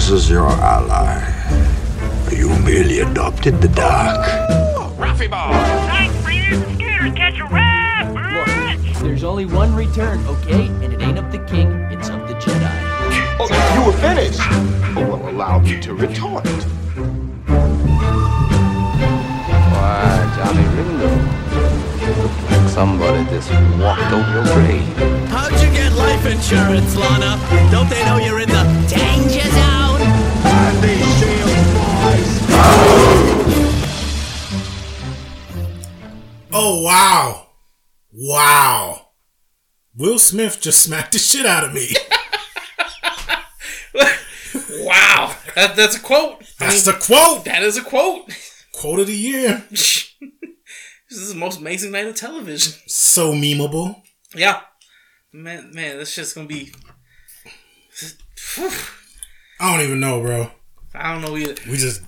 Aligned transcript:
pose 0.00 0.12
as 0.12 0.30
your 0.30 0.46
ally. 0.46 1.20
You 2.30 2.48
merely 2.60 3.00
adopted 3.00 3.60
the 3.60 3.68
dark. 3.68 4.26
Raffy 4.96 5.28
ball! 5.28 5.52
Thanks 5.86 6.16
for 6.24 6.30
using 6.30 6.62
Scooter 6.74 7.04
to 7.04 7.12
catch 7.12 7.38
a 7.38 7.44
rat, 7.46 8.06
bitch! 8.14 9.00
There's 9.02 9.24
only 9.24 9.46
one 9.46 9.74
return, 9.74 10.24
okay? 10.26 10.66
And 10.66 10.92
it 10.92 11.00
ain't 11.02 11.18
of 11.18 11.30
the 11.32 11.38
king, 11.38 11.68
it's 11.90 12.08
of 12.08 12.28
the 12.28 12.34
Jedi. 12.34 12.70
Oh, 13.40 13.48
you 13.74 13.86
were 13.86 13.98
finished! 13.98 14.40
Oh, 14.96 15.06
well, 15.08 15.28
allow 15.30 15.58
me 15.58 15.80
to 15.80 15.94
retort. 15.94 16.46
Why, 19.72 20.32
Johnny 20.36 20.66
Ringo. 20.76 21.10
Look 22.22 22.50
like 22.50 22.68
somebody 22.68 23.24
just 23.30 23.50
walked 23.78 24.12
over 24.12 24.32
your 24.32 24.44
grave. 24.54 25.28
How'd 25.28 25.52
you 25.62 25.70
get 25.72 25.92
life 25.92 26.26
insurance, 26.26 26.96
Lana? 26.96 27.38
Don't 27.70 27.88
they 27.88 28.04
know 28.04 28.18
you're 28.18 28.40
in 28.40 28.48
the 28.48 28.64
danger 28.88 29.48
zone? 29.50 29.69
Oh 36.52 36.82
wow, 36.82 37.46
wow! 38.12 39.06
Will 39.96 40.18
Smith 40.18 40.60
just 40.60 40.82
smacked 40.82 41.12
the 41.12 41.18
shit 41.18 41.46
out 41.46 41.64
of 41.64 41.72
me. 41.72 41.88
Wow, 44.82 45.36
that, 45.54 45.76
that's 45.76 45.96
a 45.96 46.00
quote. 46.00 46.42
I 46.58 46.66
That's 46.66 46.86
mean, 46.86 46.94
the 46.94 47.00
quote. 47.00 47.44
that 47.44 47.62
is 47.62 47.76
a 47.76 47.82
quote. 47.82 48.30
Quote 48.72 49.00
of 49.00 49.06
the 49.06 49.14
year. 49.14 49.64
this 49.70 50.14
is 51.10 51.32
the 51.32 51.38
most 51.38 51.60
amazing 51.60 51.92
night 51.92 52.06
of 52.06 52.16
television. 52.16 52.72
So 52.86 53.32
memeable. 53.32 54.02
Yeah, 54.34 54.62
man, 55.32 55.70
man, 55.72 55.98
this 55.98 56.10
shit's 56.12 56.32
gonna 56.32 56.46
be. 56.48 56.72
I 59.60 59.76
don't 59.76 59.84
even 59.84 60.00
know, 60.00 60.20
bro. 60.22 60.50
I 60.94 61.12
don't 61.12 61.22
know. 61.22 61.32
We 61.32 61.46
We 61.68 61.76
just, 61.76 62.02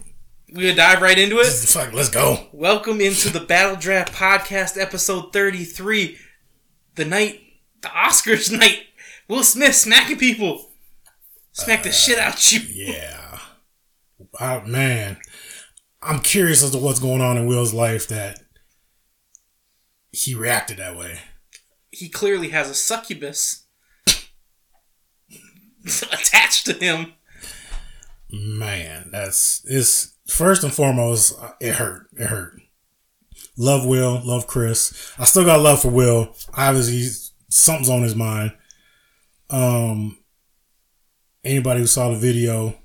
we 0.53 0.63
gonna 0.63 0.75
dive 0.75 1.03
right 1.03 1.19
into 1.19 1.39
it. 1.39 1.47
fuck. 1.47 1.93
Let's 1.93 2.09
go. 2.09 2.47
Welcome 2.53 3.01
into 3.01 3.31
the 3.31 3.41
Battle 3.41 3.77
Draft 3.77 4.13
Podcast, 4.13 4.81
episode 4.81 5.33
thirty-three. 5.33 6.19
The 6.97 7.05
night, 7.05 7.41
the 7.81 7.89
Oscars 7.89 8.51
night. 8.59 8.81
Will 9.29 9.45
Smith 9.45 9.75
smacking 9.75 10.19
people. 10.19 10.71
Smack 11.53 11.83
the 11.83 11.93
shit 11.93 12.19
out 12.19 12.51
you. 12.53 12.61
Yeah. 12.69 13.39
Oh, 14.41 14.63
man, 14.63 15.19
I'm 16.01 16.21
curious 16.21 16.63
as 16.63 16.71
to 16.71 16.79
what's 16.79 17.01
going 17.01 17.21
on 17.21 17.37
in 17.37 17.47
Will's 17.47 17.75
life 17.75 18.09
that 18.09 18.41
he 20.11 20.35
reacted 20.35 20.79
that 20.79 20.97
way. 20.97 21.19
He 21.91 22.09
clearly 22.09 22.49
has 22.49 22.71
a 22.71 22.75
succubus 22.75 23.67
attached 25.85 26.65
to 26.67 26.73
him. 26.75 27.13
Man, 28.33 29.11
that's 29.13 29.63
it's 29.67 30.15
first 30.27 30.65
and 30.65 30.73
foremost. 30.73 31.39
uh, 31.41 31.51
It 31.61 31.75
hurt. 31.75 32.07
It 32.19 32.27
hurt. 32.27 32.55
Love 33.59 33.85
Will. 33.85 34.21
Love 34.25 34.47
Chris. 34.47 35.13
I 35.19 35.25
still 35.25 35.45
got 35.45 35.61
love 35.61 35.83
for 35.83 35.91
Will. 35.91 36.35
Obviously, 36.55 37.09
something's 37.51 37.91
on 37.91 38.03
his 38.03 38.15
mind. 38.15 38.53
Um, 39.51 40.19
anybody 41.45 41.81
who 41.81 41.87
saw 41.87 42.09
the 42.09 42.17
video, 42.17 42.79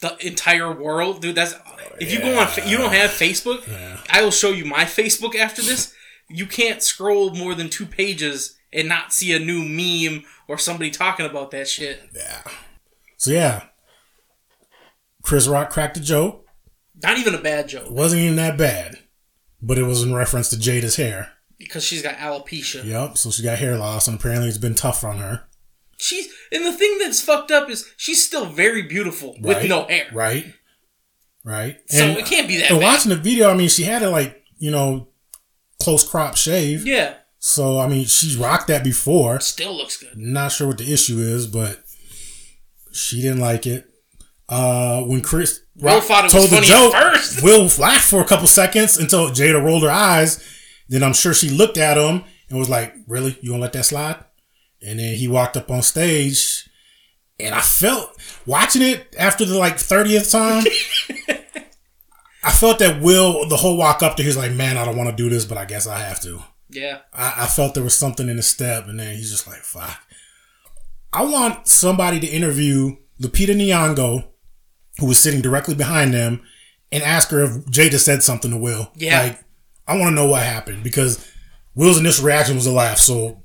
the 0.00 0.16
entire 0.24 0.72
world, 0.72 1.20
dude. 1.20 1.34
That's 1.34 1.54
if 2.00 2.12
you 2.12 2.20
go 2.20 2.38
on, 2.38 2.48
you 2.66 2.78
don't 2.78 2.92
have 2.92 3.10
Facebook. 3.10 3.62
I 4.10 4.22
will 4.22 4.30
show 4.30 4.50
you 4.50 4.64
my 4.64 4.84
Facebook 4.84 5.34
after 5.34 5.62
this. 5.62 5.92
You 6.28 6.46
can't 6.46 6.82
scroll 6.82 7.34
more 7.34 7.54
than 7.54 7.68
two 7.68 7.86
pages 7.86 8.56
and 8.72 8.88
not 8.88 9.12
see 9.12 9.32
a 9.34 9.38
new 9.38 9.62
meme 9.64 10.24
or 10.48 10.56
somebody 10.58 10.90
talking 10.90 11.26
about 11.26 11.50
that 11.50 11.68
shit. 11.68 12.00
yeah. 12.14 12.42
So 13.18 13.32
yeah, 13.32 13.64
Chris 15.22 15.46
Rock 15.48 15.70
cracked 15.70 15.96
a 15.96 16.00
joke. 16.00 16.46
Not 17.02 17.18
even 17.18 17.34
a 17.34 17.38
bad 17.40 17.68
joke 17.68 17.86
It 17.86 17.92
wasn't 17.92 18.22
even 18.22 18.36
that 18.36 18.56
bad, 18.58 18.98
but 19.60 19.78
it 19.78 19.82
was 19.84 20.02
in 20.02 20.14
reference 20.14 20.50
to 20.50 20.56
Jada's 20.56 20.96
hair. 20.96 21.32
because 21.58 21.84
she's 21.84 22.02
got 22.02 22.16
alopecia. 22.16 22.84
Yep. 22.84 23.16
So 23.18 23.30
she 23.30 23.42
got 23.42 23.58
hair 23.58 23.76
loss, 23.76 24.06
and 24.08 24.18
apparently 24.18 24.48
it's 24.48 24.58
been 24.58 24.74
tough 24.74 25.04
on 25.04 25.18
her. 25.18 25.44
She's 25.98 26.28
and 26.50 26.64
the 26.66 26.72
thing 26.72 26.98
that's 26.98 27.20
fucked 27.20 27.50
up 27.52 27.70
is 27.70 27.88
she's 27.96 28.22
still 28.24 28.46
very 28.46 28.82
beautiful 28.82 29.36
with 29.40 29.58
Right? 29.58 29.68
no 29.68 29.84
hair. 29.84 30.06
Right. 30.12 30.52
Right. 31.44 31.78
So 31.88 32.04
it 32.06 32.26
can't 32.26 32.46
be 32.48 32.58
that 32.58 32.70
And 32.70 32.80
bad. 32.80 32.86
watching 32.92 33.10
the 33.10 33.16
video, 33.16 33.50
I 33.50 33.54
mean, 33.54 33.68
she 33.68 33.84
had 33.84 34.02
it 34.02 34.08
like 34.10 34.42
you 34.58 34.70
know, 34.70 35.08
close 35.80 36.08
crop 36.08 36.36
shave. 36.36 36.86
Yeah, 36.86 37.14
So 37.38 37.78
I 37.80 37.88
mean, 37.88 38.04
she's 38.06 38.36
rocked 38.36 38.68
that 38.68 38.84
before. 38.84 39.40
still 39.40 39.74
looks 39.76 39.96
good. 39.96 40.16
Not 40.16 40.52
sure 40.52 40.68
what 40.68 40.78
the 40.78 40.92
issue 40.92 41.18
is, 41.18 41.46
but 41.48 41.82
she 42.92 43.22
didn't 43.22 43.40
like 43.40 43.66
it. 43.66 43.88
Uh, 44.52 45.02
when 45.04 45.22
Chris 45.22 45.62
Rock 45.80 46.02
thought 46.02 46.24
it 46.26 46.34
was 46.34 46.50
told 46.50 46.50
the 46.50 46.60
joke. 46.60 46.92
Will 47.42 47.70
laughed 47.78 48.10
for 48.10 48.20
a 48.20 48.24
couple 48.26 48.46
seconds 48.46 48.98
until 48.98 49.30
Jada 49.30 49.64
rolled 49.64 49.82
her 49.82 49.90
eyes. 49.90 50.46
Then 50.90 51.02
I'm 51.02 51.14
sure 51.14 51.32
she 51.32 51.48
looked 51.48 51.78
at 51.78 51.96
him 51.96 52.22
and 52.50 52.58
was 52.58 52.68
like, 52.68 52.94
"Really, 53.08 53.38
you 53.40 53.52
gonna 53.52 53.62
let 53.62 53.72
that 53.72 53.86
slide?" 53.86 54.22
And 54.82 54.98
then 54.98 55.14
he 55.14 55.26
walked 55.26 55.56
up 55.56 55.70
on 55.70 55.80
stage, 55.80 56.68
and 57.40 57.54
I 57.54 57.62
felt 57.62 58.14
watching 58.44 58.82
it 58.82 59.16
after 59.18 59.46
the 59.46 59.56
like 59.56 59.78
thirtieth 59.78 60.30
time. 60.30 60.64
I 62.44 62.50
felt 62.50 62.78
that 62.80 63.00
Will, 63.00 63.48
the 63.48 63.56
whole 63.56 63.78
walk 63.78 64.02
up 64.02 64.16
to, 64.16 64.22
he's 64.22 64.36
like, 64.36 64.52
"Man, 64.52 64.76
I 64.76 64.84
don't 64.84 64.98
want 64.98 65.08
to 65.08 65.16
do 65.16 65.30
this, 65.30 65.46
but 65.46 65.56
I 65.56 65.64
guess 65.64 65.86
I 65.86 65.98
have 65.98 66.20
to." 66.24 66.42
Yeah, 66.68 66.98
I, 67.14 67.44
I 67.44 67.46
felt 67.46 67.72
there 67.72 67.82
was 67.82 67.96
something 67.96 68.28
in 68.28 68.36
the 68.36 68.42
step, 68.42 68.86
and 68.86 69.00
then 69.00 69.16
he's 69.16 69.30
just 69.30 69.46
like, 69.46 69.62
"Fuck." 69.62 69.98
I 71.10 71.24
want 71.24 71.68
somebody 71.68 72.20
to 72.20 72.26
interview 72.26 72.96
Lupita 73.18 73.54
Nyong'o, 73.56 74.31
who 74.98 75.06
was 75.06 75.18
sitting 75.18 75.40
directly 75.40 75.74
behind 75.74 76.12
them, 76.14 76.42
and 76.90 77.02
ask 77.02 77.30
her 77.30 77.42
if 77.42 77.50
Jada 77.66 77.98
said 77.98 78.22
something 78.22 78.50
to 78.50 78.56
Will. 78.56 78.90
Yeah. 78.94 79.22
like 79.22 79.44
I 79.86 79.96
want 79.98 80.10
to 80.10 80.14
know 80.14 80.26
what 80.26 80.42
happened 80.42 80.84
because 80.84 81.28
Will's 81.74 81.98
initial 81.98 82.26
reaction 82.26 82.54
was 82.54 82.66
a 82.66 82.72
laugh, 82.72 82.98
so 82.98 83.42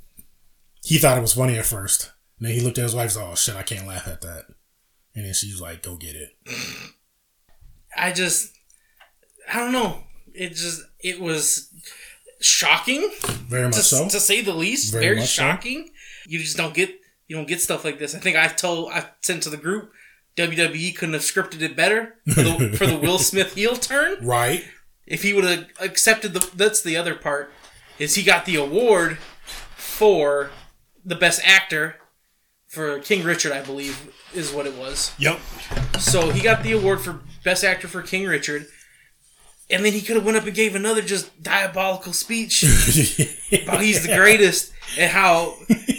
he 0.83 0.97
thought 0.97 1.17
it 1.17 1.21
was 1.21 1.33
funny 1.33 1.57
at 1.57 1.65
first. 1.65 2.11
And 2.39 2.47
then 2.47 2.53
he 2.55 2.61
looked 2.61 2.77
at 2.77 2.83
his 2.83 2.93
wife, 2.95 3.03
and 3.05 3.11
said, 3.11 3.27
"Oh 3.31 3.35
shit, 3.35 3.55
I 3.55 3.63
can't 3.63 3.87
laugh 3.87 4.07
at 4.07 4.21
that." 4.21 4.45
And 5.15 5.25
then 5.25 5.33
she 5.33 5.51
was 5.51 5.61
like, 5.61 5.81
"Go 5.81 5.95
get 5.95 6.15
it." 6.15 6.37
I 7.97 8.11
just 8.11 8.53
I 9.51 9.59
don't 9.59 9.71
know. 9.71 10.03
It 10.33 10.49
just 10.49 10.81
it 10.99 11.19
was 11.19 11.69
shocking. 12.41 13.09
Very 13.23 13.65
much 13.65 13.75
to, 13.75 13.81
so. 13.81 14.07
to 14.09 14.19
say 14.19 14.41
the 14.41 14.53
least. 14.53 14.91
Very 14.91 15.05
Very, 15.05 15.15
much 15.17 15.35
so. 15.35 15.41
shocking. 15.43 15.89
You 16.27 16.39
just 16.39 16.57
don't 16.57 16.73
get 16.73 16.91
you 17.27 17.35
don't 17.35 17.47
get 17.47 17.61
stuff 17.61 17.83
like 17.83 17.97
this. 17.99 18.13
I 18.13 18.19
think 18.19 18.37
I 18.37 18.47
told 18.47 18.91
I 18.91 19.05
sent 19.21 19.43
to 19.43 19.49
the 19.49 19.57
group 19.57 19.91
WWE 20.37 20.95
couldn't 20.95 21.13
have 21.13 21.23
scripted 21.23 21.61
it 21.61 21.75
better 21.75 22.15
for 22.33 22.43
the 22.43 22.75
for 22.77 22.85
the 22.85 22.97
Will 22.97 23.19
Smith 23.19 23.55
heel 23.55 23.75
turn. 23.75 24.25
Right. 24.25 24.65
If 25.05 25.23
he 25.23 25.33
would 25.33 25.43
have 25.43 25.67
accepted 25.81 26.33
the 26.33 26.49
that's 26.55 26.81
the 26.81 26.95
other 26.95 27.15
part 27.15 27.51
is 27.97 28.15
he 28.15 28.23
got 28.23 28.45
the 28.45 28.55
award 28.55 29.17
for 29.75 30.51
the 31.03 31.15
best 31.15 31.41
actor 31.43 31.95
for 32.67 32.99
King 32.99 33.23
Richard, 33.23 33.51
I 33.51 33.63
believe 33.63 34.13
is 34.33 34.51
what 34.51 34.67
it 34.67 34.75
was. 34.75 35.13
Yep. 35.17 35.39
So 35.99 36.29
he 36.29 36.41
got 36.41 36.63
the 36.63 36.73
award 36.73 37.01
for 37.01 37.21
best 37.43 37.63
actor 37.63 37.87
for 37.87 38.01
King 38.01 38.27
Richard. 38.27 38.67
And 39.69 39.83
then 39.83 39.91
he 39.91 40.01
could 40.01 40.15
have 40.15 40.23
went 40.23 40.37
up 40.37 40.45
and 40.45 40.55
gave 40.55 40.75
another 40.75 41.01
just 41.01 41.43
diabolical 41.43 42.13
speech 42.13 42.63
about 43.51 43.81
he's 43.81 44.05
the 44.05 44.15
greatest 44.15 44.71
and 44.97 45.11
how 45.11 45.55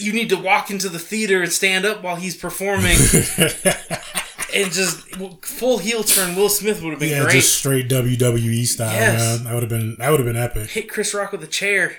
you 0.00 0.12
need 0.12 0.28
to 0.30 0.36
walk 0.36 0.70
into 0.70 0.88
the 0.88 0.98
theater 0.98 1.42
and 1.42 1.52
stand 1.52 1.84
up 1.84 2.02
while 2.02 2.16
he's 2.16 2.36
performing 2.36 2.96
and 4.54 4.72
just 4.72 4.98
full 5.44 5.78
heel 5.78 6.02
turn 6.02 6.34
Will 6.34 6.48
Smith 6.48 6.82
would 6.82 6.90
have 6.90 7.00
been 7.00 7.10
yeah, 7.10 7.22
great. 7.22 7.32
just 7.34 7.54
straight 7.56 7.88
WWE 7.88 8.66
style, 8.66 8.92
Yes. 8.92 9.20
man. 9.38 9.44
That 9.44 9.54
would 9.54 9.62
have 9.62 9.70
been 9.70 9.96
that 9.98 10.10
would 10.10 10.20
have 10.20 10.26
been 10.26 10.36
epic. 10.36 10.70
Hit 10.70 10.88
Chris 10.88 11.14
Rock 11.14 11.32
with 11.32 11.42
a 11.44 11.46
chair. 11.48 11.96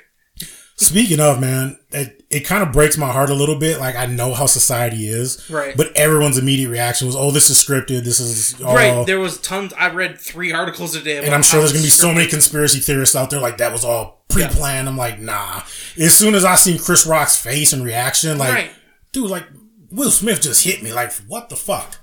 Speaking 0.81 1.19
of 1.19 1.39
man, 1.39 1.77
it, 1.91 2.23
it 2.31 2.39
kind 2.41 2.63
of 2.63 2.71
breaks 2.71 2.97
my 2.97 3.11
heart 3.11 3.29
a 3.29 3.35
little 3.35 3.57
bit. 3.57 3.79
Like 3.79 3.95
I 3.95 4.07
know 4.07 4.33
how 4.33 4.47
society 4.47 5.07
is, 5.07 5.47
Right. 5.49 5.77
But 5.77 5.95
everyone's 5.95 6.37
immediate 6.37 6.69
reaction 6.69 7.05
was, 7.07 7.15
"Oh, 7.15 7.29
this 7.31 7.49
is 7.51 7.57
scripted. 7.63 8.03
This 8.03 8.19
is 8.19 8.59
all." 8.61 8.73
Right. 8.75 9.05
There 9.05 9.19
was 9.19 9.39
tons 9.41 9.73
I 9.77 9.89
read 9.89 10.19
three 10.19 10.51
articles 10.51 10.95
a 10.95 11.01
day 11.01 11.23
and 11.23 11.35
I'm 11.35 11.43
sure 11.43 11.59
there's 11.59 11.71
gonna 11.71 11.83
be 11.83 11.89
so 11.89 12.13
many 12.13 12.27
conspiracy 12.27 12.79
theorists 12.79 13.15
out 13.15 13.29
there 13.29 13.39
like 13.39 13.57
that 13.57 13.71
was 13.71 13.85
all 13.85 14.25
pre-planned. 14.29 14.87
I'm 14.87 14.97
like, 14.97 15.19
nah. 15.19 15.61
As 15.99 16.17
soon 16.17 16.33
as 16.35 16.43
I 16.45 16.55
seen 16.55 16.79
Chris 16.79 17.05
Rock's 17.05 17.37
face 17.37 17.73
and 17.73 17.83
reaction, 17.83 18.37
like, 18.37 18.53
Right. 18.53 18.71
dude, 19.11 19.29
like 19.29 19.45
Will 19.91 20.09
Smith 20.09 20.41
just 20.41 20.63
hit 20.63 20.81
me. 20.81 20.93
Like, 20.93 21.11
what 21.27 21.49
the 21.49 21.55
fuck? 21.57 21.97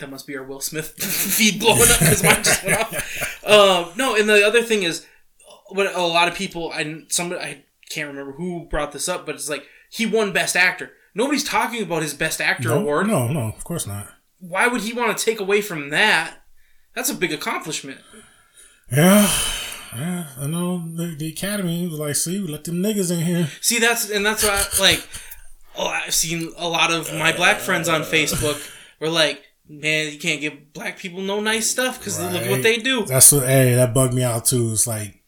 That 0.00 0.10
must 0.10 0.26
be 0.26 0.36
our 0.36 0.42
Will 0.44 0.60
Smith 0.60 0.88
feed 0.98 1.60
blowing 1.60 1.82
up 1.82 1.98
because 2.00 2.22
mine 2.22 2.42
just 2.42 2.64
went 2.64 2.80
off. 2.80 3.40
Uh, 3.44 3.92
no, 3.96 4.16
and 4.16 4.28
the 4.28 4.44
other 4.44 4.62
thing 4.62 4.82
is, 4.82 5.06
what 5.68 5.94
a 5.94 6.02
lot 6.02 6.28
of 6.28 6.34
people, 6.34 6.70
I 6.72 7.02
somebody 7.08 7.40
I 7.40 7.64
can't 7.90 8.08
remember 8.08 8.32
who 8.32 8.66
brought 8.70 8.92
this 8.92 9.08
up, 9.08 9.26
but 9.26 9.34
it's 9.34 9.48
like 9.48 9.64
he 9.90 10.06
won 10.06 10.32
Best 10.32 10.56
Actor. 10.56 10.92
Nobody's 11.14 11.44
talking 11.44 11.82
about 11.82 12.02
his 12.02 12.14
Best 12.14 12.40
Actor 12.40 12.68
No, 12.68 12.78
award. 12.80 13.06
no, 13.06 13.28
no, 13.28 13.40
of 13.48 13.62
course 13.64 13.86
not. 13.86 14.08
Why 14.40 14.66
would 14.66 14.82
he 14.82 14.92
want 14.92 15.16
to 15.16 15.24
take 15.24 15.40
away 15.40 15.60
from 15.60 15.90
that? 15.90 16.38
That's 16.94 17.10
a 17.10 17.14
big 17.14 17.32
accomplishment. 17.32 18.00
Yeah, 18.92 19.30
yeah. 19.96 20.26
I 20.38 20.46
know 20.46 20.84
the, 20.94 21.14
the 21.16 21.28
Academy 21.30 21.86
was 21.88 21.98
like, 21.98 22.16
see, 22.16 22.40
we 22.40 22.48
let 22.48 22.64
them 22.64 22.82
niggas 22.82 23.10
in 23.10 23.24
here. 23.24 23.48
See, 23.60 23.78
that's 23.78 24.10
and 24.10 24.24
that's 24.24 24.42
why 24.44 24.64
like. 24.80 25.06
Oh, 25.76 25.88
I've 25.88 26.14
seen 26.14 26.52
a 26.56 26.68
lot 26.68 26.92
of 26.92 27.12
my 27.14 27.32
black 27.32 27.58
friends 27.58 27.88
on 27.88 28.02
Facebook 28.02 28.60
We're 29.00 29.08
like, 29.08 29.42
man, 29.68 30.12
you 30.12 30.18
can't 30.18 30.40
give 30.40 30.72
black 30.72 30.98
people 30.98 31.20
no 31.20 31.40
nice 31.40 31.68
stuff 31.68 31.98
because 31.98 32.20
look 32.20 32.48
what 32.48 32.62
they 32.62 32.76
do. 32.76 33.04
That's 33.04 33.32
what. 33.32 33.46
Hey, 33.46 33.74
that 33.74 33.92
bugged 33.92 34.14
me 34.14 34.22
out 34.22 34.44
too. 34.44 34.70
It's 34.72 34.86
like 34.86 35.20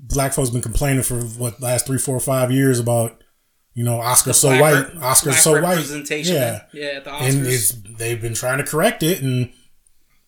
black 0.00 0.32
folks 0.32 0.50
been 0.50 0.62
complaining 0.62 1.02
for 1.02 1.20
what 1.20 1.60
last 1.60 1.86
three, 1.86 1.98
four, 1.98 2.18
five 2.20 2.50
years 2.50 2.78
about 2.78 3.22
you 3.74 3.84
know 3.84 4.00
Oscar 4.00 4.32
so 4.32 4.48
white, 4.60 4.72
rep- 4.74 4.96
Oscar 5.02 5.32
so 5.32 5.52
white. 5.52 5.62
representation. 5.62 6.34
Yeah, 6.34 6.62
yeah, 6.72 6.86
at 6.96 7.04
the 7.04 7.12
and 7.14 7.46
Oscars. 7.46 7.52
it's 7.52 7.72
they've 7.98 8.20
been 8.20 8.34
trying 8.34 8.58
to 8.58 8.64
correct 8.64 9.02
it, 9.02 9.20
and 9.22 9.52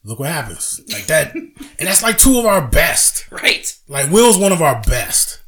look 0.04 0.18
what 0.20 0.28
happens. 0.28 0.80
Like 0.92 1.06
that, 1.06 1.34
and 1.34 1.52
that's 1.78 2.02
like 2.02 2.18
two 2.18 2.38
of 2.38 2.46
our 2.46 2.66
best. 2.66 3.30
right. 3.30 3.76
Like 3.88 4.10
Will's 4.10 4.38
one 4.38 4.52
of 4.52 4.62
our 4.62 4.80
best. 4.82 5.38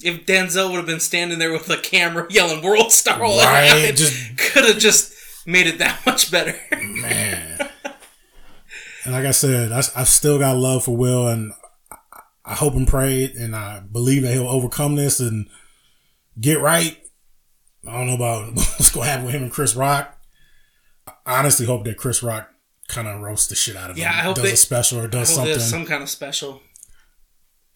If 0.00 0.26
Denzel 0.26 0.68
would 0.70 0.76
have 0.76 0.86
been 0.86 1.00
standing 1.00 1.38
there 1.38 1.52
with 1.52 1.68
a 1.70 1.78
camera 1.78 2.26
yelling 2.30 2.62
"World 2.62 2.92
Star" 2.92 3.22
all 3.22 3.38
Right, 3.38 3.94
just- 3.94 4.36
could 4.52 4.64
have 4.64 4.78
just 4.78 5.12
made 5.46 5.66
it 5.66 5.78
that 5.78 6.04
much 6.06 6.30
better. 6.30 6.58
Man. 6.72 7.68
and 9.04 9.12
like 9.14 9.24
I 9.24 9.30
said, 9.30 9.72
I, 9.72 9.78
I've 9.94 10.08
still 10.08 10.38
got 10.38 10.56
love 10.56 10.84
for 10.84 10.96
Will, 10.96 11.28
and 11.28 11.52
I- 12.46 12.54
hope 12.54 12.74
and 12.74 12.86
pray, 12.88 13.24
and 13.38 13.54
I 13.56 13.80
believe 13.80 14.22
that 14.22 14.32
he'll 14.32 14.48
overcome 14.48 14.94
this 14.96 15.20
and 15.20 15.48
get 16.40 16.60
right. 16.60 16.96
I 17.88 17.92
don't 17.98 18.06
know 18.06 18.14
about 18.14 18.54
what's 18.54 18.90
going 18.90 19.04
to 19.06 19.10
happen 19.10 19.26
with 19.26 19.34
him 19.34 19.42
and 19.44 19.52
Chris 19.52 19.74
Rock. 19.76 20.16
I 21.26 21.38
honestly 21.38 21.66
hope 21.66 21.84
that 21.84 21.96
Chris 21.96 22.22
Rock 22.22 22.50
kind 22.88 23.08
of 23.08 23.20
roasts 23.20 23.48
the 23.48 23.54
shit 23.54 23.76
out 23.76 23.90
of 23.90 23.98
Yeah, 23.98 24.08
him. 24.10 24.12
Yeah, 24.14 24.18
I 24.20 24.22
hope 24.22 24.36
does 24.36 24.44
they- 24.44 24.52
a 24.52 24.56
special 24.56 25.00
or 25.00 25.08
does 25.08 25.28
something. 25.34 25.58
some 25.58 25.84
kind 25.84 26.02
of 26.02 26.08
special. 26.08 26.62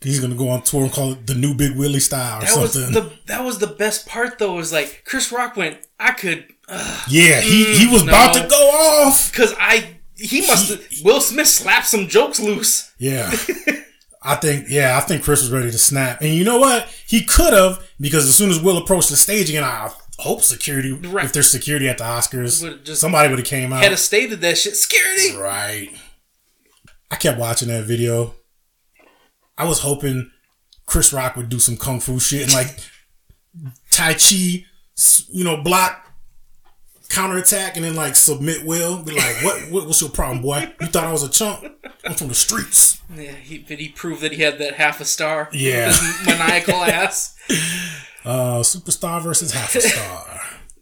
He's 0.02 0.18
going 0.18 0.32
to 0.32 0.38
go 0.38 0.48
on 0.48 0.62
tour 0.62 0.84
and 0.84 0.92
call 0.92 1.12
it 1.12 1.26
the 1.26 1.34
new 1.34 1.52
Big 1.54 1.76
Willie 1.76 2.00
style 2.00 2.38
or 2.38 2.46
That 2.46 2.56
was 2.58 2.72
something. 2.72 2.92
the 2.94 3.12
that 3.26 3.44
was 3.44 3.58
the 3.58 3.66
best 3.66 4.06
part 4.06 4.38
though. 4.38 4.54
Was 4.54 4.72
like 4.72 5.02
Chris 5.04 5.30
Rock 5.30 5.56
went, 5.58 5.76
I 5.98 6.12
could, 6.12 6.46
yeah, 7.08 7.40
he, 7.42 7.76
he 7.76 7.86
was 7.86 8.02
Mm, 8.02 8.08
about 8.08 8.32
to 8.34 8.46
go 8.48 8.70
off. 8.70 9.30
because 9.30 9.54
I 9.60 9.96
he 10.16 10.40
must 10.46 10.70
have 10.70 10.82
Will 11.04 11.20
Smith 11.20 11.48
slapped 11.48 11.86
some 11.86 12.08
jokes 12.08 12.40
loose. 12.40 12.92
Yeah. 12.98 13.30
I 14.22 14.34
think, 14.36 14.66
yeah, 14.68 14.98
I 14.98 15.00
think 15.00 15.22
Chris 15.24 15.40
was 15.40 15.50
ready 15.50 15.70
to 15.70 15.78
snap. 15.78 16.20
And 16.20 16.34
you 16.34 16.44
know 16.44 16.58
what? 16.58 16.86
He 17.06 17.24
could 17.24 17.54
have, 17.54 17.82
because 17.98 18.26
as 18.28 18.34
soon 18.34 18.50
as 18.50 18.60
Will 18.60 18.76
approached 18.76 19.08
the 19.08 19.16
stage 19.16 19.48
again, 19.48 19.64
I 19.64 19.90
hope 20.18 20.42
security, 20.42 20.92
Right. 20.92 21.24
if 21.24 21.32
there's 21.32 21.50
security 21.50 21.88
at 21.88 21.96
the 21.98 22.04
Oscars, 22.04 22.62
Would've 22.62 22.84
just- 22.84 23.00
somebody 23.00 23.30
would 23.30 23.38
have 23.38 23.48
came 23.48 23.72
out. 23.72 23.82
Had 23.82 23.92
have 23.92 23.98
stated 24.00 24.42
that 24.42 24.58
shit. 24.58 24.76
Security. 24.76 25.34
right. 25.36 25.90
I 27.10 27.16
kept 27.16 27.38
watching 27.38 27.68
that 27.68 27.84
video. 27.84 28.34
I 29.56 29.64
was 29.64 29.80
hoping 29.80 30.30
Chris 30.86 31.12
Rock 31.12 31.36
would 31.36 31.48
do 31.48 31.58
some 31.58 31.76
kung 31.76 31.98
fu 32.00 32.20
shit 32.20 32.42
and 32.42 32.52
like 32.52 32.78
Tai 33.90 34.14
Chi, 34.14 34.64
you 35.28 35.44
know, 35.44 35.56
block, 35.62 36.06
counterattack, 37.08 37.76
and 37.76 37.84
then 37.84 37.96
like 37.96 38.16
submit 38.16 38.64
Will. 38.64 39.02
Be 39.02 39.12
like, 39.12 39.36
what, 39.42 39.60
what? 39.70 39.86
What's 39.86 40.00
your 40.00 40.10
problem, 40.10 40.42
boy? 40.42 40.72
You 40.80 40.86
thought 40.88 41.04
I 41.04 41.12
was 41.12 41.22
a 41.22 41.28
chump? 41.30 41.64
I'm 42.10 42.16
from 42.16 42.28
the 42.28 42.34
streets. 42.34 43.00
Yeah, 43.14 43.32
he, 43.32 43.58
did 43.58 43.78
he 43.78 43.88
prove 43.88 44.20
that 44.20 44.32
he 44.32 44.42
had 44.42 44.58
that 44.58 44.74
half 44.74 45.00
a 45.00 45.04
star? 45.04 45.48
Yeah. 45.52 45.94
Maniacal 46.26 46.74
ass. 46.82 47.36
Uh, 48.24 48.58
superstar 48.60 49.22
versus 49.22 49.52
half 49.52 49.74
a 49.76 49.80
star. 49.80 50.40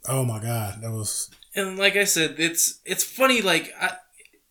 oh 0.09 0.25
my 0.25 0.41
god, 0.41 0.81
that 0.81 0.91
was 0.91 1.31
And 1.55 1.79
like 1.79 1.97
I 1.97 2.05
said, 2.05 2.37
it's 2.39 2.81
it's 2.87 3.05
funny. 3.05 3.43
Like 3.43 3.73
I, 3.81 3.93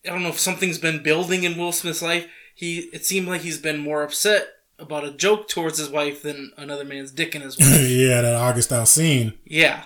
I 0.05 0.09
don't 0.09 0.21
know 0.23 0.29
if 0.29 0.39
something's 0.39 0.77
been 0.77 1.01
building 1.01 1.43
in 1.43 1.57
Will 1.57 1.71
Smith's 1.71 2.01
life. 2.03 2.27
He 2.53 2.89
it 2.93 3.05
seemed 3.05 3.27
like 3.27 3.41
he's 3.41 3.59
been 3.59 3.79
more 3.79 4.03
upset 4.03 4.47
about 4.79 5.03
a 5.03 5.11
joke 5.11 5.47
towards 5.47 5.79
his 5.79 5.89
wife 5.89 6.21
than 6.21 6.51
another 6.57 6.85
man's 6.85 7.11
dick 7.11 7.33
in 7.35 7.41
his 7.41 7.57
wife. 7.59 7.89
yeah. 7.89 8.21
That 8.21 8.35
August 8.35 8.69
Alsina 8.69 9.33
yeah, 9.45 9.85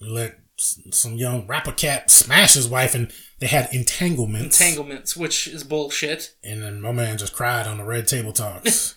let 0.00 0.40
some 0.90 1.14
young 1.14 1.46
rapper 1.46 1.70
cat 1.72 2.10
smash 2.10 2.54
his 2.54 2.66
wife, 2.66 2.94
and 2.96 3.12
they 3.40 3.46
had 3.46 3.68
entanglements. 3.72 4.60
entanglements, 4.60 5.16
which 5.16 5.46
is 5.46 5.64
bullshit. 5.64 6.34
and 6.42 6.62
then 6.62 6.80
my 6.80 6.92
man 6.92 7.18
just 7.18 7.32
cried 7.34 7.66
on 7.66 7.78
the 7.78 7.84
red 7.84 8.06
table 8.08 8.32
talks. 8.32 8.96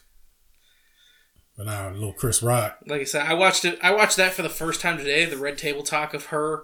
but 1.58 1.66
now 1.68 1.90
little 1.92 2.14
Chris 2.14 2.42
Rock, 2.42 2.80
Like 2.88 3.02
I 3.02 3.06
said, 3.06 3.28
I 3.28 3.34
watched 3.34 3.66
it. 3.66 3.78
I 3.84 3.92
watched 3.94 4.18
that 4.18 4.34
for 4.34 4.42
the 4.42 4.50
first 4.50 4.82
time 4.82 4.98
today. 4.98 5.26
The 5.26 5.38
Red 5.38 5.58
Table 5.58 5.84
Talk 5.84 6.14
of 6.14 6.28
her, 6.28 6.64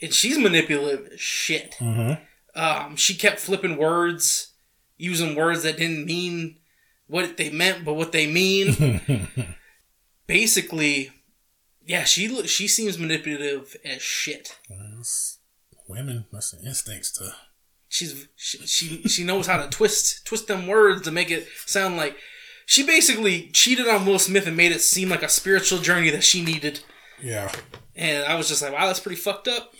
and 0.00 0.12
she's 0.14 0.38
manipulative 0.38 1.12
as 1.12 1.20
shit. 1.20 1.74
Mhm. 1.80 2.20
Um, 2.54 2.96
she 2.96 3.14
kept 3.14 3.40
flipping 3.40 3.76
words, 3.76 4.52
using 4.96 5.34
words 5.34 5.62
that 5.64 5.76
didn't 5.76 6.06
mean 6.06 6.58
what 7.06 7.36
they 7.36 7.50
meant, 7.50 7.84
but 7.84 7.94
what 7.94 8.12
they 8.12 8.26
mean. 8.26 9.28
Basically, 10.26 11.10
yeah, 11.84 12.04
she 12.04 12.46
she 12.46 12.66
seems 12.66 12.98
manipulative 12.98 13.76
as 13.84 14.00
shit. 14.00 14.56
It's 14.70 15.33
women, 15.88 16.26
that's 16.32 16.50
the 16.52 16.66
instincts 16.66 17.12
to. 17.12 17.34
She's 17.88 18.26
she, 18.36 18.58
she 18.66 19.02
she 19.02 19.24
knows 19.24 19.46
how 19.46 19.56
to 19.62 19.68
twist 19.68 20.26
twist 20.26 20.48
them 20.48 20.66
words 20.66 21.02
to 21.02 21.10
make 21.12 21.30
it 21.30 21.46
sound 21.66 21.96
like 21.96 22.16
she 22.66 22.82
basically 22.84 23.48
cheated 23.52 23.86
on 23.86 24.04
Will 24.06 24.18
Smith 24.18 24.46
and 24.46 24.56
made 24.56 24.72
it 24.72 24.80
seem 24.80 25.08
like 25.10 25.22
a 25.22 25.28
spiritual 25.28 25.78
journey 25.78 26.10
that 26.10 26.24
she 26.24 26.42
needed. 26.42 26.80
Yeah, 27.22 27.52
And 27.94 28.24
I 28.24 28.34
was 28.34 28.48
just 28.48 28.60
like, 28.62 28.72
wow, 28.72 28.86
that's 28.86 29.00
pretty 29.00 29.16
fucked 29.20 29.46
up. 29.48 29.72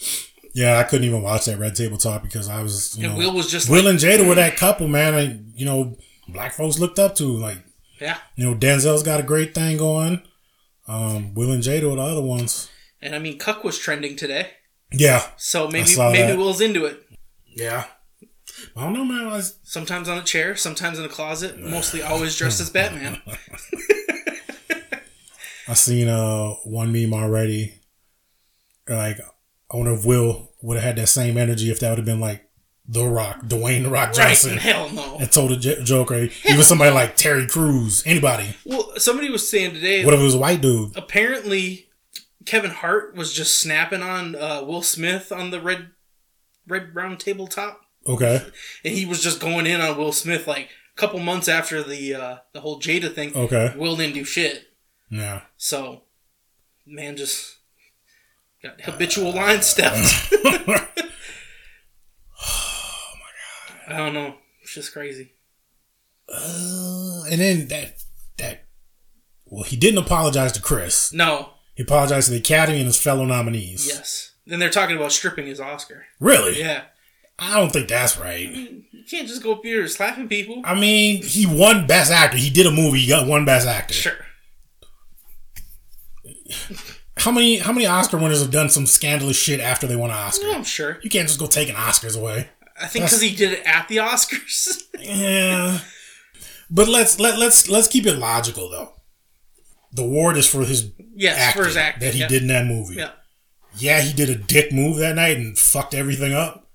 yeah. 0.54 0.78
I 0.78 0.84
couldn't 0.84 1.06
even 1.06 1.22
watch 1.22 1.46
that 1.46 1.58
red 1.58 1.74
table 1.74 1.96
talk 1.98 2.22
because 2.22 2.48
I 2.48 2.62
was, 2.62 2.96
you 2.96 3.04
And 3.06 3.14
know, 3.14 3.18
Will 3.18 3.34
was 3.34 3.50
just 3.50 3.68
Will 3.68 3.82
like, 3.84 3.90
and 3.90 3.98
Jada 3.98 4.26
were 4.26 4.36
that 4.36 4.56
couple, 4.56 4.86
man. 4.86 5.14
I, 5.14 5.40
you 5.54 5.64
know, 5.66 5.96
black 6.28 6.52
folks 6.54 6.78
looked 6.78 6.98
up 6.98 7.16
to. 7.16 7.24
Like, 7.24 7.58
yeah. 8.00 8.18
you 8.36 8.44
know, 8.46 8.54
Denzel's 8.54 9.02
got 9.02 9.18
a 9.18 9.24
great 9.24 9.54
thing 9.54 9.76
going. 9.78 10.22
Um, 10.86 11.34
Will 11.34 11.50
and 11.50 11.62
Jada 11.62 11.90
were 11.90 11.96
the 11.96 12.02
other 12.02 12.22
ones. 12.22 12.70
And 13.02 13.14
I 13.14 13.18
mean, 13.18 13.38
Cuck 13.38 13.64
was 13.64 13.78
trending 13.78 14.14
today, 14.16 14.50
Yeah, 14.98 15.26
so 15.36 15.66
maybe 15.68 15.88
maybe 15.96 16.18
that. 16.18 16.38
Will's 16.38 16.60
into 16.60 16.84
it. 16.86 17.00
yeah. 17.46 17.84
I 18.76 18.82
don't 18.84 18.92
know, 18.94 19.04
man. 19.04 19.26
Was, 19.30 19.56
Sometimes 19.62 20.08
on 20.08 20.18
a 20.18 20.22
chair, 20.22 20.56
sometimes 20.56 20.98
in 20.98 21.04
a 21.04 21.08
closet, 21.08 21.58
mostly 21.60 22.02
always 22.02 22.36
dressed 22.36 22.60
as 22.60 22.70
Batman. 22.70 23.20
I 25.66 25.74
seen 25.74 26.08
uh 26.08 26.50
one 26.64 26.92
meme 26.92 27.14
already. 27.14 27.74
Like, 28.88 29.18
I 29.72 29.76
wonder 29.76 29.92
if 29.94 30.04
Will 30.04 30.50
would 30.62 30.74
have 30.76 30.84
had 30.84 30.96
that 30.96 31.06
same 31.08 31.38
energy 31.38 31.70
if 31.70 31.80
that 31.80 31.88
would 31.90 31.98
have 31.98 32.04
been 32.04 32.20
like 32.20 32.46
The 32.86 33.04
Rock, 33.06 33.40
Dwayne 33.46 33.84
The 33.84 33.88
Rock 33.90 34.08
Right? 34.10 34.28
Johnson, 34.28 34.58
Hell 34.58 34.90
no. 34.90 35.16
and 35.18 35.32
told 35.32 35.52
a 35.52 35.56
j- 35.56 35.82
joke, 35.82 36.10
or 36.12 36.28
even 36.44 36.62
somebody 36.62 36.90
like 36.90 37.16
Terry 37.16 37.46
Crews, 37.46 38.02
anybody. 38.04 38.54
Well, 38.66 38.92
somebody 38.98 39.30
was 39.30 39.48
saying 39.48 39.72
today. 39.72 40.04
What 40.04 40.12
if 40.12 40.20
it 40.20 40.24
was 40.24 40.34
a 40.34 40.38
white 40.38 40.60
dude? 40.60 40.94
apparently, 40.98 41.86
Kevin 42.46 42.70
Hart 42.70 43.14
was 43.16 43.32
just 43.32 43.56
snapping 43.58 44.02
on 44.02 44.34
uh, 44.36 44.62
Will 44.64 44.82
Smith 44.82 45.32
on 45.32 45.50
the 45.50 45.60
red 45.60 45.90
red 46.66 46.94
round 46.94 47.20
tabletop, 47.20 47.80
Okay, 48.06 48.42
and 48.84 48.94
he 48.94 49.04
was 49.06 49.22
just 49.22 49.40
going 49.40 49.66
in 49.66 49.80
on 49.80 49.96
Will 49.96 50.12
Smith 50.12 50.46
like 50.46 50.68
a 50.96 51.00
couple 51.00 51.18
months 51.20 51.48
after 51.48 51.82
the 51.82 52.14
uh, 52.14 52.36
the 52.52 52.60
whole 52.60 52.80
Jada 52.80 53.12
thing. 53.12 53.34
okay, 53.34 53.74
Will 53.76 53.96
didn't 53.96 54.14
do 54.14 54.24
shit, 54.24 54.68
yeah. 55.10 55.42
so 55.56 56.02
man 56.86 57.16
just 57.16 57.56
got 58.62 58.80
habitual 58.82 59.32
line 59.32 59.62
steps. 59.62 60.32
Oh 62.46 63.12
my 63.20 63.88
god. 63.88 63.94
I 63.94 63.96
don't 63.98 64.14
know. 64.14 64.34
It's 64.62 64.74
just 64.74 64.92
crazy. 64.92 65.32
Uh, 66.28 67.22
and 67.30 67.40
then 67.40 67.68
that 67.68 68.02
that 68.38 68.64
well, 69.46 69.64
he 69.64 69.76
didn't 69.76 69.98
apologize 69.98 70.52
to 70.52 70.62
Chris. 70.62 71.12
No. 71.12 71.50
He 71.74 71.82
apologized 71.82 72.26
to 72.26 72.32
the 72.32 72.38
Academy 72.38 72.78
and 72.78 72.86
his 72.86 73.00
fellow 73.00 73.24
nominees. 73.24 73.86
Yes. 73.86 74.32
Then 74.46 74.58
they're 74.58 74.70
talking 74.70 74.96
about 74.96 75.12
stripping 75.12 75.46
his 75.46 75.60
Oscar. 75.60 76.04
Really? 76.20 76.58
Yeah. 76.58 76.84
I 77.38 77.58
don't 77.58 77.72
think 77.72 77.88
that's 77.88 78.18
right. 78.18 78.48
You 78.48 78.84
can't 79.10 79.26
just 79.26 79.42
go 79.42 79.52
up 79.52 79.64
here 79.64 79.86
slapping 79.88 80.28
people. 80.28 80.62
I 80.64 80.78
mean, 80.78 81.22
he 81.22 81.46
won 81.46 81.86
Best 81.86 82.12
Actor. 82.12 82.36
He 82.36 82.50
did 82.50 82.66
a 82.66 82.70
movie. 82.70 83.00
He 83.00 83.08
got 83.08 83.26
one 83.26 83.44
Best 83.44 83.66
Actor. 83.66 83.94
Sure. 83.94 84.12
How 87.16 87.30
many 87.30 87.58
how 87.58 87.72
many 87.72 87.86
Oscar 87.86 88.18
winners 88.18 88.40
have 88.42 88.50
done 88.50 88.68
some 88.68 88.86
scandalous 88.86 89.36
shit 89.36 89.60
after 89.60 89.86
they 89.86 89.96
won 89.96 90.10
an 90.10 90.16
Oscar? 90.16 90.50
I'm 90.50 90.64
sure. 90.64 90.98
You 91.02 91.10
can't 91.10 91.26
just 91.26 91.40
go 91.40 91.46
taking 91.46 91.74
Oscars 91.74 92.18
away. 92.18 92.50
I 92.80 92.86
think 92.86 93.04
because 93.04 93.20
he 93.20 93.34
did 93.34 93.52
it 93.52 93.62
at 93.66 93.88
the 93.88 93.96
Oscars. 93.98 94.82
Yeah. 95.00 95.80
But 96.70 96.88
let's 96.88 97.20
let 97.20 97.38
let's 97.38 97.68
let's 97.68 97.88
keep 97.88 98.06
it 98.06 98.16
logical 98.18 98.70
though. 98.70 98.93
The 99.94 100.02
award 100.02 100.36
is 100.36 100.46
for 100.48 100.64
his 100.64 100.90
yes, 101.14 101.38
acting 101.38 101.62
for 101.62 101.66
his 101.68 101.76
acting. 101.76 102.06
that 102.06 102.14
he 102.14 102.20
yeah. 102.20 102.28
did 102.28 102.42
in 102.42 102.48
that 102.48 102.66
movie. 102.66 102.96
Yeah. 102.96 103.10
Yeah, 103.76 104.00
he 104.00 104.12
did 104.12 104.28
a 104.28 104.34
dick 104.34 104.72
move 104.72 104.98
that 104.98 105.16
night 105.16 105.36
and 105.36 105.56
fucked 105.58 105.94
everything 105.94 106.32
up. 106.32 106.68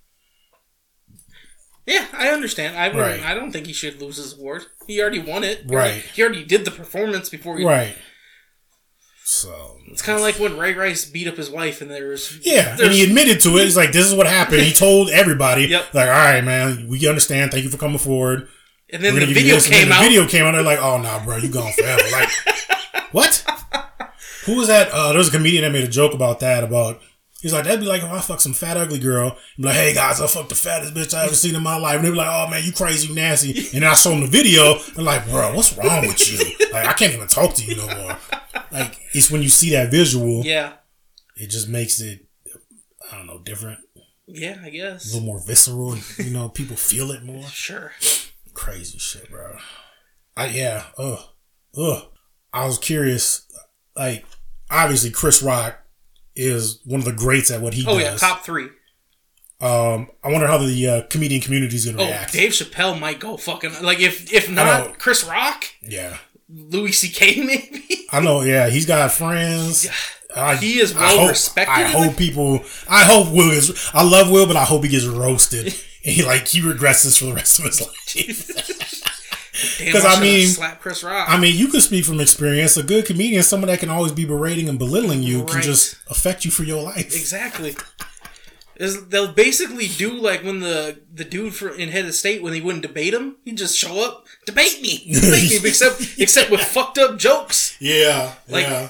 Yeah, 1.85 2.05
I 2.13 2.29
understand. 2.29 2.77
I 2.77 2.95
Right. 2.95 3.21
I 3.23 3.33
don't 3.33 3.51
think 3.51 3.65
he 3.65 3.73
should 3.73 3.99
lose 4.01 4.17
his 4.17 4.37
award. 4.37 4.65
He 4.85 5.01
already 5.01 5.19
won 5.19 5.43
it. 5.43 5.63
Right. 5.65 6.03
He 6.13 6.21
already 6.21 6.43
did 6.43 6.65
the 6.65 6.71
performance 6.71 7.29
before 7.29 7.57
he. 7.57 7.65
Right. 7.65 7.95
So 9.23 9.77
It's 9.91 10.01
kind 10.01 10.15
of 10.15 10.21
like 10.23 10.39
when 10.39 10.57
Ray 10.57 10.73
Rice 10.73 11.05
beat 11.05 11.27
up 11.27 11.35
his 11.35 11.49
wife, 11.51 11.81
and 11.81 11.91
there 11.91 12.07
was 12.07 12.39
yeah, 12.43 12.75
and 12.79 12.91
he 12.91 13.03
admitted 13.03 13.39
to 13.41 13.57
it. 13.57 13.65
He's 13.65 13.77
like, 13.77 13.91
"This 13.91 14.07
is 14.07 14.15
what 14.15 14.25
happened." 14.25 14.61
He 14.61 14.73
told 14.73 15.09
everybody, 15.11 15.65
Yep. 15.65 15.93
"Like, 15.93 16.07
all 16.07 16.13
right, 16.13 16.43
man, 16.43 16.87
we 16.87 17.07
understand. 17.07 17.51
Thank 17.51 17.63
you 17.63 17.69
for 17.69 17.77
coming 17.77 17.99
forward." 17.99 18.47
and 18.91 19.03
then 19.03 19.13
We're 19.13 19.19
the 19.19 19.25
gonna 19.27 19.35
give 19.35 19.43
you 19.45 19.53
video 19.53 19.55
this." 19.55 19.65
And 19.67 19.73
then 19.73 19.81
came 19.81 19.89
the 19.89 19.95
out. 19.95 20.01
Video 20.01 20.27
came 20.27 20.45
out. 20.45 20.51
They're 20.53 20.63
like, 20.63 20.79
"Oh 20.79 20.97
no, 20.99 21.21
bro, 21.23 21.37
you 21.37 21.49
gone 21.49 21.71
forever." 21.73 22.01
like, 22.11 22.29
what? 23.11 23.45
Who 24.45 24.55
was 24.57 24.67
that? 24.67 24.89
Uh, 24.91 25.09
there 25.09 25.17
was 25.17 25.27
a 25.27 25.31
comedian 25.31 25.63
that 25.63 25.71
made 25.71 25.83
a 25.83 25.87
joke 25.89 26.13
about 26.13 26.39
that. 26.41 26.63
About 26.63 27.01
He's 27.41 27.53
like, 27.53 27.63
that'd 27.63 27.79
be 27.79 27.85
like 27.85 28.01
if 28.03 28.09
I 28.09 28.19
fuck 28.19 28.41
some 28.41 28.53
fat 28.53 28.75
ugly 28.75 28.99
girl. 28.99 29.37
Be 29.57 29.63
like, 29.63 29.75
hey 29.75 29.93
guys, 29.93 30.19
I 30.19 30.27
fucked 30.27 30.49
the 30.49 30.55
fattest 30.55 30.93
bitch 30.93 31.13
I 31.13 31.23
ever 31.25 31.33
seen 31.35 31.55
in 31.55 31.63
my 31.63 31.77
life. 31.77 31.95
And 31.95 32.05
they 32.05 32.09
be 32.09 32.15
like, 32.17 32.27
oh 32.29 32.49
man, 32.49 32.63
you 32.65 32.73
crazy, 32.73 33.07
you 33.07 33.15
nasty. 33.15 33.51
And 33.57 33.81
then 33.81 33.83
I 33.85 33.93
show 33.93 34.09
them 34.09 34.21
the 34.21 34.27
video. 34.27 34.77
They're 34.95 35.05
like, 35.05 35.25
bro, 35.25 35.53
what's 35.55 35.77
wrong 35.77 36.01
with 36.01 36.31
you? 36.31 36.67
Like, 36.73 36.85
I 36.87 36.93
can't 36.93 37.13
even 37.13 37.27
talk 37.27 37.53
to 37.55 37.63
you 37.65 37.77
no 37.77 37.87
more. 37.87 38.17
Like, 38.71 38.99
it's 39.13 39.31
when 39.31 39.41
you 39.41 39.49
see 39.49 39.71
that 39.71 39.89
visual, 39.89 40.43
Yeah. 40.45 40.73
it 41.37 41.49
just 41.49 41.69
makes 41.69 42.01
it, 42.01 42.27
I 43.11 43.15
don't 43.17 43.27
know, 43.27 43.39
different, 43.39 43.79
Yeah, 44.27 44.57
I 44.63 44.69
guess. 44.69 45.05
A 45.05 45.13
little 45.15 45.25
more 45.25 45.41
visceral. 45.45 45.95
You 46.17 46.31
know, 46.31 46.49
people 46.49 46.75
feel 46.75 47.11
it 47.11 47.23
more. 47.23 47.43
Sure. 47.47 47.93
Crazy 48.53 48.97
shit, 48.99 49.31
bro. 49.31 49.57
I 50.35 50.47
yeah. 50.47 50.83
Ugh. 50.97 51.19
Ugh. 51.77 52.03
I 52.53 52.65
was 52.65 52.77
curious. 52.77 53.45
Like, 53.95 54.25
obviously, 54.69 55.11
Chris 55.11 55.41
Rock 55.43 55.79
is 56.35 56.79
one 56.85 56.99
of 56.99 57.05
the 57.05 57.11
greats 57.13 57.51
at 57.51 57.61
what 57.61 57.73
he 57.73 57.83
does. 57.83 57.93
Oh 57.95 57.97
yeah, 57.99 58.15
top 58.15 58.43
three. 58.43 58.69
Um, 59.61 60.09
I 60.23 60.31
wonder 60.31 60.47
how 60.47 60.57
the 60.57 60.87
uh, 60.87 61.01
comedian 61.09 61.41
community 61.41 61.75
is 61.75 61.85
gonna 61.85 62.01
Oh, 62.01 62.05
react. 62.05 62.31
Dave 62.31 62.51
Chappelle 62.51 62.97
might 62.97 63.19
go 63.19 63.35
fucking 63.35 63.73
like 63.81 63.99
if 63.99 64.31
if 64.31 64.49
not 64.49 64.99
Chris 64.99 65.23
Rock, 65.25 65.65
Yeah, 65.81 66.17
Louis 66.47 66.93
C.K. 66.93 67.43
maybe. 67.45 68.07
I 68.11 68.21
know. 68.21 68.41
Yeah, 68.41 68.69
he's 68.69 68.85
got 68.85 69.11
friends. 69.11 69.87
I, 70.35 70.55
He 70.55 70.79
is 70.79 70.95
I 70.95 71.17
hope- 71.17 71.29
respected 71.31 71.73
I 71.73 71.83
hope 71.87 72.15
people. 72.15 72.61
I 72.89 73.03
hope 73.03 73.33
Will 73.33 73.51
is. 73.51 73.89
I 73.93 74.03
love 74.03 74.31
Will, 74.31 74.45
but 74.47 74.55
I 74.55 74.63
hope 74.63 74.83
he 74.83 74.89
gets 74.89 75.05
roasted. 75.05 75.65
and 76.05 76.13
he 76.15 76.23
like 76.23 76.47
he 76.47 76.61
regrets 76.61 77.03
this 77.03 77.17
for 77.17 77.25
the 77.25 77.33
rest 77.33 77.59
of 77.59 77.65
his 77.65 77.81
life. 77.81 79.18
Damn, 79.77 79.91
'Cause 79.93 80.05
I 80.05 80.19
mean- 80.21 80.47
slap 80.49 80.81
Chris 80.81 81.03
Rock. 81.03 81.29
I 81.29 81.39
mean, 81.39 81.55
you 81.55 81.67
can 81.67 81.81
speak 81.81 82.05
from 82.05 82.19
experience. 82.19 82.77
A 82.77 82.83
good 82.83 83.05
comedian, 83.05 83.43
someone 83.43 83.67
that 83.69 83.79
can 83.79 83.89
always 83.89 84.11
be 84.11 84.25
berating 84.25 84.69
and 84.69 84.77
belittling 84.79 85.23
you, 85.23 85.43
can 85.45 85.61
just 85.61 85.95
affect 86.09 86.45
you 86.45 86.51
for 86.51 86.63
your 86.63 86.81
life. 86.81 87.15
Exactly. 87.15 87.75
Is 88.77 89.07
they'll 89.07 89.33
basically 89.33 89.87
do 89.89 90.11
like 90.13 90.41
when 90.43 90.61
the 90.61 90.99
the 91.13 91.25
dude 91.25 91.53
for 91.53 91.67
in 91.69 91.89
head 91.89 92.05
of 92.05 92.15
state 92.15 92.41
when 92.41 92.53
he 92.53 92.61
wouldn't 92.61 92.81
debate 92.83 93.13
him, 93.13 93.35
he'd 93.43 93.57
just 93.57 93.77
show 93.77 93.99
up, 94.01 94.25
debate 94.45 94.81
me, 94.81 95.11
debate 95.13 95.49
me, 95.49 95.59
except 95.69 96.01
except 96.17 96.49
with 96.49 96.61
fucked 96.61 96.97
up 96.97 97.17
jokes. 97.17 97.75
Yeah, 97.81 98.35
Like- 98.47 98.65
yeah. 98.67 98.87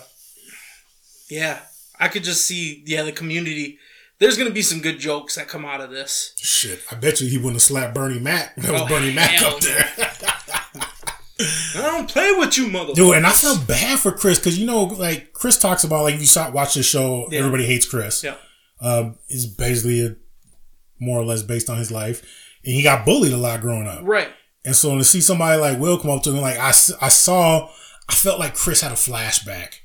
Yeah, 1.30 1.60
I 2.00 2.08
could 2.08 2.24
just 2.24 2.46
see 2.46 2.84
yeah 2.86 3.04
the 3.04 3.12
community. 3.12 3.80
There's 4.20 4.38
gonna 4.38 4.50
be 4.52 4.62
some 4.62 4.82
good 4.82 5.00
jokes 5.00 5.36
that 5.36 5.48
come 5.48 5.64
out 5.66 5.80
of 5.82 5.90
this. 5.92 6.34
Shit, 6.38 6.82
I 6.92 6.96
bet 6.96 7.22
you 7.22 7.28
he 7.30 7.38
wouldn't 7.38 7.54
have 7.56 7.62
slapped 7.62 7.94
Bernie 7.96 8.20
Mac. 8.20 8.56
That 8.58 8.72
was 8.74 8.82
Oh, 8.82 8.88
Bernie 8.88 9.14
Mac 9.14 9.42
up 9.42 9.60
there. 9.62 9.90
I 11.76 11.82
don't 11.84 12.10
play 12.10 12.34
with 12.34 12.58
you, 12.58 12.68
mother. 12.68 12.94
Dude, 12.94 13.16
and 13.16 13.26
I 13.26 13.32
felt 13.32 13.66
bad 13.66 13.98
for 14.00 14.12
Chris 14.12 14.38
because 14.40 14.60
you 14.60 14.66
know, 14.66 14.84
like 14.84 15.32
Chris 15.32 15.58
talks 15.58 15.84
about, 15.86 16.04
like 16.04 16.16
if 16.16 16.20
you 16.20 16.26
saw, 16.28 16.52
watch 16.52 16.74
this 16.74 16.86
show, 16.86 17.28
Yeah. 17.32 17.40
everybody 17.40 17.66
hates 17.66 17.86
Chris. 17.86 18.24
Yeah. 18.24 18.36
um, 18.82 19.18
is 19.30 19.46
basically 19.46 20.06
a, 20.06 20.16
more 21.00 21.20
or 21.20 21.26
less 21.26 21.42
based 21.42 21.70
on 21.70 21.78
his 21.78 21.92
life, 21.92 22.22
and 22.66 22.74
he 22.76 22.84
got 22.84 23.06
bullied 23.06 23.32
a 23.34 23.38
lot 23.38 23.62
growing 23.62 23.88
up. 23.88 24.02
Right. 24.04 24.30
And 24.66 24.76
so 24.76 24.98
to 24.98 25.04
see 25.06 25.22
somebody 25.22 25.60
like 25.62 25.80
Will 25.80 25.98
come 25.98 26.12
up 26.12 26.24
to 26.24 26.32
him, 26.32 26.42
like 26.42 26.58
I, 26.58 26.70
I 26.70 26.72
saw, 27.10 27.70
I 28.10 28.14
felt 28.14 28.40
like 28.40 28.54
Chris 28.56 28.82
had 28.82 28.92
a 28.92 28.96
flashback 28.96 29.76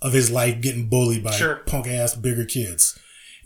of 0.00 0.12
his 0.12 0.30
life 0.30 0.60
getting 0.60 0.88
bullied 0.88 1.24
by 1.24 1.32
Sure. 1.32 1.56
punk 1.66 1.88
ass 1.88 2.14
bigger 2.14 2.44
kids, 2.44 2.96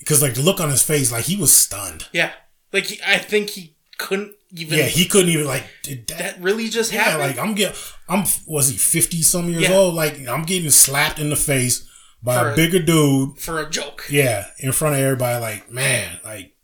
because 0.04 0.22
like 0.22 0.34
the 0.34 0.42
look 0.42 0.60
on 0.60 0.70
his 0.70 0.82
face, 0.82 1.10
like 1.10 1.24
he 1.24 1.36
was 1.36 1.52
stunned. 1.52 2.06
Yeah. 2.12 2.32
Like 2.72 2.84
he, 2.86 3.00
I 3.06 3.18
think 3.18 3.50
he 3.50 3.74
couldn't 3.98 4.34
even. 4.50 4.78
Yeah, 4.78 4.84
he 4.84 5.06
couldn't 5.06 5.30
even 5.30 5.46
like 5.46 5.64
did 5.82 6.06
that. 6.08 6.18
that 6.18 6.40
really 6.40 6.68
just 6.68 6.92
Yeah, 6.92 7.02
happened. 7.04 7.20
like 7.36 7.38
I'm 7.38 7.54
getting, 7.54 7.76
I'm 8.08 8.24
was 8.46 8.68
he 8.68 8.76
fifty 8.76 9.22
some 9.22 9.48
years 9.48 9.62
Yeah. 9.68 9.74
old? 9.74 9.94
Like 9.94 10.26
I'm 10.28 10.42
getting 10.44 10.70
slapped 10.70 11.18
in 11.18 11.30
the 11.30 11.36
face 11.36 11.88
by 12.22 12.38
For 12.38 12.48
a 12.48 12.52
a- 12.52 12.56
bigger 12.56 12.78
dude. 12.80 13.38
for 13.38 13.58
a 13.60 13.68
joke. 13.68 14.04
Yeah, 14.10 14.46
in 14.58 14.72
front 14.72 14.94
of 14.96 15.00
everybody. 15.00 15.40
Like 15.40 15.70
man, 15.70 16.18
like 16.24 16.54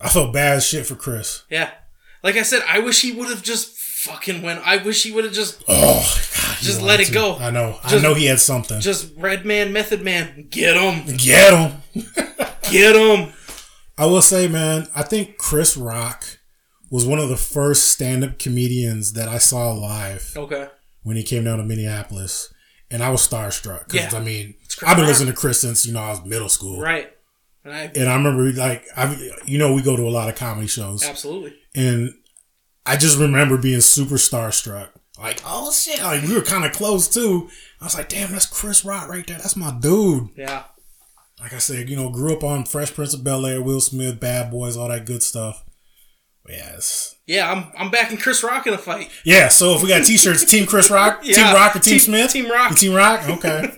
I 0.00 0.08
felt 0.08 0.32
bad 0.32 0.56
as 0.58 0.66
shit 0.66 0.86
for 0.86 0.94
Chris. 0.94 1.42
Yeah. 1.50 1.70
Like 2.22 2.36
I 2.36 2.42
said, 2.42 2.62
I 2.68 2.80
wish 2.80 3.02
he 3.02 3.12
would 3.12 3.28
have 3.28 3.42
just 3.42 3.76
fucking 4.06 4.42
went. 4.42 4.60
I 4.66 4.76
wish 4.78 5.02
he 5.02 5.12
would 5.12 5.24
have 5.24 5.32
just 5.32 5.62
Oh 5.68 6.00
God, 6.36 6.56
Just 6.60 6.80
let 6.82 7.00
it 7.00 7.06
to. 7.06 7.12
go. 7.12 7.36
I 7.36 7.50
know. 7.50 7.78
I 7.82 7.90
Just- 7.90 8.02
know 8.02 8.14
he 8.14 8.26
had 8.26 8.40
something. 8.40 8.80
just 8.80 9.12
Redman, 9.16 9.72
Method 9.72 10.02
Man, 10.02 10.46
get 10.50 10.76
him, 10.76 11.16
Get 11.16 11.52
him. 11.52 11.82
get 12.70 12.96
him. 12.96 13.32
I 13.98 14.06
will 14.06 14.22
say, 14.22 14.46
man, 14.48 14.88
I 14.94 15.02
think 15.02 15.38
Chris 15.38 15.76
Rock 15.76 16.24
was 16.90 17.04
one 17.06 17.18
of 17.18 17.28
the 17.30 17.36
first 17.36 17.88
stand-up 17.88 18.38
comedians 18.38 19.14
that 19.14 19.28
I 19.28 19.38
saw 19.38 19.72
live 19.72 20.32
Okay. 20.36 20.68
when 21.02 21.16
he 21.16 21.22
came 21.22 21.44
down 21.44 21.58
to 21.58 21.64
Minneapolis, 21.64 22.52
and 22.90 23.02
I 23.02 23.08
was 23.10 23.26
starstruck 23.26 23.88
because 23.88 24.12
Yeah. 24.12 24.18
I 24.18 24.22
mean, 24.22 24.54
I've 24.86 24.96
been 24.98 25.06
listening 25.06 25.32
to 25.32 25.38
Chris 25.38 25.60
since 25.60 25.86
you 25.86 25.92
know 25.94 26.00
I 26.02 26.10
was 26.10 26.24
middle 26.24 26.48
school, 26.50 26.80
Right. 26.80 27.10
And 27.64 27.74
I 27.74 27.90
and 27.96 28.08
I 28.08 28.14
remember 28.14 28.52
like 28.52 28.84
I, 28.96 29.16
you 29.44 29.58
know, 29.58 29.72
we 29.74 29.82
go 29.82 29.96
to 29.96 30.06
a 30.06 30.10
lot 30.10 30.28
of 30.28 30.36
comedy 30.36 30.68
shows, 30.68 31.02
absolutely. 31.04 31.54
and 31.74 32.12
I 32.86 32.96
just 32.96 33.18
remember 33.18 33.56
being 33.58 33.80
super 33.80 34.14
starstruck. 34.14 34.88
Like, 35.18 35.40
oh 35.46 35.72
shit! 35.72 36.02
Like 36.02 36.22
we 36.22 36.34
were 36.34 36.42
kind 36.42 36.64
of 36.64 36.72
close 36.72 37.08
too. 37.08 37.48
I 37.80 37.84
was 37.84 37.94
like, 37.96 38.08
damn, 38.08 38.32
that's 38.32 38.46
Chris 38.46 38.84
Rock 38.84 39.08
right 39.08 39.26
there. 39.26 39.38
That's 39.38 39.56
my 39.56 39.70
dude. 39.80 40.28
Yeah. 40.36 40.64
Like 41.40 41.52
I 41.52 41.58
said, 41.58 41.88
you 41.90 41.96
know, 41.96 42.08
grew 42.10 42.32
up 42.34 42.42
on 42.44 42.64
Fresh 42.64 42.94
Prince 42.94 43.12
of 43.14 43.22
Bel 43.24 43.44
Air, 43.44 43.60
Will 43.60 43.80
Smith, 43.80 44.18
Bad 44.20 44.50
Boys, 44.50 44.76
all 44.76 44.88
that 44.88 45.04
good 45.06 45.22
stuff. 45.22 45.64
Yeah, 46.48 46.78
Yeah, 47.26 47.50
I'm 47.50 47.72
I'm 47.76 47.90
backing 47.90 48.18
Chris 48.18 48.42
Rock 48.44 48.66
in 48.68 48.72
a 48.74 48.78
fight. 48.78 49.10
yeah. 49.24 49.48
So 49.48 49.74
if 49.74 49.82
we 49.82 49.88
got 49.88 50.04
T-shirts, 50.06 50.44
Team 50.50 50.64
Chris 50.66 50.90
Rock, 50.90 51.20
Yeah. 51.24 51.34
Team 51.34 51.54
Rock, 51.54 51.74
or 51.76 51.80
Team, 51.80 51.92
Team- 51.92 51.98
Smith, 52.00 52.30
Team 52.32 52.50
Rock. 52.50 52.76
Team 52.76 52.92
Rock. 52.94 53.28
Okay. 53.28 53.76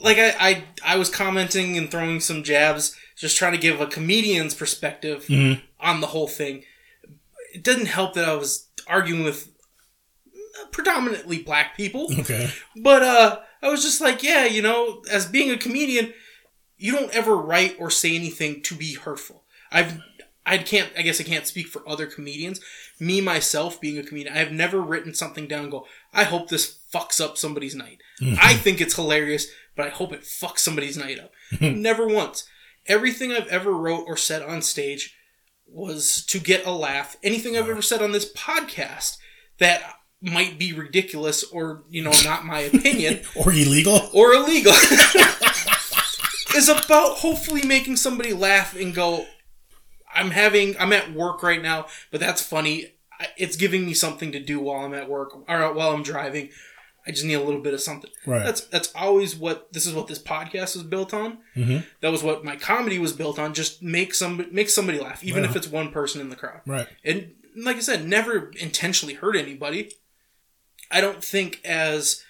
Like 0.00 0.18
I, 0.18 0.34
I 0.38 0.64
I 0.84 0.96
was 0.98 1.08
commenting 1.08 1.78
and 1.78 1.90
throwing 1.90 2.20
some 2.20 2.42
jabs, 2.42 2.94
just 3.16 3.38
trying 3.38 3.52
to 3.52 3.58
give 3.58 3.80
a 3.80 3.86
comedian's 3.86 4.54
perspective 4.54 5.24
Mm-hmm. 5.26 5.60
on 5.80 6.00
the 6.00 6.08
whole 6.08 6.26
thing. 6.28 6.64
It 7.52 7.62
didn't 7.62 7.86
help 7.86 8.14
that 8.14 8.28
I 8.28 8.34
was 8.34 8.68
arguing 8.86 9.24
with 9.24 9.52
uh, 10.26 10.66
predominantly 10.72 11.42
black 11.42 11.76
people. 11.76 12.08
okay. 12.20 12.50
But 12.76 13.02
uh 13.02 13.40
I 13.62 13.68
was 13.68 13.82
just 13.82 14.00
like, 14.00 14.22
yeah, 14.22 14.44
you 14.44 14.60
know, 14.60 15.02
as 15.10 15.26
being 15.26 15.50
a 15.50 15.56
comedian, 15.56 16.12
you 16.76 16.92
don't 16.92 17.14
ever 17.14 17.36
write 17.36 17.76
or 17.78 17.90
say 17.90 18.16
anything 18.16 18.60
to 18.62 18.74
be 18.74 18.94
hurtful. 18.94 19.44
I've 19.70 20.00
I 20.44 20.58
can't 20.58 20.90
I 20.98 21.02
guess 21.02 21.20
I 21.20 21.24
can't 21.24 21.46
speak 21.46 21.68
for 21.68 21.88
other 21.88 22.06
comedians. 22.06 22.60
Me 22.98 23.20
myself 23.20 23.80
being 23.80 23.98
a 23.98 24.02
comedian, 24.02 24.34
I 24.34 24.38
have 24.38 24.52
never 24.52 24.80
written 24.80 25.14
something 25.14 25.46
down 25.46 25.64
and 25.64 25.70
go, 25.70 25.86
I 26.12 26.24
hope 26.24 26.48
this 26.48 26.78
fucks 26.92 27.20
up 27.20 27.38
somebody's 27.38 27.74
night. 27.74 28.00
Mm-hmm. 28.20 28.36
I 28.40 28.54
think 28.54 28.80
it's 28.80 28.96
hilarious, 28.96 29.46
but 29.76 29.86
I 29.86 29.90
hope 29.90 30.12
it 30.12 30.22
fucks 30.22 30.58
somebody's 30.58 30.96
night 30.96 31.18
up. 31.18 31.32
Mm-hmm. 31.52 31.80
never 31.80 32.06
once. 32.06 32.48
Everything 32.86 33.32
I've 33.32 33.46
ever 33.48 33.72
wrote 33.72 34.04
or 34.08 34.16
said 34.16 34.42
on 34.42 34.62
stage 34.62 35.14
was 35.72 36.24
to 36.26 36.38
get 36.38 36.66
a 36.66 36.70
laugh. 36.72 37.16
Anything 37.22 37.56
I've 37.56 37.68
ever 37.68 37.82
said 37.82 38.02
on 38.02 38.12
this 38.12 38.30
podcast 38.32 39.16
that 39.58 39.82
might 40.20 40.58
be 40.58 40.72
ridiculous 40.72 41.42
or, 41.44 41.82
you 41.90 42.02
know, 42.02 42.12
not 42.24 42.44
my 42.44 42.60
opinion 42.72 43.20
Or 43.34 43.52
illegal. 43.52 44.10
or 44.14 44.32
illegal 44.34 44.72
is 46.54 46.68
about 46.68 47.18
hopefully 47.18 47.62
making 47.64 47.96
somebody 47.96 48.32
laugh 48.32 48.76
and 48.76 48.94
go, 48.94 49.26
I'm 50.14 50.30
having, 50.30 50.76
I'm 50.78 50.92
at 50.92 51.12
work 51.12 51.42
right 51.42 51.62
now, 51.62 51.86
but 52.10 52.20
that's 52.20 52.42
funny. 52.42 52.92
It's 53.38 53.56
giving 53.56 53.86
me 53.86 53.94
something 53.94 54.32
to 54.32 54.40
do 54.40 54.60
while 54.60 54.84
I'm 54.84 54.94
at 54.94 55.08
work 55.08 55.34
or 55.48 55.72
while 55.74 55.92
I'm 55.92 56.02
driving. 56.02 56.50
I 57.06 57.10
just 57.10 57.24
need 57.24 57.34
a 57.34 57.42
little 57.42 57.60
bit 57.60 57.74
of 57.74 57.80
something. 57.80 58.10
Right. 58.26 58.44
That's 58.44 58.60
that's 58.62 58.92
always 58.94 59.34
what 59.34 59.72
this 59.72 59.86
is 59.86 59.92
what 59.94 60.06
this 60.06 60.20
podcast 60.20 60.74
was 60.76 60.82
built 60.84 61.12
on. 61.12 61.38
Mm-hmm. 61.56 61.78
That 62.00 62.12
was 62.12 62.22
what 62.22 62.44
my 62.44 62.56
comedy 62.56 62.98
was 62.98 63.12
built 63.12 63.38
on. 63.38 63.54
Just 63.54 63.82
make 63.82 64.14
some 64.14 64.46
make 64.52 64.68
somebody 64.70 64.98
laugh, 65.00 65.24
even 65.24 65.42
Right. 65.42 65.50
if 65.50 65.56
it's 65.56 65.66
one 65.68 65.90
person 65.90 66.20
in 66.20 66.28
the 66.30 66.36
crowd. 66.36 66.60
Right. 66.66 66.86
And 67.04 67.32
like 67.56 67.76
I 67.76 67.80
said, 67.80 68.06
never 68.06 68.50
intentionally 68.58 69.14
hurt 69.14 69.36
anybody. 69.36 69.92
I 70.90 71.00
don't 71.00 71.24
think 71.24 71.60
as 71.64 72.22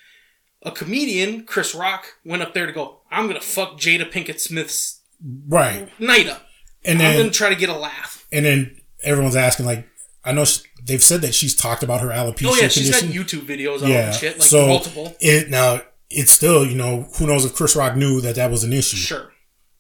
a 0.63 0.71
comedian, 0.71 1.45
Chris 1.45 1.75
Rock 1.75 2.07
went 2.25 2.43
up 2.43 2.55
there 2.55 2.67
to 2.67 2.73
go, 2.73 3.01
I'm 3.11 3.27
gonna 3.27 3.41
fuck 3.41 3.79
Jada 3.79 4.11
Pinkett 4.11 4.41
Smith's 4.41 5.01
Right. 5.49 5.89
night 6.01 6.29
up. 6.29 6.47
And 6.85 6.99
I'm 6.99 7.05
then 7.05 7.17
gonna 7.19 7.31
try 7.31 7.49
to 7.51 7.57
get 7.57 7.69
a 7.69 7.77
laugh. 7.77 8.27
and 8.33 8.45
then 8.47 8.81
everyone's 9.03 9.37
asking 9.37 9.67
like, 9.67 9.87
I 10.25 10.33
know 10.33 10.45
they've 10.85 11.03
said 11.03 11.21
that 11.23 11.35
she's 11.35 11.55
talked 11.55 11.83
about 11.83 12.01
her 12.01 12.09
alopecia 12.09 12.47
Oh 12.51 12.55
yeah, 12.55 12.69
she's 12.69 12.91
got. 12.91 13.03
YouTube 13.03 13.41
videos 13.47 13.83
on 13.83 13.89
yeah. 13.91 14.11
shit, 14.13 14.39
like 14.39 14.47
so 14.49 14.67
multiple. 14.67 15.17
it 15.21 15.49
now 15.51 15.81
it's 16.11 16.31
still 16.33 16.65
you 16.65 16.75
know 16.77 17.09
who 17.19 17.27
knows 17.27 17.45
if 17.45 17.55
Chris 17.55 17.75
Rock 17.77 17.97
knew 17.97 18.21
that 18.21 18.35
that 18.37 18.51
was 18.51 18.63
an 18.65 18.73
issue. 18.73 18.97
Sure. 18.97 19.33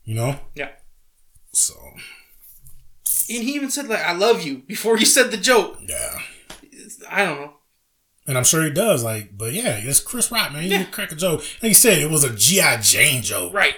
You 0.05 0.15
know. 0.17 0.41
Yeah. 0.55 0.71
So 1.53 1.75
And 3.29 3.45
he 3.45 3.55
even 3.55 3.71
said 3.71 3.87
like 3.89 4.01
I 4.01 4.13
love 4.13 4.43
you 4.43 4.59
before 4.67 4.97
he 4.97 5.05
said 5.05 5.31
the 5.31 5.37
joke. 5.37 5.79
yeah. 5.87 6.19
I 7.09 7.25
don't 7.25 7.41
know. 7.41 7.53
And 8.27 8.39
I'm 8.39 8.45
sure 8.45 8.63
he 8.63 8.71
does, 8.71 9.03
like, 9.03 9.37
but 9.37 9.53
yeah, 9.53 9.79
it's 9.83 9.99
Chris 9.99 10.31
Rock, 10.31 10.53
man. 10.53 10.63
You 10.63 10.71
Yeah. 10.71 10.85
crack 10.85 11.11
a 11.11 11.17
joke. 11.17 11.41
Like 11.61 11.71
he 11.71 11.75
said, 11.75 11.99
it 11.99 12.09
was 12.09 12.23
a 12.23 12.33
G.I. 12.35 12.81
Jane 12.81 13.21
joke. 13.21 13.53
Right. 13.53 13.75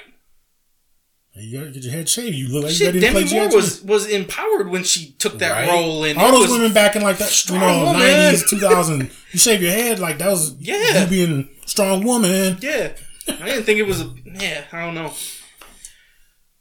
You 1.36 1.58
gotta 1.58 1.70
get 1.72 1.82
your 1.82 1.92
head 1.92 2.08
shaved. 2.08 2.36
You 2.36 2.48
look 2.48 2.62
like 2.64 2.72
you 2.72 2.76
Shit, 2.78 2.86
ready 2.94 3.00
to 3.00 3.10
play 3.10 3.20
Demi 3.24 3.30
G.I. 3.30 3.48
Moore 3.48 3.56
was 3.56 3.82
was 3.82 4.06
empowered 4.06 4.68
when 4.68 4.84
she 4.84 5.12
took 5.18 5.38
that 5.38 5.50
Right? 5.50 5.68
role 5.70 6.04
and 6.04 6.16
all 6.18 6.30
those 6.30 6.50
women 6.50 6.72
back 6.72 6.94
in 6.94 7.02
like 7.02 7.18
that, 7.18 7.24
you 7.28 7.32
Strong 7.32 7.58
know, 7.84 7.92
nineties, 7.92 8.48
two 8.48 8.58
thousand. 8.60 9.10
You 9.32 9.38
shave 9.40 9.60
your 9.60 9.72
head 9.72 9.98
like 9.98 10.18
that 10.18 10.28
was 10.30 10.54
Yeah. 10.60 11.02
you 11.04 11.06
being 11.10 11.48
a 11.64 11.68
strong 11.68 12.04
woman. 12.04 12.58
Yeah. 12.60 12.92
I 13.26 13.32
didn't 13.46 13.64
think 13.64 13.78
it 13.80 13.86
was 13.86 14.00
a 14.00 14.14
yeah, 14.24 14.64
I 14.72 14.84
don't 14.84 14.94
know. 14.94 15.12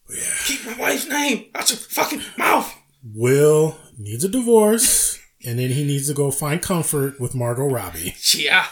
Yeah. 0.10 0.22
Keep 0.46 0.66
my 0.66 0.78
wife's 0.78 1.08
name 1.08 1.46
out 1.56 1.70
your 1.70 1.78
fucking 1.78 2.22
mouth. 2.38 2.74
Will 3.04 3.78
needs 3.98 4.24
a 4.24 4.30
divorce, 4.30 5.20
and 5.46 5.60
then 5.60 5.70
he 5.72 5.84
needs 5.84 6.08
to 6.08 6.14
go 6.14 6.32
find 6.32 6.62
comfort 6.62 7.20
with 7.20 7.36
Margot 7.36 7.66
Robbie. 7.68 8.16
Yeah. 8.34 8.66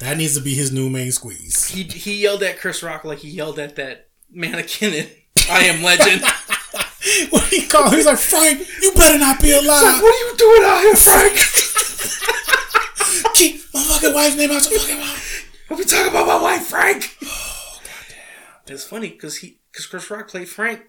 That 0.00 0.16
needs 0.18 0.34
to 0.36 0.40
be 0.42 0.54
his 0.54 0.72
new 0.72 0.90
main 0.90 1.12
squeeze. 1.12 1.68
He 1.68 1.84
he 1.84 2.22
yelled 2.22 2.42
at 2.42 2.58
Chris 2.58 2.82
Rock 2.82 3.04
like 3.04 3.18
he 3.20 3.28
yelled 3.30 3.58
at 3.58 3.76
that 3.76 4.08
mannequin 4.30 4.92
in 4.94 5.06
I 5.50 5.64
Am 5.64 5.82
Legend. 5.82 6.22
What 7.28 7.44
he 7.48 7.66
called? 7.66 7.92
He's 7.92 8.06
like 8.06 8.16
Frank. 8.16 8.66
You 8.80 8.90
better 8.94 9.18
not 9.18 9.38
be 9.38 9.50
alive. 9.52 10.00
what 10.02 10.14
are 10.14 10.26
you 10.26 10.36
doing 10.38 10.62
out 10.64 10.80
here, 10.80 10.96
Frank? 10.96 11.36
Keep 13.34 13.60
my 13.74 13.82
fucking 13.82 14.14
wife's 14.14 14.36
name 14.36 14.50
out 14.50 14.70
your 14.70 14.80
fucking 14.80 14.98
mouth. 14.98 15.44
We'll 15.68 15.78
be 15.78 15.84
talking 15.84 16.08
about 16.08 16.26
my 16.26 16.40
wife, 16.40 16.66
Frank. 16.66 17.14
Oh 17.22 17.78
goddamn. 17.82 18.74
It's 18.74 18.84
funny 18.84 19.10
because 19.10 19.36
he 19.36 19.60
because 19.70 19.84
Chris 19.86 20.10
Rock 20.10 20.28
played 20.28 20.48
Frank. 20.48 20.80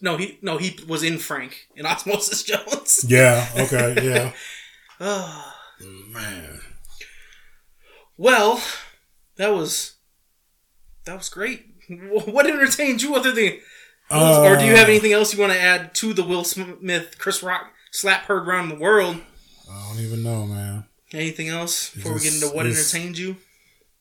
No, 0.00 0.16
he 0.16 0.38
no 0.42 0.56
he 0.58 0.76
was 0.88 1.04
in 1.04 1.18
Frank 1.18 1.68
in 1.76 1.86
Osmosis 1.92 2.42
Jones. 2.42 3.04
Yeah. 3.06 3.46
Okay. 3.56 3.94
Yeah. 4.02 4.32
Man. 6.08 6.60
Well, 8.16 8.60
that 9.36 9.54
was 9.54 9.94
that 11.04 11.16
was 11.16 11.28
great. 11.28 11.66
What 11.88 12.46
entertained 12.46 13.02
you 13.02 13.14
other 13.14 13.32
than, 13.32 13.58
or 14.10 14.56
do 14.56 14.64
you 14.64 14.76
have 14.76 14.88
uh, 14.88 14.90
anything 14.90 15.12
else 15.12 15.32
you 15.32 15.40
want 15.40 15.52
to 15.52 15.60
add 15.60 15.94
to 15.94 16.12
the 16.12 16.24
Will 16.24 16.44
Smith 16.44 17.16
Chris 17.18 17.42
Rock 17.42 17.72
slap 17.90 18.24
heard 18.24 18.46
around 18.46 18.68
the 18.68 18.74
world? 18.74 19.16
I 19.70 19.88
don't 19.88 20.04
even 20.04 20.22
know, 20.22 20.46
man. 20.46 20.84
Anything 21.12 21.48
else 21.48 21.90
before 21.90 22.14
we 22.14 22.20
get 22.20 22.34
into 22.34 22.48
what 22.48 22.66
entertained 22.66 23.18
you? 23.18 23.36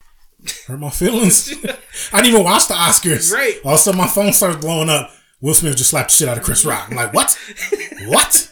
Hurt 0.67 0.79
my 0.79 0.89
feelings. 0.89 1.51
I 2.13 2.21
didn't 2.21 2.33
even 2.33 2.43
watch 2.43 2.67
the 2.67 2.75
Oscars. 2.75 3.33
Right. 3.33 3.59
All 3.63 3.71
of 3.71 3.75
a 3.75 3.77
sudden, 3.79 3.97
my 3.97 4.07
phone 4.07 4.31
starts 4.33 4.57
blowing 4.57 4.89
up. 4.89 5.11
Will 5.41 5.53
Smith 5.53 5.77
just 5.77 5.89
slapped 5.89 6.09
the 6.11 6.15
shit 6.15 6.27
out 6.27 6.37
of 6.37 6.43
Chris 6.43 6.65
Rock. 6.65 6.87
I'm 6.89 6.95
like, 6.95 7.13
what? 7.13 7.37
what? 8.07 8.51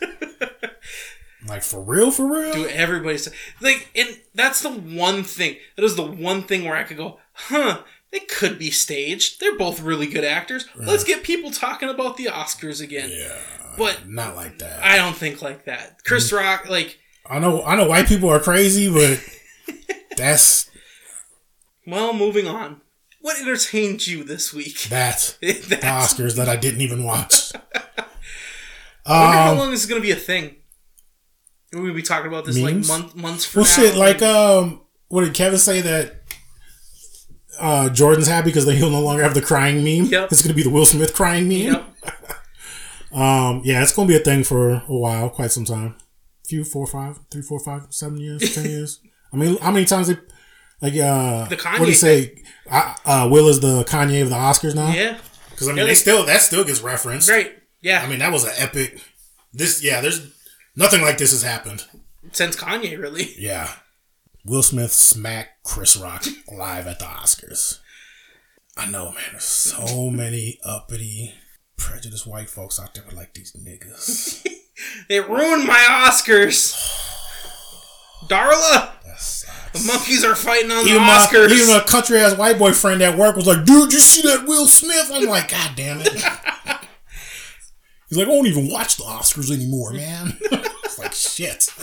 like 1.48 1.64
for 1.64 1.82
real? 1.82 2.12
For 2.12 2.26
real? 2.26 2.54
Do 2.54 2.68
everybody's 2.68 3.30
like, 3.62 3.90
and 3.96 4.20
that's 4.34 4.62
the 4.62 4.72
one 4.72 5.24
thing. 5.24 5.58
That 5.76 5.86
is 5.86 5.96
the 5.96 6.06
one 6.06 6.44
thing 6.44 6.66
where 6.66 6.76
I 6.76 6.84
could 6.84 6.98
go, 6.98 7.20
huh? 7.34 7.82
It 8.18 8.28
could 8.28 8.58
be 8.58 8.72
staged. 8.72 9.40
They're 9.40 9.58
both 9.58 9.82
really 9.82 10.08
good 10.08 10.24
actors. 10.24 10.66
Let's 10.76 11.04
get 11.04 11.24
people 11.24 11.52
talking 11.52 11.88
about 11.90 12.18
the 12.18 12.26
Oscars 12.26 12.82
again. 12.82 13.10
Yeah. 13.12 13.40
But 13.78 14.08
Not 14.10 14.36
like 14.36 14.58
that. 14.60 14.84
I 14.84 14.96
don't 14.98 15.16
think 15.16 15.42
like 15.42 15.66
that. 15.66 16.04
Chris 16.04 16.32
Rock, 16.34 16.68
like, 16.68 16.98
I 17.30 17.38
know. 17.40 17.64
I 17.64 17.76
know 17.76 17.88
white 17.88 18.08
people 18.08 18.30
are 18.30 18.40
crazy, 18.40 18.92
but 18.92 19.24
that's 20.18 20.70
well, 21.86 22.14
moving 22.14 22.48
on. 22.48 22.82
What 23.22 23.40
entertained 23.40 24.08
you 24.08 24.24
this 24.24 24.54
week? 24.54 24.84
that. 24.90 25.38
The 25.42 25.80
Oscars 25.84 26.36
that 26.38 26.50
I 26.50 26.56
didn't 26.56 26.82
even 26.82 27.04
watch. 27.04 27.52
I 27.54 27.60
wonder 29.06 29.38
how 29.38 29.52
Um, 29.54 29.58
long 29.60 29.72
this 29.72 29.82
is 29.82 29.86
going 29.86 30.02
to 30.02 30.06
be 30.06 30.12
a 30.12 30.16
thing. 30.16 30.56
We'll 31.74 31.94
be 31.94 32.02
talking 32.02 32.28
about 32.28 32.46
this 32.46 32.58
Memes? 32.58 32.90
like 32.90 33.00
month, 33.02 33.16
months 33.16 33.46
from 33.46 33.62
well, 33.64 33.70
now. 33.78 33.84
shit. 33.84 33.96
Like, 33.96 34.22
um, 34.22 34.82
what 35.10 35.24
did 35.26 35.34
Kevin 35.34 35.60
say 35.60 35.82
that? 35.82 36.17
Uh, 37.60 37.90
Jordan's 37.90 38.28
happy 38.28 38.48
because 38.50 38.66
he'll 38.72 38.90
no 39.00 39.02
longer 39.02 39.24
have 39.24 39.34
the 39.34 39.42
crying 39.42 39.78
meme. 39.84 40.06
Yep. 40.12 40.32
It's 40.32 40.42
gonna 40.42 40.54
be 40.54 40.64
the 40.64 40.70
Will 40.70 40.86
Smith 40.86 41.14
crying 41.14 41.48
meme. 41.48 41.74
Yep. 41.74 41.84
Um, 43.12 43.62
yeah, 43.64 43.82
it's 43.82 43.94
gonna 43.94 44.08
be 44.08 44.18
a 44.18 44.20
thing 44.20 44.44
for 44.44 44.70
a 44.74 44.80
while, 44.88 45.30
quite 45.30 45.52
some 45.52 45.64
time. 45.66 45.96
few, 46.48 46.64
four, 46.66 46.86
five, 46.86 47.20
three, 47.32 47.42
four, 47.42 47.60
five, 47.60 47.88
seven 47.90 48.20
years, 48.20 48.54
ten 48.54 48.66
years. 48.70 49.00
I 49.34 49.38
mean, 49.38 49.58
how 49.58 49.72
many 49.72 49.86
times 49.86 50.08
they 50.08 50.18
like 50.82 50.94
uh 50.94 51.46
The 51.48 51.55
what 51.55 51.79
do 51.79 51.86
you 51.88 51.94
say? 51.94 52.44
Uh, 52.70 52.94
uh, 53.05 53.27
Will 53.31 53.48
is 53.48 53.62
the 53.62 53.84
Kanye 53.86 54.22
of 54.22 54.29
the 54.29 54.36
Oscars 54.36 54.75
now. 54.75 54.92
Yeah. 54.92 55.18
because 55.50 55.68
I 55.68 55.72
mean, 55.72 55.77
Yeah, 55.77 55.84
they 55.84 55.90
they- 55.92 55.96
still 55.96 56.25
that 56.25 56.42
still 56.42 56.64
gets 56.66 56.81
referenced. 56.81 57.29
Right. 57.29 57.53
Yeah. 57.81 58.03
I 58.03 58.08
mean, 58.10 58.20
that 58.20 58.31
was 58.31 58.44
an 58.44 58.51
epic. 58.58 59.01
This, 59.53 59.81
yeah, 59.84 60.01
there's 60.01 60.29
nothing 60.75 61.01
like 61.01 61.18
this 61.18 61.31
has 61.31 61.44
happened. 61.44 61.86
Since 62.34 62.58
Kanye, 62.58 63.00
really. 63.00 63.34
Yeah. 63.38 63.72
Will 64.48 64.64
Smith 64.64 64.94
smacked 64.94 65.62
Chris 65.64 65.98
Rock 65.98 66.24
live 66.50 66.88
at 66.88 67.00
the 67.00 67.05
Oscars. 67.05 67.79
I 68.77 68.90
know, 68.90 69.12
man. 69.12 69.24
There's 69.31 69.44
so 69.44 70.10
many 70.10 70.57
uppity, 70.64 71.33
prejudiced 71.75 72.25
white 72.25 72.50
folks 72.50 72.79
out 72.79 72.94
there 72.94 73.03
like 73.14 73.33
these 73.33 73.53
niggas. 73.53 74.46
They 75.10 75.20
ruined 75.20 75.66
my 75.66 76.05
Oscars. 76.07 76.75
Darla, 78.27 78.92
the 79.74 79.83
monkeys 79.88 80.24
are 80.24 80.36
fighting 80.36 80.70
on 80.70 80.86
the 80.86 80.92
Even 80.92 81.01
my, 81.01 81.14
Oscars. 81.14 81.50
even 81.50 81.75
a 81.75 81.83
country 81.83 82.20
ass 82.20 82.38
white 82.38 82.60
boyfriend 82.60 83.01
at 83.01 83.18
work 83.18 83.36
was 83.36 83.48
like, 83.48 83.66
dude, 83.66 83.92
you 83.92 83.98
see 83.98 84.22
that 84.22 84.46
Will 84.48 84.68
Smith? 84.68 85.10
I'm 85.12 85.25
like, 85.25 85.50
God 85.50 85.72
damn 85.75 86.01
it. 86.01 86.14
He's 88.10 88.18
like, 88.20 88.27
I 88.27 88.31
don't 88.31 88.46
even 88.46 88.70
watch 88.70 88.98
the 88.98 89.03
Oscars 89.03 89.51
anymore, 89.51 89.94
man. 89.94 90.38
it's 90.83 91.00
like. 91.00 91.14
Shit. 91.14 91.74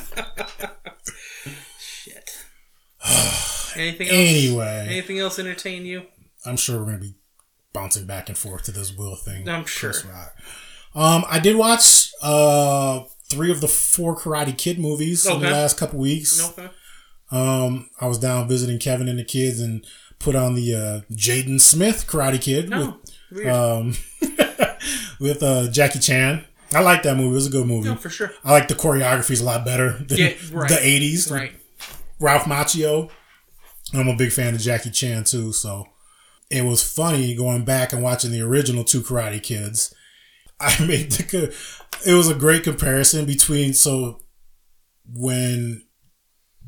Anything 3.77 4.09
else? 4.09 4.17
Anyway, 4.17 4.87
Anything 4.91 5.19
else 5.19 5.39
entertain 5.39 5.85
you? 5.87 6.03
I'm 6.47 6.57
sure 6.57 6.79
we're 6.79 6.85
going 6.87 6.99
to 6.99 7.03
be 7.05 7.15
bouncing 7.73 8.07
back 8.07 8.29
and 8.29 8.37
forth 8.39 8.65
to 8.65 8.73
this 8.73 8.95
Will 8.97 9.17
thing. 9.17 9.49
I'm 9.49 9.65
sure. 9.67 9.93
Um, 10.95 11.25
I 11.29 11.41
did 11.41 11.57
watch 11.57 12.13
uh 12.23 13.01
three 13.31 13.51
of 13.51 13.61
the 13.61 13.69
four 13.69 14.17
Karate 14.17 14.57
Kid 14.57 14.79
movies 14.79 15.27
in 15.27 15.41
the 15.41 15.51
last 15.51 15.77
couple 15.79 15.99
weeks. 15.99 16.51
Okay. 16.51 16.69
Um, 17.31 17.89
I 18.01 18.07
was 18.07 18.19
down 18.19 18.47
visiting 18.49 18.79
Kevin 18.79 19.09
and 19.09 19.19
the 19.19 19.25
kids 19.25 19.59
and 19.61 19.85
put 20.21 20.37
on 20.37 20.55
the 20.55 20.75
uh, 20.75 21.13
Jaden 21.13 21.61
Smith 21.61 22.07
Karate 22.07 22.41
Kid 22.41 22.71
No. 22.71 22.99
with 23.31 23.45
Weird. 23.45 23.49
um 23.49 23.95
with 25.21 25.43
uh, 25.43 25.69
Jackie 25.71 25.99
Chan. 25.99 26.45
I 26.73 26.81
like 26.81 27.03
that 27.05 27.17
movie. 27.17 27.31
It 27.31 27.33
was 27.33 27.47
a 27.47 27.51
good 27.51 27.67
movie. 27.67 27.89
no, 27.89 27.97
for 27.97 28.11
sure. 28.11 28.31
I 28.45 28.53
like 28.53 28.69
the 28.69 28.75
choreography's 28.75 29.41
a 29.41 29.45
lot 29.45 29.65
better 29.65 29.93
than 29.93 30.19
Yeah, 30.19 30.33
right. 30.53 30.69
the 30.69 30.77
'80s. 30.77 31.31
Right. 31.31 31.53
Ralph 32.21 32.45
Macchio. 32.45 33.11
I'm 33.95 34.09
a 34.09 34.17
big 34.17 34.33
fan 34.33 34.55
of 34.55 34.61
Jackie 34.61 34.91
Chan 34.91 35.25
too, 35.25 35.53
so 35.53 35.87
it 36.51 36.65
was 36.65 36.83
funny 36.83 37.35
going 37.35 37.65
back 37.65 37.93
and 37.93 38.03
watching 38.03 38.31
the 38.31 38.41
original 38.43 38.85
two 38.85 39.01
Karate 39.03 39.43
Kids. 39.43 39.95
I 40.61 40.85
made 40.85 41.11
the 41.13 41.55
it 42.07 42.15
was 42.15 42.29
a 42.29 42.35
great 42.35 42.63
comparison 42.65 43.25
between 43.27 43.75
so 43.75 44.23
when 45.13 45.85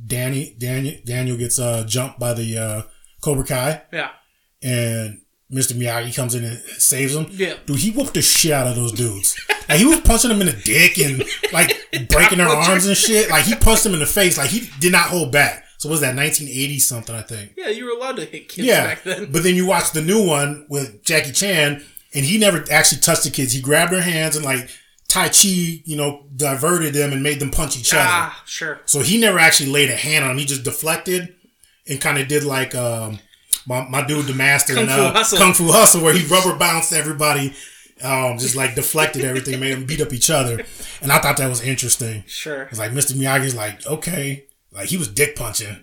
Danny 0.07 0.55
Daniel 0.59 0.95
Daniel 1.05 1.37
gets 1.37 1.59
uh 1.59 1.85
jumped 1.85 2.19
by 2.19 2.35
the 2.35 2.59
uh 2.59 2.83
Cobra 3.23 3.45
Kai 3.45 3.83
Yeah. 3.93 4.11
and 4.63 5.21
Mr. 5.53 5.75
Miyagi 5.75 6.15
comes 6.15 6.35
in 6.35 6.45
and 6.45 6.59
saves 6.59 7.15
him. 7.15 7.27
Yeah. 7.31 7.55
Dude, 7.67 7.79
he 7.79 7.93
whooped 7.93 8.15
the 8.15 8.23
shit 8.23 8.51
out 8.53 8.67
of 8.67 8.75
those 8.75 8.91
dudes. 8.93 9.37
like 9.69 9.79
he 9.79 9.85
was 9.85 10.01
punching 10.01 10.29
them 10.31 10.41
in 10.41 10.49
the 10.49 10.53
dick 10.65 10.99
and 10.99 11.23
like 11.53 11.73
breaking 12.09 12.39
their 12.39 12.49
arms 12.49 12.87
and 12.87 12.97
shit. 12.97 13.31
Like 13.31 13.45
he 13.45 13.55
punched 13.55 13.85
them 13.85 13.93
in 13.95 14.01
the 14.01 14.07
face. 14.07 14.37
Like 14.39 14.51
he 14.51 14.69
did 14.81 14.91
not 14.93 15.09
hold 15.09 15.31
back. 15.31 15.65
So 15.87 15.91
was 15.91 16.01
that 16.01 16.17
1980 16.17 16.79
something? 16.81 17.15
I 17.15 17.23
think. 17.23 17.53
Yeah, 17.57 17.69
you 17.69 17.85
were 17.85 17.93
allowed 17.93 18.17
to 18.17 18.25
hit 18.25 18.49
kids 18.49 18.67
Yeah, 18.67 18.85
back 18.87 19.05
then. 19.05 19.31
but 19.31 19.45
then 19.45 19.55
you 19.55 19.67
watch 19.67 19.93
the 19.93 20.03
new 20.03 20.27
one 20.27 20.67
with 20.69 21.05
Jackie 21.05 21.31
Chan, 21.33 21.85
and 22.13 22.25
he 22.25 22.39
never 22.39 22.65
actually 22.71 23.01
touched 23.01 23.23
the 23.25 23.31
kids. 23.31 23.53
He 23.53 23.61
grabbed 23.61 23.93
their 23.93 24.03
hands 24.03 24.35
and 24.35 24.45
like 24.45 24.69
Tai 25.09 25.29
Chi, 25.29 25.83
you 25.85 25.97
know, 25.97 26.25
diverted 26.35 26.93
them 26.95 27.13
and 27.13 27.23
made 27.23 27.39
them 27.39 27.51
punch 27.53 27.79
each 27.79 27.93
other. 27.95 28.03
ah, 28.05 28.43
sure. 28.47 28.81
So 28.87 29.01
he 29.01 29.17
never 29.19 29.39
actually 29.39 29.71
laid 29.71 29.91
a 29.91 29.97
hand 29.97 30.25
on 30.25 30.33
him. 30.33 30.39
He 30.39 30.45
just 30.45 30.65
deflected 30.65 31.35
and 31.89 32.01
kind 32.01 32.19
of 32.19 32.27
did 32.27 32.43
like 32.43 32.75
um, 32.75 33.21
my, 33.67 33.87
my 33.89 34.05
dude, 34.05 34.27
the 34.27 34.35
master 34.35 34.75
Kung 34.75 34.87
Fu 34.87 34.93
uh, 34.93 35.13
Hustle. 35.13 35.39
Kung 35.39 35.53
Fu 35.55 35.71
Hustle, 35.71 36.03
where 36.03 36.13
he 36.15 36.27
rubber 36.27 36.57
bounced 36.57 36.93
everybody, 36.93 37.55
um, 38.03 38.39
just 38.39 38.57
like 38.57 38.75
deflected 38.75 39.25
everything, 39.25 39.61
made 39.61 39.75
them 39.75 39.87
beat 39.87 40.01
up 40.01 40.13
each 40.13 40.31
other. 40.31 40.65
And 41.01 41.13
I 41.13 41.19
thought 41.21 41.37
that 41.37 41.49
was 41.49 41.63
interesting. 41.63 42.25
Sure. 42.27 42.63
It's 42.65 42.79
like 42.81 42.91
Mr. 42.91 43.13
Miyagi's 43.13 43.55
like, 43.55 43.87
okay. 43.87 44.46
Like 44.77 44.89
he 44.89 44.97
was 44.99 45.09
dick 45.09 45.35
punching, 45.37 45.75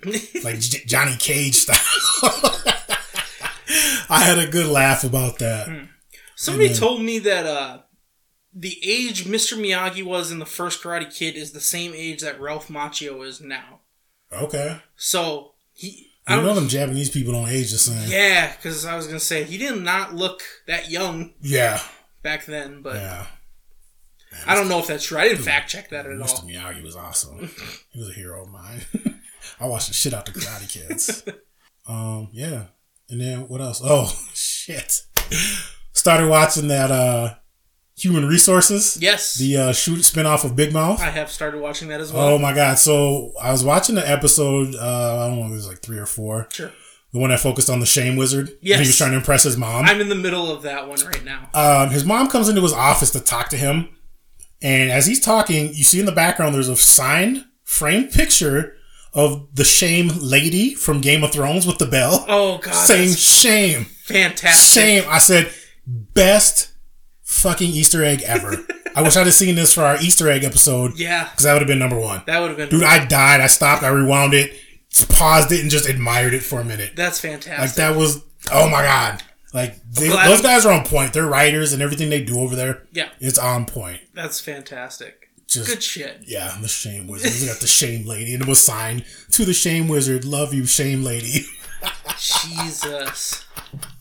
like 0.44 0.60
J- 0.60 0.84
Johnny 0.86 1.16
Cage 1.18 1.56
style. 1.56 1.78
I 4.10 4.22
had 4.24 4.38
a 4.38 4.46
good 4.48 4.68
laugh 4.68 5.04
about 5.04 5.40
that. 5.40 5.88
Somebody 6.36 6.74
told 6.74 7.02
me 7.02 7.18
that 7.20 7.46
uh, 7.46 7.80
the 8.54 8.78
age 8.86 9.26
Mr. 9.26 9.58
Miyagi 9.58 10.04
was 10.04 10.32
in 10.32 10.38
the 10.40 10.46
first 10.46 10.84
Karate 10.84 11.12
Kid 11.16 11.36
is 11.36 11.52
the 11.54 11.60
same 11.60 11.94
age 11.96 12.22
that 12.22 12.40
Ralph 12.40 12.68
Macchio 12.68 13.26
is 13.26 13.42
now. 13.42 13.80
Okay. 14.32 14.80
So 14.96 15.54
he, 15.74 16.12
I 16.28 16.36
You 16.36 16.42
know 16.44 16.54
them 16.54 16.68
Japanese 16.68 17.10
people 17.10 17.34
don't 17.34 17.50
age 17.50 17.72
the 17.72 17.78
same. 17.80 18.10
Yeah, 18.10 18.54
because 18.56 18.86
I 18.86 18.96
was 18.96 19.08
gonna 19.08 19.20
say 19.20 19.44
he 19.44 19.58
did 19.58 19.82
not 19.82 20.14
look 20.14 20.44
that 20.68 20.92
young 20.92 21.34
Yeah. 21.42 21.82
back 22.22 22.46
then, 22.46 22.82
but 22.84 22.96
Yeah. 22.96 23.26
I 24.48 24.56
don't 24.56 24.68
know 24.70 24.80
if 24.80 24.88
that's 24.88 25.04
true. 25.06 25.18
I 25.18 25.28
didn't 25.28 25.44
fact 25.44 25.70
check 25.70 25.90
that 25.90 26.06
at 26.06 26.12
Mr. 26.12 26.22
all. 26.44 26.50
Miyagi 26.50 26.84
was 26.84 26.96
awesome. 26.96 27.50
he 27.92 28.00
was 28.00 28.10
a 28.10 28.14
hero 28.14 28.44
of 28.44 28.50
mine. 28.50 28.82
I 29.60 29.68
watched 29.68 29.88
the 29.88 29.94
shit 29.94 30.14
out 30.14 30.26
the 30.26 30.32
Karate 30.32 30.70
Kids. 30.70 31.24
um, 31.88 32.30
yeah. 32.32 32.66
And 33.10 33.20
then 33.22 33.48
what 33.48 33.62
else? 33.62 33.82
Oh 33.84 34.14
shit! 34.34 35.02
Started 35.94 36.28
watching 36.30 36.68
that 36.70 36.90
uh, 36.90 37.36
Human 37.98 38.26
Resources. 38.28 38.98
Yes, 39.02 39.36
The 39.36 39.58
uh, 39.58 39.74
shoot 39.74 40.00
spinoff 40.00 40.44
of 40.44 40.56
Big 40.56 40.74
Mouth. 40.74 41.00
I 41.02 41.10
have 41.12 41.30
started 41.30 41.62
watching 41.62 41.90
that 41.90 42.02
as 42.02 42.12
well. 42.12 42.30
Oh 42.30 42.38
my 42.40 42.54
god! 42.56 42.80
So 42.80 43.32
I 43.42 43.52
was 43.52 43.64
watching 43.64 43.96
the 43.96 44.10
episode. 44.10 44.74
Uh, 44.76 45.26
I 45.26 45.28
don't 45.28 45.40
know, 45.40 45.46
it 45.48 45.52
was 45.52 45.68
like 45.68 45.80
three 45.82 45.98
or 46.00 46.06
four. 46.08 46.48
Sure. 46.52 46.72
the 47.12 47.20
one 47.20 47.30
that 47.30 47.40
focused 47.42 47.70
on 47.70 47.80
the 47.80 47.86
shame 47.86 48.16
wizard. 48.16 48.52
Yes. 48.62 48.80
he 48.80 48.88
was 48.88 48.98
trying 48.98 49.12
to 49.12 49.18
impress 49.18 49.44
his 49.44 49.58
mom. 49.58 49.86
I'm 49.86 50.02
in 50.02 50.10
the 50.10 50.16
middle 50.16 50.52
of 50.52 50.64
that 50.64 50.88
one 50.88 51.00
right 51.06 51.24
now. 51.24 51.50
um, 51.54 51.90
his 51.92 52.04
mom 52.06 52.30
comes 52.30 52.50
into 52.50 52.62
his 52.62 52.74
office 52.74 53.12
to 53.12 53.20
talk 53.20 53.50
to 53.50 53.58
him, 53.58 53.90
and 54.64 54.90
as 54.92 55.06
he's 55.06 55.20
talking, 55.20 55.68
you 55.74 55.84
see 55.84 56.00
in 56.00 56.06
the 56.08 56.12
background 56.12 56.56
there's 56.56 56.70
a 56.70 56.76
signed 56.76 57.46
framed 57.64 58.12
picture 58.12 58.76
of 59.14 59.48
the 59.54 59.64
shame 59.64 60.10
lady 60.22 60.74
from 60.74 61.00
Game 61.02 61.24
of 61.24 61.32
Thrones 61.32 61.68
with 61.68 61.78
the 61.78 61.86
bell 61.86 62.26
Oh 62.28 62.58
god, 62.58 62.74
saying 62.74 63.14
shame, 63.14 63.86
fantastic. 64.06 64.82
shame. 64.82 65.04
I 65.08 65.20
said 65.20 65.52
best 65.86 66.72
fucking 67.22 67.70
Easter 67.70 68.04
egg 68.04 68.22
ever. 68.26 68.58
I 68.96 69.02
wish 69.02 69.16
I'd 69.18 69.26
have 69.26 69.34
seen 69.34 69.56
this 69.56 69.74
for 69.74 69.82
our 69.82 69.98
Easter 69.98 70.30
egg 70.30 70.44
episode. 70.44 70.98
Yeah. 71.00 71.26
because 71.30 71.46
that 71.46 71.54
would 71.54 71.62
have 71.64 71.68
been 71.68 71.80
number 71.80 72.00
one. 72.00 72.22
That 72.28 72.40
would 72.40 72.50
have 72.50 72.58
been 72.58 72.70
Dude, 72.70 72.84
I 72.84 73.06
died. 73.06 73.42
I 73.42 73.48
stopped. 73.48 73.82
I 73.84 73.88
rewound 73.90 74.34
it, 74.36 74.54
paused 75.10 75.52
it, 75.52 75.62
and 75.62 75.70
just 75.72 75.90
admired 75.90 76.34
it 76.36 76.44
for 76.44 76.62
a 76.62 76.64
minute. 76.66 76.92
That's 76.96 77.20
fantastic. 77.20 77.60
Like 77.60 77.74
that 77.76 77.98
was 77.98 78.24
oh 78.52 78.70
my 78.70 78.84
god. 78.84 79.24
Like 79.54 79.76
they, 79.92 80.08
glad 80.10 80.30
those 80.30 80.42
guys 80.42 80.66
are 80.66 80.74
on 80.74 80.84
point. 80.84 81.14
They're 81.14 81.28
writers 81.28 81.74
and 81.74 81.82
everything 81.82 82.10
they 82.10 82.24
do 82.24 82.40
over 82.40 82.56
there. 82.56 82.84
Yeah. 82.92 83.10
it's 83.20 83.38
on 83.38 83.66
point. 83.66 84.02
That's 84.14 84.40
fantastic. 84.40 85.30
Just 85.48 85.68
Good 85.70 85.84
shit. 85.84 86.22
yeah, 86.26 86.58
the 86.60 86.68
shame 86.68 87.06
wizard. 87.08 87.32
We 87.40 87.48
got 87.48 87.62
the 87.62 87.68
shame 87.68 88.08
lady, 88.08 88.34
and 88.34 88.42
it 88.42 88.50
was 88.50 88.60
signed 88.60 89.06
to 89.32 89.46
the 89.46 89.54
shame 89.54 89.88
wizard. 89.88 90.26
Love 90.26 90.54
you, 90.54 90.66
shame 90.66 91.04
lady. 91.04 91.42
Jesus. 92.18 93.46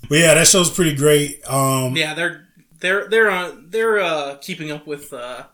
But 0.08 0.18
yeah, 0.18 0.34
that 0.34 0.46
show's 0.46 0.70
pretty 0.70 0.94
great. 0.94 1.40
Um, 1.48 1.94
Yeah, 1.96 2.14
they're 2.14 2.46
they're 2.80 3.08
they're 3.08 3.30
on 3.30 3.66
they're 3.70 4.00
uh 4.00 4.36
keeping 4.36 4.70
up 4.70 4.86
with 4.86 5.12
uh 5.12 5.44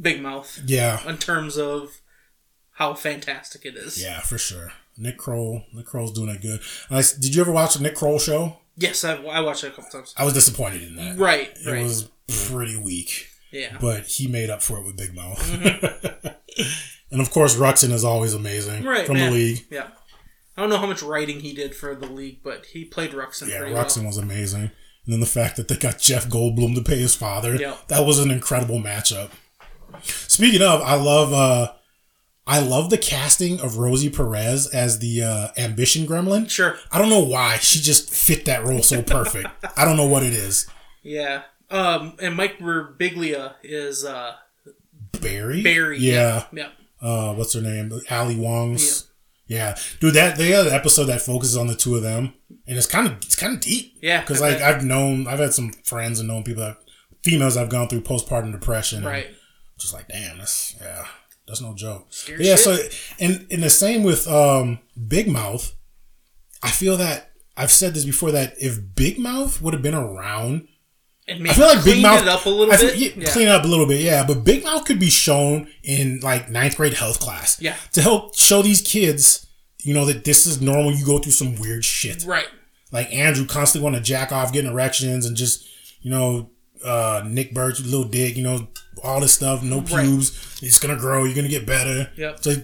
Big 0.00 0.20
Mouth 0.20 0.60
yeah, 0.66 1.06
in 1.08 1.18
terms 1.18 1.56
of 1.56 2.00
how 2.72 2.94
fantastic 2.94 3.64
it 3.64 3.76
is. 3.76 4.02
yeah, 4.02 4.20
for 4.20 4.38
sure. 4.38 4.72
Nick 4.96 5.18
Kroll, 5.18 5.62
Nick 5.72 5.86
Kroll's 5.86 6.12
doing 6.12 6.28
it 6.30 6.40
good. 6.42 6.60
I, 6.90 7.02
did 7.20 7.34
you 7.34 7.40
ever 7.42 7.52
watch 7.52 7.74
the 7.74 7.82
Nick 7.82 7.94
Kroll 7.96 8.18
show? 8.18 8.58
Yes, 8.76 9.04
I, 9.04 9.14
I 9.16 9.40
watched 9.40 9.64
it 9.64 9.68
a 9.68 9.70
couple 9.70 9.90
times. 9.90 10.14
I 10.16 10.24
was 10.24 10.34
disappointed 10.34 10.82
in 10.82 10.96
that. 10.96 11.16
Right, 11.18 11.50
It 11.64 11.70
right. 11.70 11.82
was 11.82 12.08
pretty 12.48 12.76
weak. 12.76 13.28
yeah. 13.52 13.76
but 13.80 14.06
he 14.06 14.26
made 14.26 14.50
up 14.50 14.62
for 14.62 14.78
it 14.78 14.84
with 14.86 14.96
Big 14.96 15.14
Mouth. 15.14 15.40
and 17.10 17.20
of 17.20 17.30
course, 17.30 17.56
Ruxin 17.56 17.92
is 17.92 18.04
always 18.04 18.34
amazing 18.34 18.80
Mm-hmm. 18.80 18.88
Right, 18.88 19.06
from 19.06 19.16
man. 19.16 19.30
the 19.32 19.38
league. 19.38 19.66
Yeah. 19.70 19.88
I 20.56 20.60
don't 20.60 20.70
know 20.70 20.78
how 20.78 20.86
much 20.86 21.02
writing 21.02 21.40
he 21.40 21.52
did 21.52 21.74
for 21.74 21.94
the 21.94 22.06
league, 22.06 22.40
but 22.44 22.66
he 22.66 22.84
played 22.84 23.10
Ruxin 23.12 23.48
Yeah, 23.48 23.60
Ruxin 23.62 23.98
well. 23.98 24.06
was 24.06 24.18
amazing. 24.18 24.70
And 25.04 25.12
then 25.12 25.20
the 25.20 25.26
fact 25.26 25.56
that 25.56 25.68
they 25.68 25.76
got 25.76 25.98
Jeff 25.98 26.26
Goldblum 26.28 26.74
to 26.76 26.82
pay 26.82 26.98
his 26.98 27.14
father, 27.14 27.56
Yeah. 27.56 27.76
that 27.88 28.06
was 28.06 28.18
an 28.18 28.30
incredible 28.30 28.78
matchup. 28.80 29.30
Speaking 30.02 30.62
of, 30.62 30.80
I 30.82 30.94
love 30.94 31.32
uh 31.32 31.72
I 32.46 32.60
love 32.60 32.90
the 32.90 32.98
casting 32.98 33.60
of 33.60 33.78
Rosie 33.78 34.10
Perez 34.10 34.66
as 34.66 34.98
the 34.98 35.22
uh, 35.22 35.48
ambition 35.56 36.06
gremlin. 36.06 36.48
Sure. 36.50 36.76
I 36.92 36.98
don't 36.98 37.08
know 37.08 37.24
why 37.24 37.56
she 37.56 37.80
just 37.80 38.10
fit 38.12 38.44
that 38.44 38.64
role 38.64 38.82
so 38.82 39.02
perfect. 39.02 39.48
I 39.76 39.84
don't 39.86 39.96
know 39.96 40.06
what 40.06 40.22
it 40.22 40.34
is. 40.34 40.66
Yeah. 41.02 41.42
Um, 41.70 42.16
and 42.20 42.36
Mike 42.36 42.58
Birbiglia 42.58 43.54
is 43.62 44.04
uh, 44.04 44.34
Barry. 45.20 45.62
Barry. 45.62 45.98
Yeah. 45.98 46.44
Yeah. 46.52 46.68
uh 47.00 47.32
what's 47.34 47.54
her 47.54 47.60
name 47.60 47.92
ali 48.10 48.36
wong's 48.36 49.10
yeah. 49.46 49.76
dude 50.00 50.14
that 50.14 50.36
they 50.38 50.50
had 50.50 50.66
an 50.66 50.72
episode 50.72 51.04
that 51.06 51.20
focuses 51.20 51.56
on 51.56 51.66
the 51.66 51.74
two 51.74 51.94
of 51.96 52.02
them 52.02 52.32
and 52.66 52.76
it's 52.78 52.86
kind 52.86 53.06
of 53.06 53.14
it's 53.18 53.36
kind 53.36 53.52
of 53.54 53.60
deep 53.60 53.94
Yeah, 54.02 54.20
because 54.20 54.40
like 54.40 54.58
bet. 54.58 54.76
i've 54.76 54.84
known 54.84 55.26
i've 55.26 55.38
had 55.38 55.52
some 55.52 55.72
friends 55.84 56.18
and 56.18 56.28
known 56.28 56.44
people 56.44 56.62
that 56.62 56.76
females 57.22 57.56
i've 57.56 57.68
gone 57.68 57.88
through 57.88 58.02
postpartum 58.02 58.52
depression 58.52 59.04
Right. 59.04 59.28
just 59.78 59.92
like 59.92 60.08
damn 60.08 60.38
that's 60.38 60.74
yeah 60.80 61.04
that's 61.46 61.60
no 61.60 61.74
joke 61.74 62.06
yeah 62.38 62.56
so 62.56 62.76
and 63.20 63.46
and 63.50 63.62
the 63.62 63.70
same 63.70 64.02
with 64.02 64.26
um 64.28 64.78
big 65.08 65.28
mouth 65.28 65.74
i 66.62 66.70
feel 66.70 66.96
that 66.96 67.30
i've 67.56 67.70
said 67.70 67.94
this 67.94 68.04
before 68.04 68.30
that 68.32 68.54
if 68.60 68.78
big 68.94 69.18
mouth 69.18 69.60
would 69.62 69.74
have 69.74 69.82
been 69.82 69.94
around 69.94 70.66
I 71.26 71.38
feel 71.54 71.66
like 71.68 71.76
Big 71.76 71.84
cleaned 71.84 72.02
Mouth 72.02 72.20
it 72.20 72.28
up 72.28 72.44
a 72.44 72.50
little 72.50 72.76
feel- 72.76 72.90
bit. 72.90 72.98
yeah, 72.98 73.12
Yeah. 73.16 73.32
Clean 73.32 73.48
it 73.48 73.50
up 73.50 73.64
a 73.64 73.66
little 73.66 73.86
bit, 73.86 74.02
yeah. 74.02 74.26
But 74.26 74.44
Big 74.44 74.62
Mouth 74.62 74.84
could 74.84 75.00
be 75.00 75.08
shown 75.08 75.68
in 75.82 76.20
like 76.20 76.50
ninth 76.50 76.76
grade 76.76 76.92
health 76.92 77.18
class, 77.18 77.56
Yeah. 77.62 77.76
to 77.92 78.02
help 78.02 78.36
show 78.36 78.60
these 78.60 78.82
kids, 78.82 79.46
you 79.82 79.94
know, 79.94 80.04
that 80.04 80.24
this 80.24 80.44
is 80.46 80.60
normal. 80.60 80.92
You 80.92 81.02
go 81.02 81.18
through 81.18 81.32
some 81.32 81.56
weird 81.56 81.82
shit, 81.82 82.24
Right. 82.26 82.44
like 82.92 83.10
Andrew 83.10 83.46
constantly 83.46 83.84
want 83.90 83.96
to 83.96 84.02
jack 84.02 84.32
off, 84.32 84.52
getting 84.52 84.70
erections, 84.70 85.24
and 85.24 85.34
just 85.34 85.64
you 86.02 86.10
know, 86.10 86.50
uh, 86.84 87.22
Nick 87.26 87.54
Birch, 87.54 87.80
little 87.80 88.04
dick, 88.04 88.36
you 88.36 88.42
know, 88.42 88.68
all 89.04 89.20
this 89.20 89.34
stuff, 89.34 89.62
no 89.62 89.80
Right. 89.80 90.08
It's 90.62 90.78
gonna 90.78 90.96
grow. 90.96 91.24
You're 91.24 91.34
gonna 91.34 91.48
get 91.48 91.66
better. 91.66 92.10
Yep. 92.16 92.42
So 92.42 92.54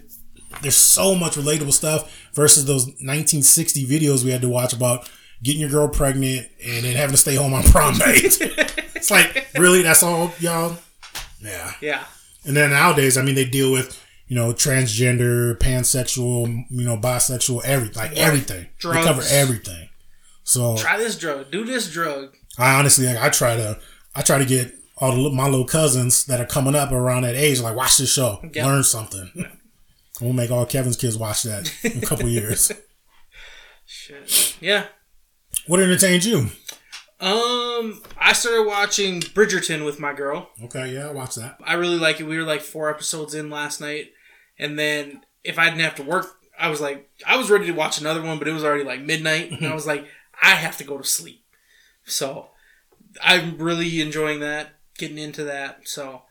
there's 0.62 0.76
so 0.76 1.14
much 1.14 1.34
relatable 1.34 1.72
stuff 1.72 2.28
versus 2.34 2.64
those 2.64 2.86
1960 2.86 3.86
videos 3.86 4.24
we 4.24 4.30
had 4.30 4.40
to 4.42 4.48
watch 4.48 4.72
about 4.72 5.08
getting 5.42 5.60
your 5.60 5.70
girl 5.70 5.88
pregnant 5.88 6.48
and 6.64 6.84
then 6.84 6.96
having 6.96 7.12
to 7.12 7.16
stay 7.18 7.34
home 7.34 7.54
on 7.54 7.62
prom 7.70 7.96
night. 7.98 8.38
it's 8.94 9.10
like, 9.10 9.48
really? 9.58 9.82
That's 9.82 10.02
all, 10.02 10.32
y'all? 10.40 10.76
Yeah. 11.40 11.72
Yeah. 11.80 12.04
And 12.44 12.56
then 12.56 12.70
nowadays, 12.70 13.16
I 13.16 13.22
mean, 13.22 13.34
they 13.34 13.44
deal 13.44 13.70
with, 13.72 14.02
you 14.26 14.36
know, 14.36 14.52
transgender, 14.52 15.56
pansexual, 15.58 16.64
you 16.70 16.84
know, 16.84 16.96
bisexual, 16.96 17.64
every 17.64 17.90
like 17.90 18.16
everything. 18.16 18.68
Drugs. 18.78 18.98
They 18.98 19.04
cover 19.04 19.22
everything. 19.30 19.88
So 20.44 20.76
Try 20.76 20.96
this 20.98 21.18
drug. 21.18 21.50
Do 21.50 21.64
this 21.64 21.90
drug. 21.92 22.34
I 22.58 22.78
honestly, 22.78 23.06
like, 23.06 23.18
I 23.18 23.28
try 23.28 23.56
to, 23.56 23.78
I 24.14 24.22
try 24.22 24.38
to 24.38 24.44
get 24.44 24.74
all 25.00 25.12
the, 25.12 25.30
my 25.30 25.48
little 25.48 25.64
cousins 25.66 26.24
that 26.26 26.40
are 26.40 26.46
coming 26.46 26.74
up 26.74 26.92
around 26.92 27.22
that 27.22 27.34
age, 27.34 27.60
like, 27.60 27.74
watch 27.76 27.96
this 27.98 28.12
show, 28.12 28.40
Yeah. 28.52 28.66
learn 28.66 28.82
something. 28.84 29.30
We'll 30.20 30.32
make 30.34 30.50
all 30.50 30.66
Kevin's 30.66 30.96
kids 30.96 31.16
watch 31.16 31.42
that 31.44 31.72
in 31.82 32.02
a 32.02 32.06
couple 32.06 32.28
years. 32.28 32.70
Shit. 33.86 34.56
Yeah. 34.60 34.86
What 35.66 35.80
entertained 35.80 36.24
you? 36.24 36.48
Um, 37.20 38.02
I 38.18 38.32
started 38.32 38.66
watching 38.66 39.20
Bridgerton 39.20 39.84
with 39.84 39.98
my 40.00 40.12
girl. 40.12 40.50
Okay, 40.64 40.94
yeah, 40.94 41.08
I 41.08 41.12
watch 41.12 41.34
that. 41.34 41.58
I 41.64 41.74
really 41.74 41.98
like 41.98 42.20
it. 42.20 42.24
We 42.26 42.36
were 42.38 42.44
like 42.44 42.60
four 42.62 42.88
episodes 42.90 43.34
in 43.34 43.50
last 43.50 43.80
night, 43.80 44.12
and 44.58 44.78
then 44.78 45.22
if 45.44 45.58
I 45.58 45.66
didn't 45.66 45.80
have 45.82 45.96
to 45.96 46.02
work, 46.02 46.26
I 46.58 46.68
was 46.68 46.80
like, 46.80 47.10
I 47.26 47.36
was 47.36 47.50
ready 47.50 47.66
to 47.66 47.72
watch 47.72 48.00
another 48.00 48.22
one, 48.22 48.38
but 48.38 48.48
it 48.48 48.52
was 48.52 48.64
already 48.64 48.84
like 48.84 49.00
midnight, 49.02 49.50
and 49.50 49.66
I 49.66 49.74
was 49.74 49.86
like, 49.86 50.06
I 50.40 50.50
have 50.54 50.76
to 50.78 50.84
go 50.84 50.96
to 50.98 51.04
sleep. 51.04 51.44
So 52.04 52.48
I'm 53.22 53.58
really 53.58 54.00
enjoying 54.00 54.40
that, 54.40 54.70
getting 55.00 55.18
into 55.18 55.42
that. 55.44 55.88
So 55.88 56.22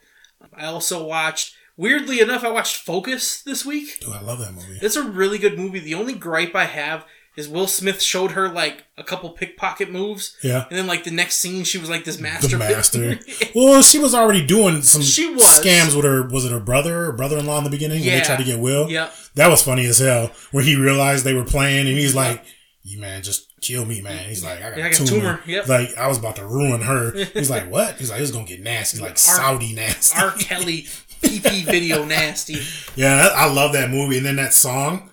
um, 0.42 0.50
I 0.56 0.66
also 0.66 1.04
watched. 1.06 1.56
Weirdly 1.76 2.20
enough, 2.20 2.44
I 2.44 2.52
watched 2.52 2.76
Focus 2.76 3.42
this 3.42 3.66
week. 3.66 4.02
Dude, 4.02 4.14
I 4.14 4.20
love 4.22 4.40
that 4.40 4.54
movie. 4.54 4.80
It's 4.82 4.98
a 4.98 5.04
really 5.04 5.38
good 5.38 5.58
movie. 5.58 5.80
The 5.80 5.94
only 5.94 6.14
gripe 6.14 6.54
I 6.54 6.66
have 6.66 7.06
is 7.38 7.48
Will 7.48 7.68
Smith 7.68 8.02
showed 8.02 8.32
her 8.32 8.50
like 8.50 8.84
a 8.98 9.04
couple 9.04 9.30
pickpocket 9.30 9.90
moves. 9.90 10.36
Yeah. 10.44 10.66
And 10.70 10.78
then 10.78 10.88
like 10.88 11.06
the 11.06 11.12
next 11.12 11.38
scene, 11.38 11.64
she 11.64 11.78
was 11.78 11.90
like 11.90 12.04
this 12.04 12.20
master. 12.20 12.50
The 12.50 12.58
master. 12.58 13.20
well, 13.56 13.82
she 13.82 13.98
was 13.98 14.14
already 14.14 14.46
doing 14.46 14.82
some 14.82 15.02
She 15.02 15.34
was. 15.34 15.44
scams 15.44 15.96
with 15.96 16.04
her. 16.04 16.28
Was 16.28 16.44
it 16.44 16.52
her 16.52 16.60
brother 16.60 17.06
or 17.06 17.12
brother-in-law 17.14 17.60
in 17.60 17.64
the 17.64 17.70
beginning 17.70 18.02
when 18.02 18.10
they 18.10 18.22
tried 18.22 18.40
to 18.40 18.44
get 18.44 18.60
Will? 18.60 18.90
Yeah. 18.90 19.10
That 19.36 19.48
was 19.48 19.64
funny 19.64 19.86
as 19.86 20.00
hell. 20.00 20.32
Where 20.52 20.64
he 20.66 20.76
realized 20.76 21.24
they 21.24 21.34
were 21.34 21.46
playing, 21.46 21.88
and 21.88 21.98
he's 21.98 22.14
like, 22.14 22.44
"You 22.84 23.00
man, 23.00 23.22
just 23.24 23.48
kill 23.62 23.86
me, 23.86 24.02
man." 24.02 24.28
He's 24.30 24.44
like, 24.44 24.60
"I 24.62 24.70
got, 24.70 24.78
Yeah, 24.78 24.86
I 24.88 24.90
got 24.92 25.00
a 25.02 25.06
tumor." 25.06 25.20
tumor, 25.22 25.42
yep. 25.46 25.68
Like 25.68 25.98
I 25.98 26.08
was 26.08 26.18
about 26.18 26.36
to 26.38 26.46
ruin 26.46 26.82
her. 26.82 27.12
He's 27.34 27.50
like, 27.50 27.70
"What?" 27.72 27.96
He's 27.98 28.10
like, 28.12 28.22
"It's 28.22 28.32
gonna 28.32 28.46
get 28.46 28.62
nasty." 28.62 28.98
He's 28.98 29.02
like 29.02 29.18
Saudi 29.18 29.74
nasty. 29.74 30.18
R. 30.20 30.32
Kelly 30.32 30.84
PP 31.22 31.66
video 31.66 32.06
nasty. 32.06 32.58
Yeah, 32.96 33.30
I 33.34 33.52
love 33.52 33.74
that 33.74 33.90
movie. 33.90 34.18
And 34.18 34.26
then 34.26 34.36
that 34.38 34.54
song, 34.54 35.10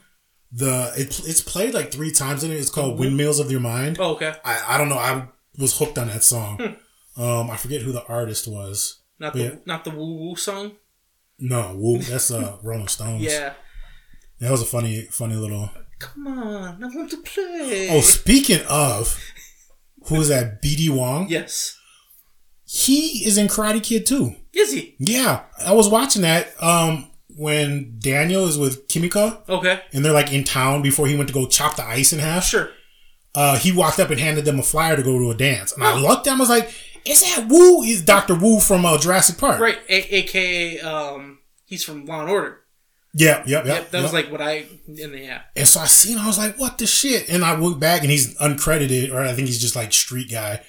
the 0.53 0.93
it, 0.97 1.21
it's 1.27 1.41
played 1.41 1.75
like 1.75 1.93
three 1.93 2.11
times 2.13 2.43
in 2.45 2.51
it. 2.51 2.57
It's 2.57 2.71
called 2.71 2.99
"Windmills 2.99 3.39
of 3.41 3.51
Your 3.51 3.61
Mind." 3.61 3.99
Oh, 4.01 4.13
okay. 4.15 4.35
I, 4.45 4.75
I 4.75 4.79
don't 4.79 4.89
know. 4.89 4.99
I 4.99 5.29
was 5.59 5.79
hooked 5.79 5.99
on 5.99 6.09
that 6.09 6.23
song. 6.25 6.77
Um, 7.17 7.51
I 7.51 7.57
forget 7.57 7.83
who 7.83 7.93
the 7.93 8.05
artist 8.07 8.47
was. 8.47 9.01
Not 9.19 9.33
the 9.33 9.39
Yeah. 9.43 9.55
not 9.65 9.85
the 9.85 9.91
woo 9.91 10.17
woo 10.17 10.37
song. 10.37 10.73
No, 11.39 11.75
Woo. 11.77 11.99
That's 11.99 12.31
uh 12.31 12.57
Rolling 12.63 12.89
Stones. 12.89 13.23
Yeah. 13.31 13.55
that 14.41 14.51
was 14.51 14.63
a 14.63 14.67
funny, 14.67 15.03
funny 15.11 15.35
little. 15.37 15.71
Come 15.99 16.27
on, 16.27 16.83
I 16.85 16.87
want 16.89 17.11
to 17.11 17.17
play. 17.19 17.89
Oh, 17.91 18.01
speaking 18.01 18.61
of, 18.69 19.19
who 20.09 20.17
is 20.17 20.29
that? 20.29 20.63
BD 20.65 20.91
Wong. 20.91 21.27
yes. 21.29 21.79
He 22.69 23.25
is 23.25 23.39
in 23.39 23.47
Karate 23.47 23.83
Kid 23.83 24.07
too. 24.07 24.35
Is 24.53 24.73
he? 24.73 24.97
Yeah, 24.99 25.45
I 25.65 25.73
was 25.73 25.89
watching 25.89 26.23
that 26.23 26.49
um 26.63 27.11
when 27.37 27.97
Daniel 28.01 28.47
is 28.49 28.59
with 28.59 28.89
Kimiko 28.89 29.43
Okay. 29.49 29.81
and 29.93 30.05
they're 30.05 30.13
like 30.13 30.33
in 30.33 30.43
town 30.43 30.83
before 30.83 31.07
he 31.07 31.15
went 31.17 31.29
to 31.29 31.35
go 31.35 31.47
chop 31.47 31.77
the 31.77 31.85
ice 31.85 32.13
in 32.13 32.19
half. 32.19 32.45
Sure. 32.45 32.71
uh, 33.35 33.57
he 33.59 33.71
walked 33.73 34.01
up 34.01 34.09
and 34.11 34.19
handed 34.19 34.45
them 34.47 34.59
a 34.59 34.63
flyer 34.63 34.97
to 34.97 35.03
go 35.03 35.19
to 35.19 35.31
a 35.31 35.35
dance. 35.35 35.73
And 35.73 35.85
I 35.85 35.95
looked 35.99 36.27
at 36.27 36.33
him, 36.33 36.39
I 36.41 36.43
was 36.43 36.49
like, 36.49 36.73
is 37.05 37.21
that 37.23 37.47
Wu? 37.49 37.83
Is 37.83 38.03
Dr. 38.03 38.35
Wu 38.35 38.59
from 38.59 38.87
uh, 38.87 38.97
Jurassic 38.99 39.37
Park? 39.39 39.61
Right. 39.61 39.79
A- 39.91 40.17
AKA, 40.17 40.81
um, 40.81 41.39
he's 41.67 41.85
from 41.85 42.07
Law 42.07 42.23
and 42.23 42.31
Order. 42.31 42.61
Yeah, 43.19 43.39
yep, 43.47 43.47
yep. 43.47 43.65
Yep. 43.67 43.91
That 43.93 44.03
was 44.03 44.13
like 44.13 44.31
what 44.31 44.43
I. 44.43 44.67
In 44.87 45.13
the 45.13 45.19
yeah. 45.21 45.41
And 45.57 45.67
so 45.67 45.81
I 45.81 45.87
seen, 45.87 46.19
I 46.19 46.27
was 46.27 46.37
like, 46.37 46.59
what 46.59 46.77
the 46.77 46.87
shit? 46.87 47.31
And 47.31 47.43
I 47.45 47.59
went 47.59 47.81
back 47.81 48.03
and 48.03 48.11
he's 48.11 48.37
uncredited, 48.39 49.11
or 49.13 49.23
I 49.23 49.33
think 49.33 49.47
he's 49.49 49.61
just 49.61 49.75
like 49.75 49.93
street 49.93 50.31
guy. 50.31 50.61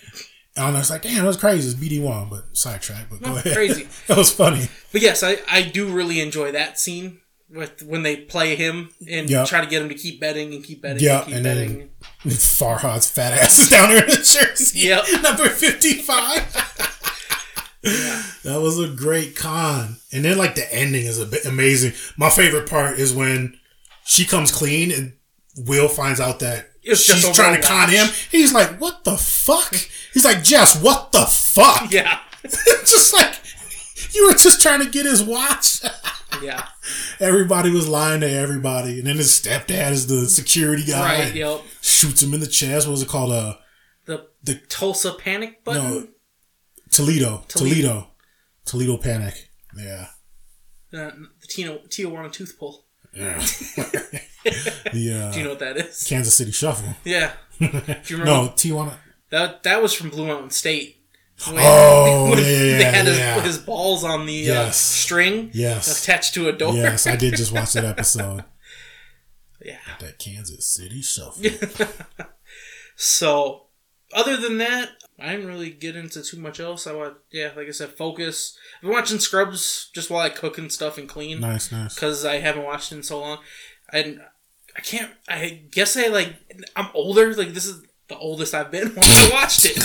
And 0.56 0.76
I 0.76 0.80
was 0.80 0.90
like, 0.90 1.02
damn, 1.02 1.16
that 1.18 1.26
was 1.26 1.36
crazy. 1.38 1.70
It's 1.70 1.78
BD 1.80 2.02
Wong, 2.02 2.30
but 2.30 2.46
sidetrack, 2.58 3.10
but 3.10 3.22
go 3.22 3.36
ahead. 3.36 3.54
crazy. 3.54 3.88
that 4.08 4.18
was 4.18 4.32
funny. 4.34 4.70
But 4.94 5.02
yes, 5.02 5.24
I 5.24 5.38
I 5.52 5.62
do 5.62 5.88
really 5.94 6.22
enjoy 6.22 6.52
that 6.54 6.80
scene 6.80 7.20
with 7.50 7.84
when 7.84 8.04
they 8.04 8.16
play 8.18 8.56
him 8.56 8.90
and 9.10 9.30
Yep. 9.30 9.48
try 9.48 9.62
to 9.62 9.68
get 9.68 9.82
him 9.82 9.90
to 9.90 9.96
keep 9.96 10.20
betting 10.22 10.54
and 10.54 10.64
keep 10.64 10.82
betting 10.82 11.04
Yeah, 11.04 11.18
and 11.18 11.26
keep 11.28 11.36
and 11.36 11.44
betting. 11.44 11.78
then 11.78 11.90
Farhad's 12.34 13.10
fat 13.10 13.34
ass 13.34 13.60
is 13.60 13.70
down 13.70 13.90
there 13.90 14.04
in 14.04 14.10
the 14.10 14.18
jersey. 14.18 14.80
Yep. 14.88 15.06
Number 15.22 15.50
55. 17.84 18.44
That 18.44 18.62
was 18.62 18.80
a 18.80 18.88
great 18.88 19.36
con. 19.36 19.98
And 20.12 20.26
then, 20.26 20.38
like, 20.38 20.56
the 20.56 20.74
ending 20.74 21.06
is 21.06 21.20
a 21.20 21.26
bit 21.26 21.46
amazing. 21.46 21.94
My 22.18 22.30
favorite 22.30 22.70
part 22.70 23.00
is 23.00 23.14
when 23.14 23.60
she 24.06 24.26
comes 24.26 24.52
clean 24.52 24.92
and 24.92 25.14
Will 25.58 25.88
finds 25.88 26.20
out 26.20 26.40
that 26.40 26.68
It's 26.84 27.02
she's 27.02 27.30
trying 27.36 27.60
to 27.60 27.68
con 27.68 27.90
him. 27.90 28.08
He's 28.32 28.54
like, 28.54 28.80
what 28.80 29.04
the 29.04 29.18
fuck? 29.18 29.74
He's 30.14 30.26
like, 30.26 30.44
Jess, 30.44 30.82
what 30.82 31.12
the 31.12 31.26
fuck? 31.26 31.92
yeah, 31.92 32.20
just 32.44 33.14
like, 33.14 33.36
you 34.14 34.28
were 34.28 34.34
just 34.36 34.62
trying 34.62 34.82
to 34.84 34.90
get 34.90 35.06
his 35.06 35.24
watch. 35.24 35.82
yeah, 36.44 36.68
everybody 37.20 37.72
was 37.72 37.88
lying 37.88 38.22
to 38.22 38.30
everybody. 38.30 39.00
And 39.00 39.08
then 39.08 39.18
his 39.18 39.30
stepdad 39.32 39.92
is 39.92 40.08
the 40.08 40.28
security 40.28 40.86
guy. 40.86 41.24
right. 41.26 41.36
Yep. 41.36 41.62
Shoots 41.82 42.22
him 42.24 42.34
in 42.34 42.40
the 42.40 42.48
chest. 42.48 42.86
What 42.88 42.92
was 42.94 43.02
it 43.02 43.10
called? 43.10 43.32
Uh, 43.32 43.56
The 44.06 44.28
the 44.44 44.56
Tulsa 44.70 45.14
panic 45.14 45.64
button. 45.64 45.84
no, 45.84 46.08
Toledo, 46.92 47.44
Toledo. 47.48 48.08
Toledo, 48.66 48.98
panic. 48.98 49.50
Yeah, 49.78 50.08
Uh, 50.94 51.12
the 51.42 51.48
Tino, 51.48 51.78
Tijuana 51.88 52.32
tooth 52.32 52.58
pull. 52.60 52.86
yeah. 53.14 53.38
the 54.44 55.14
uh, 55.14 55.32
Do 55.32 55.38
you 55.40 55.44
know 55.44 55.50
what 55.52 55.60
that 55.60 55.78
is? 55.78 56.04
Kansas 56.04 56.34
City 56.36 56.52
Shuffle. 56.52 56.96
Yeah. 57.04 57.34
Do 57.60 57.66
you 57.68 58.18
remember 58.18 58.26
No, 58.26 58.50
Tijuana. 58.56 58.94
that? 59.30 59.64
That 59.64 59.82
was 59.82 59.94
from 59.94 60.10
Blue 60.10 60.26
Mountain 60.28 60.50
State. 60.52 60.94
When- 61.46 61.56
Oh, 61.60 62.30
when 62.32 62.40
yeah, 62.40 62.46
yeah, 62.50 62.78
they 62.78 62.84
had 62.84 63.06
his, 63.06 63.18
yeah. 63.20 63.42
his 63.42 63.58
balls 63.60 64.04
on 64.04 64.26
the 64.26 64.50
uh, 64.50 64.72
string 64.72 65.52
Yes. 65.54 66.02
attached 66.04 66.34
to 66.34 66.50
a 66.50 66.52
door. 66.52 66.74
Yes, 66.74 67.06
I 67.06 67.16
did 67.16 67.36
just 67.36 67.52
watch 67.52 67.74
that 67.74 67.86
episode. 67.86 68.44
yeah. 69.64 69.78
That 70.00 70.18
Kansas 70.18 70.66
City 70.66 71.02
Shuffle. 71.02 71.44
So, 72.96 73.68
other 74.14 74.38
than 74.38 74.58
that, 74.58 74.90
I 75.20 75.32
didn't 75.32 75.48
really 75.48 75.72
get 75.72 75.96
into 75.96 76.22
too 76.22 76.38
much 76.38 76.60
else. 76.60 76.86
I 76.86 76.94
watch, 76.94 77.14
yeah, 77.32 77.50
like 77.56 77.68
I 77.68 77.72
said, 77.72 77.90
focus. 77.90 78.56
I've 78.78 78.82
been 78.84 78.92
watching 78.92 79.20
Scrubs 79.20 79.90
just 79.94 80.10
while 80.12 80.22
I 80.22 80.30
cook 80.30 80.58
and 80.60 80.72
stuff 80.72 80.98
and 81.00 81.10
clean 81.10 81.40
Nice, 81.40 81.72
nice. 81.72 81.96
because 81.96 82.24
I 82.24 82.36
haven't 82.38 82.64
watched 82.66 82.92
it 82.92 82.98
in 82.98 83.04
so 83.04 83.20
long. 83.20 83.40
And 83.92 84.22
I 84.76 84.82
can't. 84.82 85.12
I 85.28 85.64
guess 85.72 85.98
I 85.98 86.08
like. 86.08 86.36
I'm 86.76 86.90
older. 86.94 87.34
Like 87.34 87.50
this 87.50 87.66
is 87.66 87.82
the 88.10 88.18
oldest 88.18 88.54
I've 88.54 88.70
been 88.70 88.90
when 88.96 89.04
I 89.04 89.30
watched 89.34 89.66
it. 89.66 89.78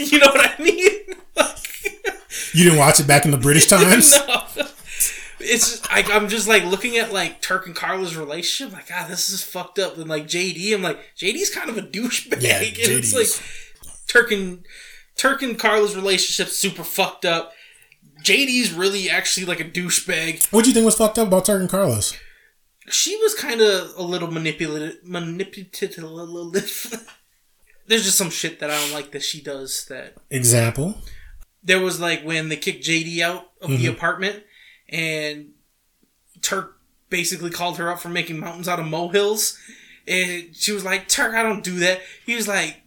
you 0.12 0.18
know 0.18 0.28
what 0.28 0.58
I 0.58 0.62
mean? 0.62 0.90
You 2.54 2.64
didn't 2.64 2.78
watch 2.78 2.98
it 2.98 3.06
back 3.06 3.24
in 3.26 3.30
the 3.30 3.36
British 3.36 3.66
times? 3.66 4.10
no. 4.26 4.42
It's 5.40 5.70
just, 5.80 5.92
I, 5.92 6.02
I'm 6.12 6.28
just 6.28 6.48
like 6.48 6.64
looking 6.64 6.96
at 6.96 7.12
like 7.12 7.40
Turk 7.40 7.66
and 7.66 7.76
Carla's 7.76 8.16
relationship. 8.16 8.72
Like, 8.72 8.88
ah, 8.92 9.06
this 9.08 9.28
is 9.30 9.42
fucked 9.44 9.78
up. 9.78 9.96
And 9.98 10.08
like 10.08 10.24
JD, 10.24 10.74
I'm 10.74 10.82
like 10.82 10.98
JD's 11.16 11.50
kind 11.50 11.68
of 11.70 11.76
a 11.78 11.82
douchebag. 11.82 12.42
Yeah, 12.42 12.56
and 12.58 12.66
it's 12.76 13.12
JD's. 13.12 13.14
like 13.14 13.28
Turk 14.08 14.32
and 14.32 14.64
Turk 15.16 15.42
and 15.42 15.58
Carla's 15.58 15.94
relationship 15.94 16.52
super 16.52 16.82
fucked 16.82 17.24
up. 17.24 17.52
JD's 18.24 18.72
really 18.72 19.08
actually 19.08 19.46
like 19.46 19.60
a 19.60 19.64
douchebag. 19.64 20.52
What 20.52 20.64
do 20.64 20.70
you 20.70 20.74
think 20.74 20.84
was 20.84 20.96
fucked 20.96 21.18
up 21.18 21.28
about 21.28 21.44
Turk 21.44 21.60
and 21.60 21.70
Carla's? 21.70 22.16
She 22.88 23.16
was 23.16 23.34
kind 23.34 23.60
of 23.60 23.92
a 23.96 24.02
little 24.02 24.30
manipulative. 24.30 24.96
Manipulative. 25.04 25.72
There's 27.86 28.04
just 28.04 28.18
some 28.18 28.30
shit 28.30 28.60
that 28.60 28.70
I 28.70 28.80
don't 28.80 28.92
like 28.92 29.12
that 29.12 29.22
she 29.22 29.40
does 29.40 29.86
that 29.86 30.14
Example. 30.30 30.98
there 31.62 31.80
was 31.80 32.00
like 32.00 32.22
when 32.22 32.50
they 32.50 32.56
kicked 32.56 32.84
JD 32.84 33.20
out 33.20 33.48
of 33.62 33.70
the 33.70 33.76
mm-hmm. 33.76 33.94
apartment 33.94 34.42
and 34.90 35.52
Turk 36.42 36.78
basically 37.10 37.50
called 37.50 37.78
her 37.78 37.90
up 37.90 38.00
for 38.00 38.08
making 38.08 38.38
mountains 38.38 38.68
out 38.68 38.78
of 38.78 38.86
molehills. 38.86 39.58
And 40.06 40.54
she 40.54 40.72
was 40.72 40.84
like, 40.84 41.08
Turk, 41.08 41.34
I 41.34 41.42
don't 41.42 41.64
do 41.64 41.78
that. 41.80 42.00
He 42.24 42.34
was 42.34 42.48
like, 42.48 42.82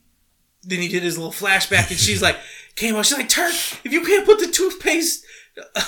then 0.64 0.80
he 0.80 0.88
did 0.88 1.04
his 1.04 1.18
little 1.18 1.34
flashback 1.34 1.90
and 1.90 2.00
she's 2.00 2.22
like, 2.22 2.38
came 2.76 2.96
out. 2.96 3.06
She's 3.06 3.18
like, 3.18 3.30
Turk, 3.30 3.52
if 3.84 3.92
you 3.92 4.02
can't 4.06 4.26
put 4.26 4.40
the 4.40 4.48
toothpaste 4.48 5.26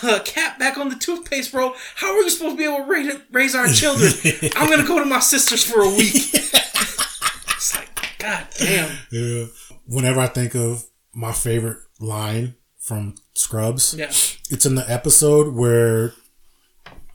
uh, 0.04 0.20
cap 0.26 0.60
back 0.60 0.78
on 0.78 0.90
the 0.90 0.96
toothpaste, 0.96 1.52
bro, 1.52 1.74
how 1.96 2.08
are 2.12 2.22
you 2.22 2.30
supposed 2.30 2.54
to 2.54 2.58
be 2.58 2.66
able 2.66 2.86
to 2.86 2.92
raise, 2.92 3.14
raise 3.32 3.56
our 3.56 3.68
children? 3.68 4.12
I'm 4.56 4.68
going 4.68 4.82
to 4.82 4.88
go 4.88 5.00
to 5.00 5.06
my 5.06 5.20
sister's 5.20 5.64
for 5.64 5.82
a 5.82 5.90
week. 5.90 6.14
it's 6.34 7.76
like, 7.76 7.90
God 8.20 8.48
damn. 8.58 8.98
Yeah. 9.12 9.46
Whenever 9.88 10.20
I 10.20 10.28
think 10.28 10.56
of 10.56 10.86
my 11.14 11.32
favorite 11.32 11.78
line 12.00 12.56
from 12.80 13.16
Scrubs, 13.36 13.94
Yeah. 13.98 14.08
it's 14.50 14.66
in 14.66 14.76
the 14.76 14.90
episode 14.92 15.54
where 15.54 16.14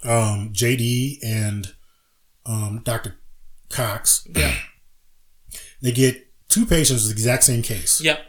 um, 0.04 0.50
JD 0.52 1.18
and 1.24 1.74
um, 2.46 2.80
Dr. 2.84 3.16
Cox 3.68 4.26
Yeah. 4.34 4.54
they 5.82 5.92
get 5.92 6.27
two 6.48 6.66
patients 6.66 7.02
with 7.04 7.14
the 7.14 7.20
exact 7.20 7.44
same 7.44 7.62
case, 7.62 8.00
Yep. 8.00 8.20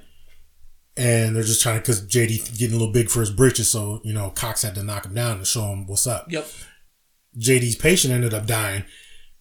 and 0.98 1.36
they're 1.36 1.44
just 1.44 1.62
trying 1.62 1.76
to 1.76 1.82
because 1.82 2.02
JD 2.02 2.58
getting 2.58 2.76
a 2.76 2.80
little 2.80 2.94
big 2.94 3.10
for 3.10 3.20
his 3.22 3.32
britches, 3.32 3.70
so 3.70 4.02
you 4.04 4.14
know 4.14 4.30
Cox 4.32 4.62
had 4.62 4.76
to 4.76 4.84
knock 4.84 5.06
him 5.06 5.14
down 5.14 5.38
and 5.38 5.48
show 5.48 5.66
him 5.68 5.88
what's 5.88 6.08
up. 6.08 6.26
Yep. 6.30 6.48
JD's 7.38 7.76
patient 7.76 8.14
ended 8.14 8.34
up 8.34 8.46
dying. 8.46 8.84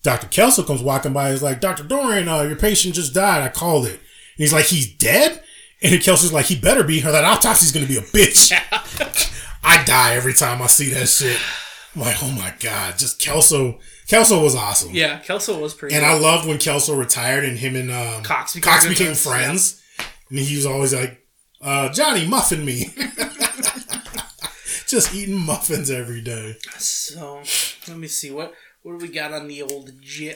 Dr. 0.03 0.29
Kelso 0.29 0.63
comes 0.63 0.83
walking 0.83 1.13
by. 1.13 1.31
He's 1.33 1.43
like, 1.43 1.61
Dr. 1.61 1.83
Dorian, 1.83 2.29
uh, 2.29 2.43
your 2.43 2.55
patient 2.57 2.95
just 2.95 3.13
died. 3.15 3.43
I 3.43 3.49
called 3.49 3.87
it. 3.87 3.95
And 3.95 4.01
he's 4.37 4.53
like, 4.53 4.67
he's 4.67 4.95
dead? 4.95 5.43
And 5.83 5.95
Kelso's 6.01 6.33
like, 6.33 6.47
he 6.47 6.55
better 6.57 6.85
be, 6.85 7.01
or 7.01 7.11
that 7.11 7.25
autopsy's 7.25 7.73
going 7.73 7.85
to 7.87 7.93
be 7.93 7.99
a 7.99 8.03
bitch. 8.03 8.53
I 9.65 9.83
die 9.85 10.15
every 10.15 10.35
time 10.35 10.63
I 10.63 10.67
see 10.69 10.91
that 10.91 11.09
shit. 11.09 11.39
I'm 11.95 12.03
like, 12.03 12.17
oh 12.23 12.31
my 12.31 12.55
God. 12.61 12.97
Just 12.99 13.21
Kelso. 13.21 13.79
Kelso 14.09 14.43
was 14.43 14.55
awesome. 14.55 14.91
Yeah. 14.93 15.19
Kelso 15.19 15.59
was 15.61 15.75
pretty 15.75 15.95
And 15.95 16.03
good. 16.03 16.11
I 16.11 16.19
loved 16.19 16.49
when 16.49 16.59
Kelso 16.59 16.95
retired 16.97 17.45
and 17.45 17.59
him 17.59 17.77
and 17.77 17.91
um, 17.91 18.23
Cox 18.23 18.55
became 18.55 18.73
Cox 18.73 18.89
became 18.89 19.15
friends, 19.15 19.83
friends. 19.97 20.11
And 20.31 20.39
he 20.39 20.57
was 20.57 20.67
always 20.67 20.95
like, 20.95 21.25
uh, 21.61 21.91
Johnny, 21.91 22.27
muffin 22.27 22.65
me. 22.65 22.95
Just 24.87 25.15
eating 25.15 25.37
muffins 25.37 25.91
every 25.91 26.23
day. 26.23 26.57
So 26.79 27.43
let 27.87 27.99
me 27.99 28.09
see 28.09 28.31
what 28.31 28.55
what 28.83 28.99
do 28.99 29.07
we 29.07 29.13
got 29.13 29.35
on 29.35 29.47
the 29.49 29.61
old 29.61 29.91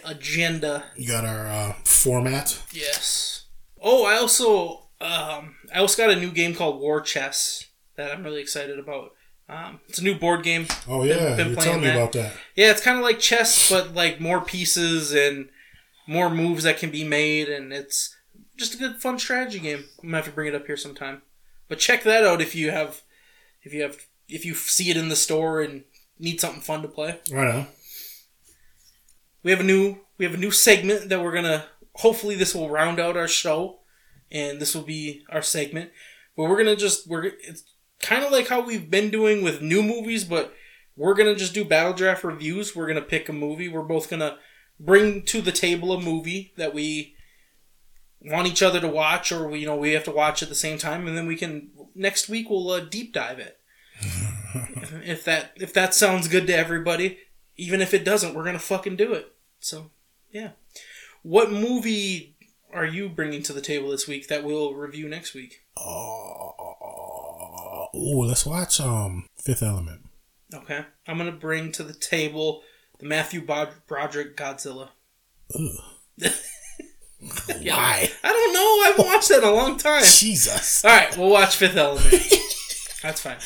agenda? 0.04 0.84
You 0.94 1.08
got 1.08 1.24
our 1.24 1.46
uh, 1.46 1.72
format. 1.84 2.62
Yes. 2.72 3.46
Oh, 3.80 4.04
I 4.04 4.16
also 4.16 4.90
um 5.00 5.56
I 5.74 5.78
also 5.78 6.02
got 6.02 6.14
a 6.14 6.20
new 6.20 6.30
game 6.30 6.54
called 6.54 6.80
War 6.80 7.00
Chess 7.00 7.66
that 7.96 8.12
I'm 8.12 8.22
really 8.22 8.42
excited 8.42 8.78
about. 8.78 9.12
Um, 9.48 9.80
it's 9.88 9.98
a 9.98 10.04
new 10.04 10.14
board 10.18 10.42
game. 10.42 10.66
Oh 10.88 11.02
yeah, 11.04 11.36
been 11.36 11.48
you're 11.48 11.56
playing 11.56 11.58
telling 11.58 11.80
me 11.82 11.86
that. 11.88 11.96
about 11.96 12.12
that. 12.12 12.32
Yeah, 12.56 12.70
it's 12.70 12.80
kind 12.80 12.96
of 12.96 13.04
like 13.04 13.18
chess, 13.20 13.68
but 13.70 13.94
like 13.94 14.20
more 14.20 14.40
pieces 14.40 15.12
and 15.12 15.48
more 16.06 16.30
moves 16.30 16.64
that 16.64 16.78
can 16.78 16.90
be 16.90 17.04
made, 17.04 17.48
and 17.48 17.72
it's 17.72 18.16
just 18.56 18.74
a 18.74 18.78
good, 18.78 18.96
fun 19.02 19.18
strategy 19.18 19.58
game. 19.58 19.84
I'm 20.02 20.08
gonna 20.08 20.16
have 20.18 20.24
to 20.26 20.30
bring 20.32 20.48
it 20.48 20.54
up 20.54 20.66
here 20.66 20.76
sometime. 20.76 21.22
But 21.68 21.78
check 21.78 22.02
that 22.04 22.24
out 22.24 22.40
if 22.40 22.54
you 22.54 22.70
have, 22.70 23.02
if 23.62 23.74
you 23.74 23.82
have, 23.82 23.96
if 24.28 24.44
you 24.44 24.54
see 24.54 24.90
it 24.90 24.96
in 24.96 25.08
the 25.08 25.16
store 25.16 25.60
and 25.60 25.84
need 26.18 26.40
something 26.40 26.60
fun 26.62 26.82
to 26.82 26.88
play. 26.88 27.18
Right 27.30 27.52
on. 27.54 27.66
we 29.42 29.50
have 29.50 29.60
a 29.60 29.64
new 29.64 29.98
we 30.18 30.24
have 30.24 30.34
a 30.34 30.38
new 30.38 30.50
segment 30.50 31.08
that 31.08 31.20
we're 31.22 31.32
gonna 31.34 31.66
hopefully 31.96 32.36
this 32.36 32.54
will 32.54 32.70
round 32.70 32.98
out 33.00 33.16
our 33.16 33.28
show 33.28 33.80
and 34.30 34.60
this 34.60 34.74
will 34.74 34.82
be 34.82 35.24
our 35.28 35.42
segment 35.42 35.90
but 36.36 36.44
we're 36.44 36.56
gonna 36.56 36.76
just 36.76 37.06
we're 37.08 37.24
it's 37.24 37.64
kind 38.02 38.24
of 38.24 38.30
like 38.32 38.48
how 38.48 38.60
we've 38.60 38.90
been 38.90 39.10
doing 39.10 39.42
with 39.42 39.62
new 39.62 39.82
movies 39.82 40.24
but 40.24 40.54
we're 40.96 41.14
gonna 41.14 41.34
just 41.34 41.54
do 41.54 41.64
battle 41.64 41.92
draft 41.92 42.24
reviews. 42.24 42.76
We're 42.76 42.86
gonna 42.86 43.00
pick 43.00 43.28
a 43.28 43.32
movie. 43.32 43.68
We're 43.68 43.82
both 43.82 44.10
gonna 44.10 44.38
bring 44.78 45.22
to 45.24 45.40
the 45.40 45.52
table 45.52 45.92
a 45.92 46.00
movie 46.00 46.52
that 46.56 46.74
we 46.74 47.14
want 48.20 48.46
each 48.46 48.62
other 48.62 48.80
to 48.80 48.88
watch 48.88 49.32
or 49.32 49.48
we 49.48 49.60
you 49.60 49.66
know 49.66 49.76
we 49.76 49.92
have 49.92 50.04
to 50.04 50.10
watch 50.10 50.42
at 50.42 50.48
the 50.48 50.54
same 50.54 50.78
time 50.78 51.06
and 51.08 51.16
then 51.16 51.26
we 51.26 51.36
can 51.36 51.70
next 51.94 52.28
week 52.28 52.48
we'll 52.50 52.70
uh, 52.70 52.80
deep 52.80 53.12
dive 53.12 53.38
it. 53.38 53.58
If 55.04 55.24
that 55.24 55.52
if 55.56 55.72
that 55.72 55.94
sounds 55.94 56.28
good 56.28 56.46
to 56.46 56.54
everybody 56.54 57.18
even 57.56 57.80
if 57.80 57.94
it 57.94 58.04
doesn't 58.04 58.34
we're 58.34 58.44
gonna 58.44 58.58
fucking 58.58 58.96
do 58.96 59.14
it. 59.14 59.32
So 59.60 59.90
yeah. 60.30 60.50
What 61.22 61.50
movie 61.50 62.36
are 62.72 62.84
you 62.84 63.08
bringing 63.08 63.42
to 63.44 63.52
the 63.52 63.60
table 63.60 63.90
this 63.90 64.06
week 64.06 64.28
that 64.28 64.44
we'll 64.44 64.74
review 64.74 65.08
next 65.08 65.34
week? 65.34 65.62
Oh, 65.76 66.41
ooh, 67.94 68.22
let's 68.24 68.44
watch 68.46 68.80
um 68.80 69.26
Fifth 69.42 69.62
Element. 69.62 70.02
okay 70.54 70.84
i'm 71.06 71.18
gonna 71.18 71.32
bring 71.32 71.72
to 71.72 71.82
the 71.82 71.94
table 71.94 72.62
the 72.98 73.06
matthew 73.06 73.44
Bod- 73.44 73.74
broderick 73.86 74.36
godzilla 74.36 74.88
Yeah. 77.60 77.76
Why? 77.76 78.10
i 78.24 78.28
don't 78.32 78.52
know 78.52 78.60
i 78.60 78.88
haven't 78.90 79.06
watched 79.06 79.28
that 79.28 79.38
in 79.44 79.48
a 79.48 79.52
long 79.52 79.76
time 79.76 80.02
Jesus. 80.04 80.84
all 80.84 80.90
right 80.90 81.16
we'll 81.16 81.30
watch 81.30 81.54
fifth 81.56 81.76
element 81.76 82.10
that's 83.02 83.20
fine 83.20 83.36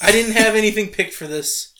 i 0.00 0.12
didn't 0.12 0.32
have 0.32 0.54
anything 0.54 0.88
picked 0.90 1.12
for 1.14 1.26
this 1.26 1.72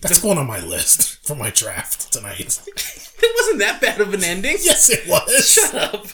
That's 0.00 0.20
going 0.20 0.38
on 0.38 0.46
my 0.46 0.60
list 0.60 1.26
for 1.26 1.34
my 1.34 1.50
draft 1.50 2.10
tonight. 2.12 2.38
it 2.66 3.32
wasn't 3.36 3.58
that 3.58 3.80
bad 3.82 4.00
of 4.00 4.14
an 4.14 4.22
ending 4.24 4.56
yes, 4.62 4.88
it 4.88 5.06
was. 5.08 5.46
shut 5.50 5.74
up 5.74 6.06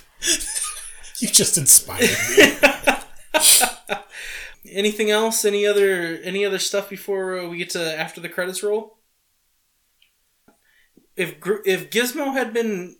You 1.18 1.28
just 1.28 1.56
inspired 1.58 2.00
me. 2.36 2.56
anything 4.70 5.10
else 5.10 5.44
any 5.44 5.66
other 5.66 6.18
any 6.22 6.44
other 6.44 6.58
stuff 6.58 6.88
before 6.88 7.38
uh, 7.38 7.48
we 7.48 7.58
get 7.58 7.70
to 7.70 7.98
after 7.98 8.20
the 8.20 8.28
credits 8.28 8.62
roll 8.62 8.98
if 11.16 11.36
if 11.64 11.90
Gizmo 11.90 12.32
had 12.32 12.52
been 12.52 12.96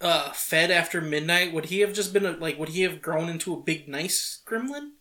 uh, 0.00 0.30
fed 0.32 0.70
after 0.70 1.00
midnight, 1.00 1.52
would 1.52 1.66
he 1.66 1.80
have 1.80 1.92
just 1.92 2.12
been 2.12 2.26
a, 2.26 2.32
like? 2.32 2.58
Would 2.58 2.70
he 2.70 2.82
have 2.82 3.02
grown 3.02 3.28
into 3.28 3.52
a 3.54 3.60
big 3.60 3.88
nice 3.88 4.40
gremlin? 4.46 4.92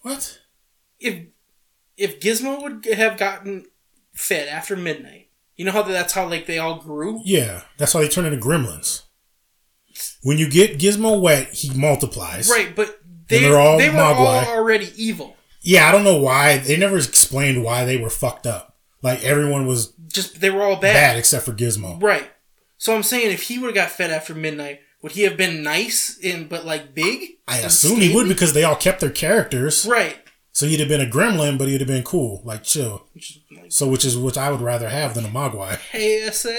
What? 0.00 0.40
If 0.98 1.26
if 1.96 2.20
Gizmo 2.20 2.62
would 2.62 2.84
have 2.86 3.18
gotten 3.18 3.66
fed 4.14 4.48
after 4.48 4.76
midnight, 4.76 5.30
you 5.56 5.64
know 5.64 5.72
how 5.72 5.82
that's 5.82 6.14
how 6.14 6.28
like 6.28 6.46
they 6.46 6.58
all 6.58 6.80
grew. 6.80 7.20
Yeah, 7.24 7.62
that's 7.78 7.92
how 7.92 8.00
they 8.00 8.08
turn 8.08 8.26
into 8.26 8.44
gremlins. 8.44 9.02
When 10.22 10.38
you 10.38 10.48
get 10.48 10.78
Gizmo 10.78 11.20
wet, 11.20 11.52
he 11.52 11.70
multiplies. 11.78 12.48
Right, 12.48 12.74
but 12.74 13.01
they 13.32 13.40
they're 13.40 13.58
all 13.60 13.78
they 13.78 13.90
were 13.90 13.98
all 14.00 14.14
Mogwai. 14.14 14.46
already 14.46 14.92
evil. 14.96 15.36
Yeah, 15.60 15.88
I 15.88 15.92
don't 15.92 16.04
know 16.04 16.18
why 16.18 16.58
they 16.58 16.76
never 16.76 16.96
explained 16.98 17.62
why 17.64 17.84
they 17.84 17.96
were 17.96 18.10
fucked 18.10 18.46
up. 18.46 18.76
Like 19.02 19.22
everyone 19.24 19.66
was 19.66 19.92
Just 20.08 20.40
they 20.40 20.50
were 20.50 20.62
all 20.62 20.76
bad. 20.76 20.94
bad 20.94 21.16
except 21.18 21.44
for 21.44 21.52
Gizmo. 21.52 22.02
Right. 22.02 22.30
So 22.78 22.94
I'm 22.94 23.02
saying 23.02 23.30
if 23.32 23.42
he 23.44 23.58
would 23.58 23.66
have 23.68 23.74
got 23.74 23.90
fed 23.90 24.10
after 24.10 24.34
midnight, 24.34 24.80
would 25.02 25.12
he 25.12 25.22
have 25.22 25.36
been 25.36 25.62
nice 25.62 26.18
and 26.22 26.48
but 26.48 26.64
like 26.64 26.94
big? 26.94 27.30
I 27.48 27.58
and 27.58 27.66
assume 27.66 28.00
he 28.00 28.08
would 28.08 28.22
scaly? 28.22 28.34
because 28.34 28.52
they 28.54 28.64
all 28.64 28.76
kept 28.76 29.00
their 29.00 29.10
characters. 29.10 29.86
Right. 29.86 30.18
So 30.54 30.66
he'd 30.66 30.80
have 30.80 30.88
been 30.88 31.00
a 31.00 31.06
gremlin, 31.10 31.56
but 31.58 31.68
he'd 31.68 31.80
have 31.80 31.88
been 31.88 32.02
cool, 32.02 32.42
like 32.44 32.62
chill. 32.62 33.06
So 33.68 33.88
which 33.88 34.04
is 34.04 34.16
which 34.18 34.36
I 34.36 34.50
would 34.50 34.60
rather 34.60 34.88
have 34.88 35.14
than 35.14 35.24
a 35.24 35.28
Mogwai. 35.28 35.76
Hey, 35.90 36.28
SA. 36.30 36.50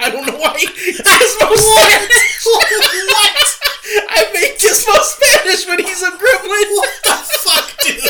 I 0.00 0.10
don't 0.10 0.26
know 0.26 0.38
why 0.38 0.56
Gizmo 0.58 1.56
Spanish. 1.56 2.46
what? 2.46 3.58
I 3.84 4.30
make 4.32 4.58
Gizmo 4.58 4.94
Spanish 5.02 5.66
when 5.66 5.78
he's 5.80 6.02
a 6.02 6.10
gremlin. 6.10 6.70
What 7.04 7.26
the 7.26 7.38
fuck, 7.38 7.68
dude? 7.82 8.02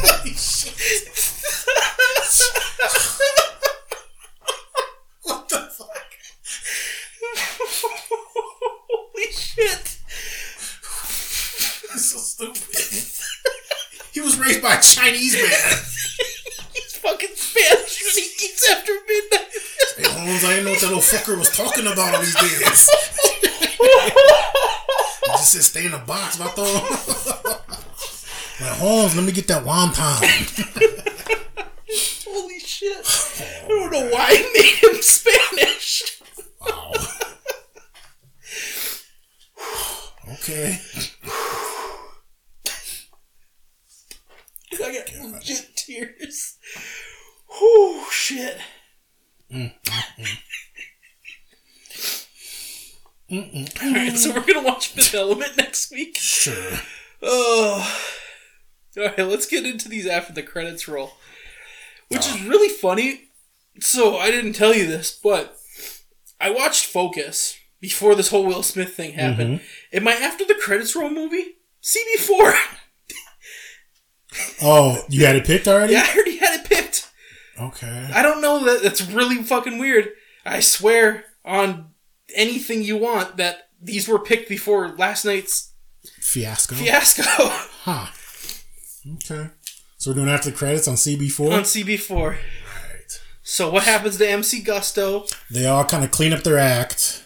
Holy 0.00 0.34
shit. 0.34 1.08
What 5.22 5.48
the 5.48 5.58
fuck? 5.58 6.12
Holy 8.88 9.32
shit. 9.32 9.98
That's 11.90 12.04
so 12.04 12.18
stupid. 12.18 12.62
he 14.12 14.20
was 14.20 14.38
raised 14.38 14.62
by 14.62 14.74
a 14.74 14.80
Chinese 14.82 15.34
man. 15.34 15.84
He's 16.74 16.96
fucking 16.96 17.34
Spanish 17.34 18.02
when 18.02 18.14
he 18.14 18.28
eats 18.44 18.70
after 18.70 18.92
midnight. 19.06 19.48
Hey, 19.96 20.04
Holmes, 20.08 20.44
I 20.44 20.47
didn't 20.58 20.66
know 20.66 20.72
what 20.72 20.80
that 20.80 20.88
little 20.88 21.02
fucker 21.02 21.38
was 21.38 21.50
talking 21.50 21.86
about 21.86 22.14
all 22.14 22.20
these 22.20 22.34
days. 22.34 22.90
just 25.26 25.52
said 25.52 25.62
stay 25.62 25.86
in 25.86 25.92
the 25.92 25.98
box, 25.98 26.36
vato. 26.36 26.64
like, 28.60 28.70
Holmes, 28.78 29.14
let 29.14 29.24
me 29.24 29.30
get 29.32 29.46
that 29.48 29.64
wonton. 29.64 30.18
Holy 32.26 32.58
shit. 32.58 32.96
I 33.64 33.68
don't 33.68 33.92
know 33.92 34.08
why 34.10 34.26
I 34.30 34.50
made 34.54 34.94
him 34.94 35.00
Spanish. 35.02 36.20
Wow. 36.60 36.92
Okay. 40.32 40.80
I 44.72 44.92
got 44.92 45.32
legit 45.32 45.76
tears. 45.76 46.56
Whew, 47.58 48.04
shit. 48.10 48.58
Alright, 53.30 54.16
so 54.16 54.32
we're 54.34 54.44
gonna 54.44 54.62
watch 54.62 54.88
Fifth 54.88 55.07
Element 55.18 55.56
next 55.56 55.90
week. 55.90 56.16
Sure. 56.16 56.78
Oh. 57.22 58.00
Alright, 58.96 59.18
let's 59.18 59.46
get 59.46 59.66
into 59.66 59.88
these 59.88 60.06
after 60.06 60.32
the 60.32 60.42
credits 60.42 60.88
roll. 60.88 61.12
Which 62.08 62.26
is 62.26 62.36
ah. 62.40 62.48
really 62.48 62.68
funny. 62.68 63.28
So, 63.80 64.16
I 64.16 64.30
didn't 64.30 64.54
tell 64.54 64.74
you 64.74 64.86
this, 64.86 65.18
but 65.22 65.56
I 66.40 66.50
watched 66.50 66.86
Focus 66.86 67.56
before 67.80 68.14
this 68.14 68.30
whole 68.30 68.44
Will 68.44 68.62
Smith 68.62 68.94
thing 68.94 69.12
happened. 69.12 69.60
Mm-hmm. 69.60 69.96
In 69.96 70.04
my 70.04 70.12
after 70.12 70.44
the 70.44 70.54
credits 70.54 70.96
roll 70.96 71.10
movie, 71.10 71.56
CB4. 71.82 72.54
Oh, 74.62 75.02
you 75.08 75.24
had 75.24 75.36
it 75.36 75.46
picked 75.46 75.66
already? 75.66 75.94
yeah, 75.94 76.04
I 76.06 76.14
already 76.14 76.36
had 76.36 76.60
it 76.60 76.66
picked. 76.66 77.10
Okay. 77.58 78.10
I 78.12 78.22
don't 78.22 78.42
know 78.42 78.62
that 78.64 78.82
that's 78.82 79.00
really 79.00 79.42
fucking 79.42 79.78
weird. 79.78 80.10
I 80.44 80.60
swear 80.60 81.24
on 81.44 81.92
anything 82.34 82.82
you 82.82 82.98
want 82.98 83.38
that 83.38 83.67
these 83.80 84.08
were 84.08 84.18
picked 84.18 84.48
before 84.48 84.88
last 84.96 85.24
night's 85.24 85.72
Fiasco. 86.20 86.74
fiasco 86.74 87.22
Huh. 87.84 88.06
Okay. 89.14 89.50
So 89.96 90.10
we're 90.10 90.16
doing 90.16 90.28
after 90.28 90.50
the 90.50 90.56
credits 90.56 90.86
on 90.88 90.94
CB4. 90.94 91.52
on 91.52 91.62
CB4. 91.62 92.28
right. 92.30 92.38
So 93.42 93.70
what 93.70 93.84
happens 93.84 94.18
to 94.18 94.28
MC 94.28 94.62
Gusto? 94.62 95.24
They 95.50 95.66
all 95.66 95.84
kind 95.84 96.04
of 96.04 96.10
clean 96.10 96.32
up 96.32 96.42
their 96.42 96.58
act. 96.58 97.24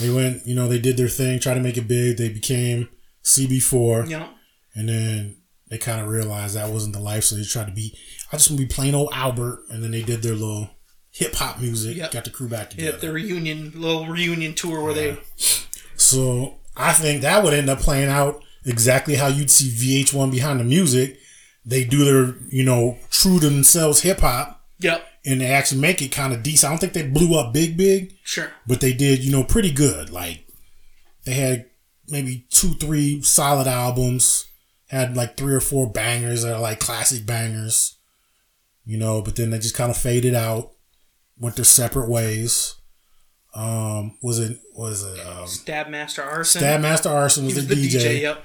They 0.00 0.10
went, 0.10 0.46
you 0.46 0.54
know, 0.54 0.68
they 0.68 0.78
did 0.78 0.96
their 0.96 1.08
thing, 1.08 1.38
tried 1.40 1.54
to 1.54 1.60
make 1.60 1.76
it 1.76 1.86
big. 1.88 2.16
They 2.16 2.28
became 2.28 2.88
CB4. 3.24 4.08
You 4.08 4.18
know, 4.18 4.28
And 4.74 4.88
then 4.88 5.36
they 5.68 5.78
kind 5.78 6.00
of 6.00 6.08
realized 6.08 6.54
that 6.56 6.70
wasn't 6.70 6.94
the 6.94 7.00
life, 7.00 7.24
so 7.24 7.36
they 7.36 7.42
tried 7.44 7.66
to 7.66 7.72
be. 7.72 7.96
I 8.32 8.36
just 8.36 8.50
want 8.50 8.60
to 8.60 8.66
be 8.66 8.72
plain 8.72 8.94
old 8.94 9.10
Albert, 9.12 9.60
and 9.70 9.82
then 9.82 9.90
they 9.90 10.02
did 10.02 10.22
their 10.22 10.34
little 10.34 10.70
hip 11.10 11.34
hop 11.34 11.60
music, 11.60 11.96
Yep. 11.96 12.12
got 12.12 12.24
the 12.24 12.30
crew 12.30 12.48
back 12.48 12.70
yeah, 12.76 12.86
together. 12.92 12.98
the 13.08 13.12
reunion, 13.12 13.72
little 13.74 14.06
reunion 14.06 14.54
tour 14.54 14.82
where 14.82 14.94
they 14.94 15.18
so 15.98 16.54
I 16.76 16.92
think 16.92 17.22
that 17.22 17.42
would 17.44 17.52
end 17.52 17.68
up 17.68 17.80
playing 17.80 18.08
out 18.08 18.42
exactly 18.64 19.16
how 19.16 19.26
you'd 19.26 19.50
see 19.50 20.04
VH1 20.04 20.30
behind 20.30 20.60
the 20.60 20.64
music. 20.64 21.18
They 21.64 21.84
do 21.84 22.04
their, 22.04 22.34
you 22.50 22.64
know, 22.64 22.98
true 23.10 23.38
to 23.40 23.48
themselves 23.48 24.00
hip 24.00 24.20
hop, 24.20 24.64
Yep, 24.80 25.06
and 25.26 25.40
they 25.40 25.46
actually 25.46 25.80
make 25.80 26.00
it 26.00 26.12
kind 26.12 26.32
of 26.32 26.42
decent. 26.42 26.68
I 26.68 26.72
don't 26.72 26.78
think 26.78 26.92
they 26.92 27.06
blew 27.06 27.38
up 27.38 27.52
big, 27.52 27.76
big, 27.76 28.14
sure. 28.22 28.50
but 28.66 28.80
they 28.80 28.92
did, 28.94 29.24
you 29.24 29.32
know, 29.32 29.44
pretty 29.44 29.72
good. 29.72 30.10
Like 30.10 30.46
they 31.24 31.34
had 31.34 31.66
maybe 32.08 32.46
two, 32.50 32.70
three 32.74 33.20
solid 33.22 33.66
albums, 33.66 34.46
had 34.86 35.16
like 35.16 35.36
three 35.36 35.54
or 35.54 35.60
four 35.60 35.90
bangers 35.90 36.42
that 36.42 36.54
are 36.54 36.60
like 36.60 36.80
classic 36.80 37.26
bangers, 37.26 37.96
you 38.86 38.96
know, 38.96 39.20
but 39.20 39.36
then 39.36 39.50
they 39.50 39.58
just 39.58 39.74
kind 39.74 39.90
of 39.90 39.96
faded 39.98 40.34
out, 40.34 40.72
went 41.38 41.56
their 41.56 41.64
separate 41.64 42.08
ways. 42.08 42.76
Um, 43.54 44.18
was 44.22 44.38
it 44.38 44.58
was 44.74 45.04
it 45.04 45.26
um, 45.26 45.46
Stab 45.46 45.88
Master 45.88 46.22
Arson. 46.22 46.60
Stab 46.60 46.80
Master 46.80 47.08
Arson 47.08 47.44
was, 47.44 47.54
he 47.54 47.60
was 47.60 47.68
the, 47.68 47.74
the 47.74 47.88
DJ. 47.88 48.00
DJ. 48.00 48.20
Yep. 48.22 48.44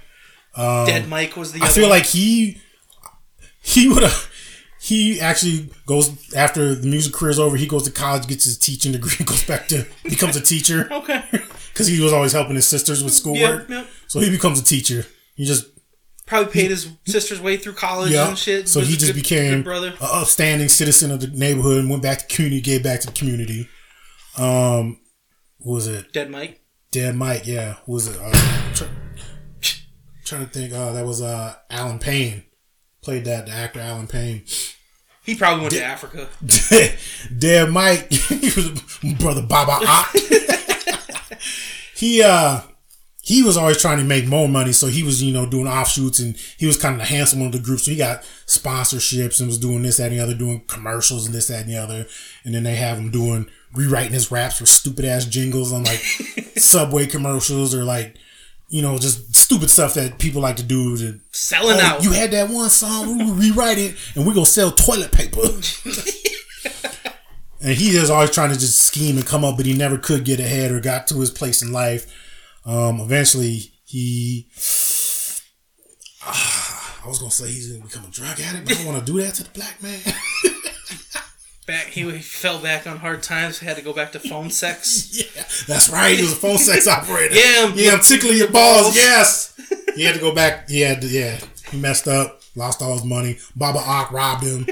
Dead 0.88 1.08
Mike 1.08 1.36
was 1.36 1.52
the. 1.52 1.62
I 1.62 1.66
other 1.66 1.74
feel 1.74 1.84
one. 1.84 1.92
like 1.92 2.06
he 2.06 2.62
he 3.62 3.90
would 3.90 4.04
have 4.04 4.30
he 4.84 5.22
actually 5.22 5.70
goes 5.86 6.34
after 6.36 6.76
the 6.76 6.86
music 6.86 7.14
career's 7.14 7.40
over. 7.40 7.56
He 7.56 7.68
goes 7.68 7.84
to 7.84 7.92
college, 7.92 8.28
gets 8.28 8.44
his 8.44 8.58
teaching 8.58 8.92
degree, 8.92 9.16
goes 9.26 9.46
back 9.46 9.68
to 9.70 9.86
becomes 10.04 10.36
a 10.36 10.42
teacher 10.42 10.88
okay. 10.92 11.24
because 11.32 11.88
he 11.88 12.02
was 12.02 12.12
always 12.12 12.34
helping 12.34 12.56
his 12.56 12.68
sisters 12.68 13.02
with 13.02 13.14
schoolwork. 13.14 13.70
Yeah, 13.70 13.82
yeah. 13.82 13.86
So 14.08 14.20
he 14.20 14.30
becomes 14.30 14.60
a 14.60 14.64
teacher. 14.64 15.06
He 15.36 15.46
just 15.46 15.68
Probably 16.26 16.52
paid 16.52 16.72
his 16.72 16.90
sister's 17.06 17.42
way 17.42 17.58
through 17.58 17.74
college 17.74 18.12
yeah. 18.12 18.30
and 18.30 18.38
shit. 18.38 18.68
So 18.70 18.80
he 18.80 18.96
just 18.96 19.08
good- 19.08 19.16
became 19.16 19.56
good 19.56 19.64
brother. 19.66 19.88
an 19.90 19.96
upstanding 20.02 20.70
citizen 20.70 21.12
of 21.12 21.20
the 21.22 21.28
neighborhood 21.28 21.80
and 21.80 21.90
went 21.90 22.02
back 22.02 22.20
to 22.20 22.36
community, 22.36 22.62
gave 22.62 22.84
back 22.84 23.02
to 23.02 23.08
the 23.08 23.14
community. 23.14 23.68
Um, 24.38 25.00
was 25.60 25.88
it 25.88 26.12
Dead 26.14 26.30
Mike. 26.30 26.62
Dead 26.92 27.16
Mike? 27.16 27.46
Yeah, 27.46 27.76
Who 27.86 27.94
was 27.94 28.08
it? 28.08 28.18
Uh, 28.20 28.74
try, 28.74 28.88
trying 30.26 30.46
to 30.46 30.52
think. 30.52 30.74
Uh, 30.74 30.92
that 30.94 31.06
was 31.06 31.22
uh 31.22 31.56
Allen 31.70 32.00
Payne 32.00 32.44
played 33.02 33.26
that 33.26 33.46
the 33.46 33.52
actor 33.52 33.80
Allen 33.80 34.08
Payne. 34.08 34.44
He 35.24 35.36
probably 35.36 35.62
went 35.62 35.74
to 35.74 35.84
Africa. 35.84 36.28
Dead 37.38 37.70
Mike, 37.70 38.12
he 38.12 38.46
was 38.48 38.82
brother 39.20 39.42
Baba 39.42 39.80
he 41.96 42.22
uh 42.22 42.62
he 43.26 43.42
was 43.42 43.56
always 43.56 43.82
trying 43.82 44.00
to 44.00 44.04
make 44.04 44.28
more 44.28 44.50
money, 44.50 44.74
so 44.74 44.88
he 44.88 45.02
was, 45.02 45.24
you 45.24 45.32
know, 45.32 45.46
doing 45.46 45.66
offshoots 45.66 46.20
and 46.20 46.36
he 46.58 46.66
was 46.66 46.76
kind 46.76 46.96
of 46.96 47.00
the 47.00 47.06
handsome 47.06 47.40
one 47.40 47.48
of 47.48 47.54
the 47.54 47.60
group. 47.60 47.80
So 47.80 47.90
he 47.90 47.96
got 47.96 48.24
sponsorships 48.48 49.40
and 49.40 49.48
was 49.48 49.58
doing 49.58 49.82
this, 49.82 49.96
that, 49.96 50.12
and 50.12 50.20
the 50.20 50.24
other, 50.24 50.34
doing 50.34 50.66
commercials 50.68 51.26
and 51.26 51.34
this, 51.34 51.48
that, 51.48 51.62
and 51.62 51.70
the 51.70 51.78
other. 51.78 52.06
And 52.44 52.54
then 52.54 52.64
they 52.64 52.76
have 52.76 52.98
him 52.98 53.12
doing 53.12 53.50
rewriting 53.74 54.14
his 54.14 54.32
raps 54.32 54.58
for 54.58 54.66
stupid 54.66 55.06
ass 55.06 55.26
jingles 55.26 55.72
on 55.74 55.84
like 55.84 56.00
subway 56.58 57.06
commercials 57.08 57.74
or 57.76 57.84
like, 57.84 58.16
you 58.70 58.82
know, 58.82 58.98
just 58.98 59.36
stupid 59.36 59.70
stuff 59.70 59.94
that 59.96 60.18
people 60.20 60.42
like 60.42 60.56
to 60.58 60.64
do 60.64 60.98
to 60.98 61.20
Selling 61.32 61.78
Oh, 61.80 61.84
out. 61.86 62.04
You 62.04 62.12
had 62.12 62.32
that 62.32 62.50
one 62.50 62.70
song, 62.70 63.18
we 63.18 63.50
rewrite 63.50 63.78
it, 63.78 63.96
and 64.16 64.26
we're 64.26 64.34
gonna 64.34 64.46
sell 64.46 64.72
toilet 64.72 65.12
paper. 65.12 65.42
and 67.62 67.74
he 67.76 67.98
was 68.00 68.10
always 68.10 68.32
trying 68.32 68.52
to 68.52 68.60
just 68.60 68.80
scheme 68.82 69.18
and 69.18 69.26
come 69.26 69.44
up, 69.46 69.58
but 69.58 69.66
he 69.66 69.74
never 69.74 69.98
could 69.98 70.26
get 70.26 70.40
ahead 70.40 70.72
or 70.72 70.80
got 70.80 71.08
to 71.08 71.20
his 71.20 71.32
place 71.32 71.62
in 71.62 71.72
life. 71.72 72.12
Um, 72.66 73.00
eventually, 73.00 73.74
he. 73.86 74.48
I 76.26 77.08
was 77.08 77.20
gonna 77.20 77.32
say 77.32 77.48
he's 77.48 77.72
gonna 77.74 77.84
become 77.86 78.06
a 78.06 78.10
drug 78.12 78.40
addict, 78.40 78.66
but 78.66 78.74
I 78.76 78.84
don't 78.84 78.94
want 78.94 79.06
to 79.06 79.12
do 79.12 79.22
that 79.22 79.34
to 79.36 79.44
the 79.44 79.50
black 79.50 79.84
man. 79.84 80.00
back, 81.64 81.88
he 81.88 82.04
fell 82.20 82.60
back 82.60 82.86
on 82.88 82.98
hard 82.98 83.24
times. 83.24 83.60
Had 83.60 83.78
to 83.78 83.82
go 83.82 83.94
back 83.94 84.12
to 84.14 84.20
phone 84.20 84.50
sex. 84.50 85.10
yeah, 85.36 85.44
that's 85.68 85.90
right. 85.90 86.16
He 86.16 86.22
was 86.24 86.34
a 86.34 86.36
phone 86.36 86.58
sex 86.58 86.88
operator. 86.98 87.36
Yeah, 87.36 87.66
I'm- 87.66 87.74
yeah, 87.76 87.92
I'm 87.94 88.00
tickling 88.00 88.38
your 88.38 88.52
balls. 88.52 88.88
Oh. 88.88 88.92
Yes, 88.96 89.54
he 89.96 90.04
had 90.04 90.16
to 90.16 90.22
go 90.22 90.34
back. 90.34 90.70
He 90.70 90.82
had 90.82 91.02
to, 91.02 91.08
yeah, 91.08 91.40
he 91.72 91.78
messed 91.80 92.08
up, 92.08 92.42
lost 92.56 92.82
all 92.82 92.94
his 92.94 93.04
money. 93.04 93.38
Baba 93.56 93.80
Ock 93.80 94.12
robbed 94.12 94.44
him. 94.44 94.68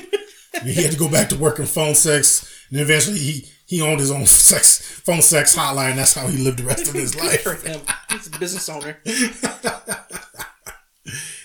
he 0.64 0.74
had 0.74 0.92
to 0.92 0.98
go 0.98 1.10
back 1.10 1.30
to 1.30 1.38
working 1.38 1.66
phone 1.66 1.96
sex, 1.96 2.66
and 2.70 2.80
eventually 2.80 3.20
he 3.20 3.46
he 3.66 3.82
owned 3.82 4.00
his 4.02 4.12
own 4.12 4.26
sex 4.26 4.82
phone 5.02 5.22
sex 5.22 5.56
hotline. 5.56 5.96
That's 5.96 6.14
how 6.14 6.28
he 6.28 6.38
lived 6.38 6.60
the 6.60 6.64
rest 6.64 6.88
of 6.88 6.94
his 6.94 7.16
life. 7.16 7.42
for 7.42 7.54
him. 7.56 7.80
He's 8.12 8.28
a 8.28 8.38
business 8.38 8.68
owner. 8.70 8.98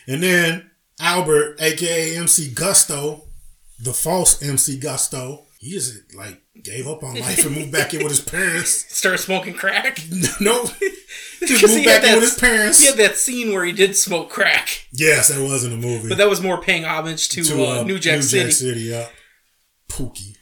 And 0.08 0.22
then 0.22 0.70
Albert, 1.00 1.56
aka 1.60 2.16
MC 2.16 2.50
Gusto, 2.52 3.25
the 3.78 3.92
false 3.92 4.42
MC 4.42 4.78
Gusto, 4.78 5.46
he 5.58 5.70
just 5.72 6.14
like 6.14 6.42
gave 6.62 6.86
up 6.86 7.02
on 7.02 7.14
life 7.20 7.44
and 7.44 7.54
moved 7.56 7.72
back 7.72 7.92
in 7.94 8.00
with 8.02 8.10
his 8.10 8.20
parents. 8.20 8.70
Started 8.94 9.18
smoking 9.18 9.54
crack. 9.54 9.98
no, 10.40 10.64
just 11.40 11.62
moved 11.62 11.74
he 11.78 11.84
back 11.84 12.02
had 12.02 12.04
in 12.04 12.08
that- 12.10 12.14
with 12.16 12.24
his 12.30 12.38
parents. 12.38 12.80
He 12.80 12.86
had 12.86 12.96
that 12.96 13.16
scene 13.16 13.52
where 13.52 13.64
he 13.64 13.72
did 13.72 13.96
smoke 13.96 14.30
crack, 14.30 14.86
yes, 14.92 15.28
that 15.28 15.42
was 15.42 15.64
in 15.64 15.70
the 15.70 15.76
movie. 15.76 16.08
but 16.08 16.18
that 16.18 16.28
was 16.28 16.40
more 16.40 16.60
paying 16.60 16.84
homage 16.84 17.28
to, 17.30 17.40
uh, 17.64 17.82
New 17.82 17.98
Jack 17.98 18.22
City. 18.22 18.50
City, 18.50 18.80
yeah. 18.82 19.08
Pookie. 19.88 20.34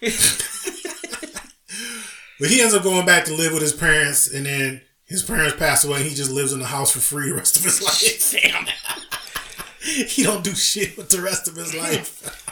but 2.41 2.51
he 2.51 2.61
ends 2.61 2.75
up 2.75 2.83
going 2.83 3.07
back 3.07 3.25
to 3.27 3.35
live 3.35 3.53
with 3.53 3.63
his 3.63 3.73
parents, 3.73 4.27
and 4.33 4.47
then 4.47 4.81
his 5.05 5.23
parents 5.23 5.57
pass 5.57 5.85
away. 5.85 5.99
And 6.01 6.07
he 6.09 6.15
just 6.15 6.31
lives 6.31 6.53
in 6.53 6.59
the 6.61 6.67
house 6.67 6.93
for 6.93 7.01
free 7.01 7.29
the 7.29 7.35
rest 7.37 7.57
of 7.57 7.65
his 7.65 7.83
life. 7.83 8.33
Damn. 8.43 8.67
he 10.09 10.23
don't 10.23 10.43
do 10.43 10.55
shit 10.55 10.97
with 10.97 11.11
the 11.11 11.21
rest 11.21 11.47
of 11.47 11.57
his 11.57 11.75
life. 11.75 12.44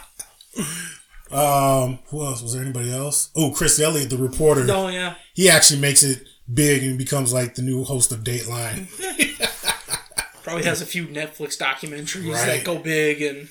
Um, 1.30 1.98
who 2.08 2.24
else? 2.24 2.42
Was 2.42 2.52
there 2.54 2.62
anybody 2.62 2.92
else? 2.92 3.30
Oh, 3.34 3.50
Chris 3.52 3.80
Elliott, 3.80 4.10
the 4.10 4.16
reporter. 4.18 4.66
Oh 4.70 4.88
yeah. 4.88 5.14
He 5.34 5.48
actually 5.48 5.80
makes 5.80 6.02
it 6.02 6.22
big 6.52 6.82
and 6.82 6.98
becomes 6.98 7.32
like 7.32 7.54
the 7.54 7.62
new 7.62 7.84
host 7.84 8.12
of 8.12 8.20
Dateline. 8.20 8.88
Probably 10.42 10.64
has 10.64 10.82
a 10.82 10.86
few 10.86 11.06
Netflix 11.06 11.56
documentaries 11.56 12.32
Right. 12.32 12.46
that 12.46 12.64
go 12.64 12.78
big 12.78 13.22
and. 13.22 13.48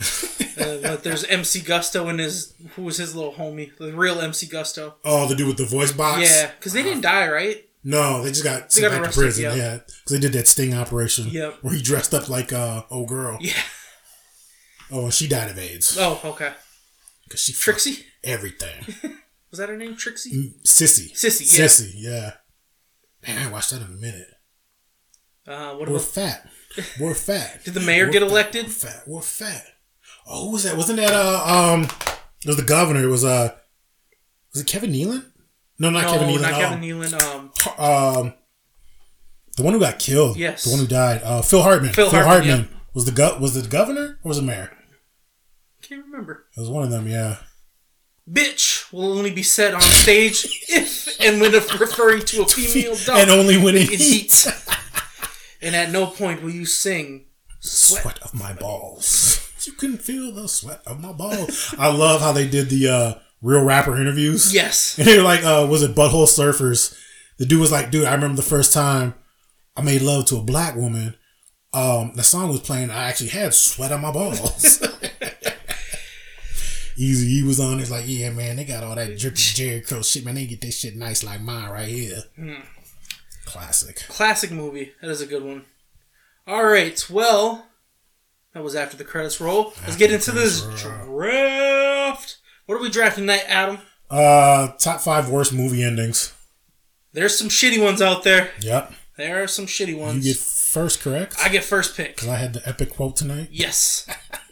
uh, 0.58 0.78
but 0.82 1.04
there's 1.04 1.24
MC 1.24 1.60
Gusto 1.60 2.08
and 2.08 2.18
his 2.18 2.54
who 2.74 2.82
was 2.82 2.96
his 2.96 3.14
little 3.14 3.32
homie, 3.32 3.76
the 3.76 3.92
real 3.92 4.20
MC 4.20 4.46
Gusto. 4.46 4.94
Oh, 5.04 5.26
the 5.28 5.34
dude 5.34 5.46
with 5.48 5.56
the 5.56 5.66
voice 5.66 5.92
box. 5.92 6.22
Yeah, 6.22 6.50
because 6.58 6.72
they 6.72 6.82
didn't 6.82 7.02
die, 7.02 7.28
right? 7.30 7.68
No, 7.84 8.22
they 8.22 8.30
just 8.30 8.42
got 8.44 8.70
They 8.70 8.80
sent 8.80 8.84
got 8.84 8.90
back 8.92 9.00
arrested, 9.00 9.14
to 9.14 9.20
prison. 9.20 9.44
yeah. 9.44 9.54
Yeah, 9.54 9.74
because 9.76 10.02
they 10.10 10.18
did 10.18 10.32
that 10.32 10.48
sting 10.48 10.72
operation. 10.74 11.28
Yep. 11.28 11.58
Where 11.62 11.74
he 11.74 11.82
dressed 11.82 12.14
up 12.14 12.28
like 12.28 12.50
a 12.50 12.86
old 12.90 13.08
girl. 13.08 13.36
Yeah. 13.40 13.52
Oh, 14.96 15.10
she 15.10 15.26
died 15.28 15.50
of 15.50 15.58
AIDS 15.58 15.96
Oh, 15.98 16.20
okay. 16.24 16.52
because 17.24 17.40
she 17.40 17.52
Trixie 17.52 18.04
everything. 18.22 18.94
was 19.50 19.58
that 19.58 19.68
her 19.68 19.76
name? 19.76 19.96
Trixie. 19.96 20.54
Sissy. 20.64 21.12
Sissy, 21.12 21.58
yeah. 21.58 21.64
Sissy. 21.66 21.92
Yeah. 21.96 22.30
Man, 23.26 23.46
I 23.48 23.50
watched 23.50 23.70
that 23.70 23.80
in 23.80 23.86
a 23.88 23.90
minute. 23.90 24.28
Uh, 25.46 25.74
what 25.74 25.88
We're 25.88 25.96
about? 25.96 26.06
fat. 26.08 26.48
We're 27.00 27.14
fat. 27.14 27.62
Did 27.64 27.74
the 27.74 27.80
mayor 27.80 28.06
We're 28.06 28.12
get 28.12 28.22
fat. 28.22 28.30
elected? 28.30 28.66
We're 28.66 28.72
fat. 28.72 29.02
We're 29.06 29.20
fat. 29.20 29.64
Oh, 30.26 30.46
who 30.46 30.52
was 30.52 30.62
that? 30.64 30.76
Wasn't 30.76 30.98
that 30.98 31.12
uh 31.12 31.72
um? 31.74 31.82
It 31.84 32.46
was 32.46 32.56
the 32.56 32.62
governor. 32.62 33.02
It 33.02 33.08
was 33.08 33.24
uh, 33.24 33.54
was 34.52 34.62
it 34.62 34.66
Kevin 34.66 34.92
Nealon? 34.92 35.24
No, 35.78 35.90
not 35.90 36.04
No, 36.04 36.12
Kevin 36.12 36.28
Nealon. 36.28 36.42
not 36.42 36.52
um, 36.54 36.60
Kevin 36.60 36.80
Nealon. 36.80 37.22
Um, 37.78 38.24
um, 38.26 38.34
the 39.56 39.62
one 39.64 39.74
who 39.74 39.80
got 39.80 39.98
killed. 39.98 40.36
Yes. 40.36 40.64
the 40.64 40.70
one 40.70 40.80
who 40.80 40.86
died. 40.86 41.20
Uh, 41.24 41.42
Phil 41.42 41.62
Hartman. 41.62 41.92
Phil 41.92 42.08
Hartman, 42.10 42.68
was 42.94 43.04
the 43.06 43.12
go- 43.12 43.38
was 43.40 43.60
the 43.60 43.68
governor 43.68 44.18
or 44.24 44.28
was 44.28 44.36
the 44.38 44.42
mayor? 44.42 44.70
Can't 45.94 46.06
remember. 46.06 46.46
It 46.56 46.60
was 46.60 46.70
one 46.70 46.84
of 46.84 46.90
them. 46.90 47.06
Yeah. 47.06 47.36
Bitch 48.30 48.90
will 48.92 49.12
only 49.12 49.30
be 49.30 49.42
said 49.42 49.74
on 49.74 49.82
stage 49.82 50.46
if 50.68 51.20
and 51.20 51.40
when 51.40 51.52
referring 51.52 52.22
to 52.22 52.42
a 52.42 52.46
female 52.46 52.96
dog. 53.04 53.18
and 53.18 53.30
only 53.30 53.58
when 53.58 53.76
it 53.76 53.88
heats. 53.90 54.44
heat. 54.44 55.28
and 55.62 55.76
at 55.76 55.90
no 55.90 56.06
point 56.06 56.42
will 56.42 56.50
you 56.50 56.64
sing 56.64 57.26
Sweat. 57.60 58.02
sweat. 58.02 58.18
of 58.22 58.34
my 58.34 58.52
balls. 58.52 59.40
You 59.64 59.72
can 59.72 59.96
feel 59.96 60.30
the 60.30 60.46
sweat 60.46 60.82
of 60.86 61.00
my 61.00 61.12
balls. 61.12 61.74
I 61.78 61.90
love 61.90 62.20
how 62.20 62.32
they 62.32 62.46
did 62.46 62.68
the 62.68 62.86
uh, 62.86 63.14
real 63.40 63.64
rapper 63.64 63.98
interviews. 63.98 64.52
Yes. 64.52 64.98
And 64.98 65.06
they 65.08 65.16
were 65.16 65.22
like, 65.24 65.42
uh, 65.42 65.66
was 65.70 65.82
it 65.82 65.94
Butthole 65.94 66.26
Surfers? 66.26 66.94
The 67.38 67.46
dude 67.46 67.62
was 67.62 67.72
like, 67.72 67.90
dude, 67.90 68.04
I 68.04 68.12
remember 68.12 68.36
the 68.36 68.42
first 68.42 68.74
time 68.74 69.14
I 69.74 69.80
made 69.80 70.02
love 70.02 70.26
to 70.26 70.36
a 70.36 70.42
black 70.42 70.76
woman. 70.76 71.14
Um, 71.72 72.12
the 72.14 72.22
song 72.22 72.50
was 72.50 72.60
playing. 72.60 72.90
I 72.90 73.08
actually 73.08 73.30
had 73.30 73.54
sweat 73.54 73.90
on 73.90 74.02
my 74.02 74.12
balls. 74.12 74.86
Easy, 76.96 77.28
he 77.28 77.42
was 77.42 77.58
on. 77.60 77.80
It's 77.80 77.90
like, 77.90 78.04
yeah, 78.06 78.30
man, 78.30 78.56
they 78.56 78.64
got 78.64 78.84
all 78.84 78.94
that 78.94 79.18
drippy 79.18 79.36
Jheri 79.36 79.86
Curl 79.86 80.02
shit, 80.02 80.24
man. 80.24 80.36
They 80.36 80.46
get 80.46 80.60
this 80.60 80.78
shit 80.78 80.96
nice 80.96 81.24
like 81.24 81.40
mine 81.40 81.70
right 81.70 81.88
here. 81.88 82.22
Classic. 83.44 83.96
Classic 84.08 84.50
movie. 84.50 84.92
That 85.00 85.10
is 85.10 85.20
a 85.20 85.26
good 85.26 85.42
one. 85.44 85.64
All 86.46 86.64
right. 86.64 87.04
Well, 87.10 87.66
that 88.52 88.62
was 88.62 88.74
after 88.74 88.96
the 88.96 89.04
credits 89.04 89.40
roll. 89.40 89.72
Let's 89.82 89.96
get 89.96 90.12
into 90.12 90.30
this 90.30 90.62
draft. 90.80 92.36
What 92.66 92.76
are 92.76 92.82
we 92.82 92.90
drafting 92.90 93.24
tonight, 93.24 93.44
Adam? 93.48 93.78
Uh, 94.10 94.68
top 94.78 95.00
five 95.00 95.28
worst 95.28 95.52
movie 95.52 95.82
endings. 95.82 96.32
There's 97.12 97.38
some 97.38 97.48
shitty 97.48 97.82
ones 97.82 98.00
out 98.02 98.22
there. 98.24 98.50
Yep. 98.60 98.92
There 99.16 99.42
are 99.42 99.46
some 99.46 99.66
shitty 99.66 99.98
ones. 99.98 100.26
You 100.26 100.34
get 100.34 100.40
first, 100.42 101.00
correct? 101.00 101.36
I 101.40 101.48
get 101.48 101.64
first 101.64 101.96
pick. 101.96 102.16
Because 102.16 102.28
I 102.28 102.36
had 102.36 102.52
the 102.52 102.68
epic 102.68 102.90
quote 102.90 103.16
tonight. 103.16 103.48
Yes. 103.50 104.06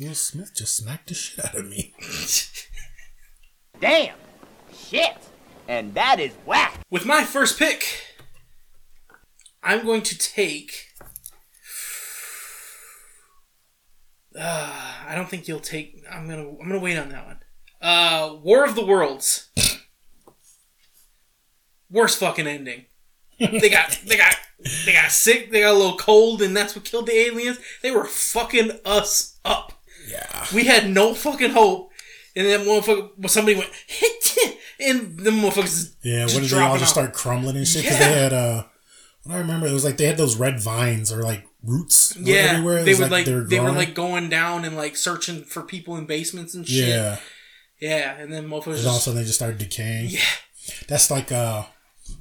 Wow. 0.00 0.08
Will 0.08 0.14
Smith 0.14 0.52
just 0.54 0.76
smacked 0.76 1.08
the 1.08 1.14
shit 1.14 1.44
out 1.44 1.54
of 1.54 1.68
me. 1.68 1.92
Damn. 3.80 4.16
Shit. 4.72 5.16
And 5.68 5.94
that 5.94 6.18
is 6.18 6.32
whack. 6.46 6.80
With 6.90 7.04
my 7.04 7.24
first 7.24 7.58
pick, 7.58 7.84
I'm 9.62 9.84
going 9.84 10.02
to 10.02 10.18
take. 10.18 10.86
Uh, 14.32 14.72
I 15.08 15.16
don't 15.16 15.28
think 15.28 15.48
you'll 15.48 15.58
take. 15.58 16.04
I'm 16.08 16.28
gonna. 16.28 16.48
I'm 16.48 16.68
gonna 16.68 16.78
wait 16.78 16.96
on 16.96 17.08
that 17.08 17.26
one. 17.26 17.38
Uh, 17.82 18.36
War 18.40 18.64
of 18.64 18.76
the 18.76 18.86
Worlds. 18.86 19.50
Worst 21.90 22.20
fucking 22.20 22.46
ending. 22.46 22.84
They 23.40 23.68
got. 23.68 23.98
They 24.06 24.16
got. 24.16 24.36
They 24.86 24.92
got 24.92 25.10
sick. 25.10 25.50
They 25.50 25.62
got 25.62 25.74
a 25.74 25.76
little 25.76 25.96
cold, 25.96 26.42
and 26.42 26.56
that's 26.56 26.76
what 26.76 26.84
killed 26.84 27.08
the 27.08 27.18
aliens. 27.18 27.58
They 27.82 27.90
were 27.90 28.04
fucking 28.04 28.78
us 28.84 29.40
up. 29.44 29.79
Yeah. 30.10 30.46
We 30.54 30.64
had 30.64 30.90
no 30.90 31.14
fucking 31.14 31.50
hope. 31.50 31.90
And 32.36 32.46
then 32.46 32.60
motherfucker, 32.64 33.28
somebody 33.28 33.56
went, 33.58 33.70
and 34.80 35.18
the 35.18 35.30
motherfuckers 35.30 35.94
Yeah, 36.02 36.22
just 36.24 36.34
what 36.34 36.42
did 36.42 36.50
they 36.50 36.60
all 36.60 36.74
just 36.78 36.84
out. 36.96 37.02
start 37.02 37.12
crumbling 37.12 37.56
and 37.56 37.66
shit? 37.66 37.82
Because 37.82 37.98
Yeah. 38.00 38.08
they 38.08 38.20
had, 38.20 38.32
uh, 38.32 38.64
what 39.24 39.34
I 39.34 39.38
remember, 39.38 39.66
it 39.66 39.72
was 39.72 39.84
like 39.84 39.96
they 39.96 40.06
had 40.06 40.16
those 40.16 40.36
red 40.36 40.60
vines 40.60 41.12
or 41.12 41.22
like 41.22 41.44
roots 41.62 42.16
Yeah, 42.16 42.36
everywhere. 42.36 42.84
They 42.84 42.92
was 42.92 43.00
would 43.00 43.10
like 43.10 43.26
they 43.26 43.34
were, 43.34 43.40
they 43.44 43.60
were 43.60 43.72
like 43.72 43.94
going 43.94 44.28
down 44.28 44.64
and 44.64 44.76
like 44.76 44.96
searching 44.96 45.42
for 45.44 45.62
people 45.62 45.96
in 45.96 46.06
basements 46.06 46.54
and 46.54 46.66
shit. 46.66 46.88
yeah. 46.88 47.18
yeah, 47.80 48.16
and 48.16 48.32
then 48.32 48.48
motherfuckers. 48.48 48.78
And 48.78 48.86
all 48.86 48.96
of 48.96 48.96
a 48.96 48.96
Just, 48.96 49.04
sudden 49.04 49.20
they 49.20 49.24
just 49.26 49.38
started 49.38 49.58
decaying. 49.58 50.10
yeah, 50.10 50.20
That's 50.88 51.10
like, 51.10 51.32
uh, 51.32 51.64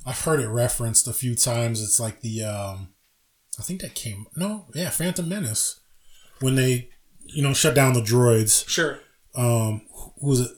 I've 0.05 0.19
heard 0.21 0.39
it 0.39 0.47
referenced 0.49 1.07
a 1.07 1.13
few 1.13 1.35
times. 1.35 1.81
It's 1.83 1.99
like 1.99 2.21
the, 2.21 2.43
um, 2.43 2.89
I 3.59 3.61
think 3.63 3.81
that 3.81 3.93
came, 3.93 4.25
no, 4.35 4.65
yeah, 4.73 4.89
Phantom 4.89 5.27
Menace. 5.29 5.79
When 6.41 6.55
they, 6.55 6.89
you 7.33 7.41
know, 7.43 7.53
shut 7.53 7.75
down 7.75 7.93
the 7.93 8.01
droids. 8.01 8.67
sure. 8.67 8.99
um 9.35 9.81
who 10.21 10.27
was 10.29 10.39
it 10.41 10.51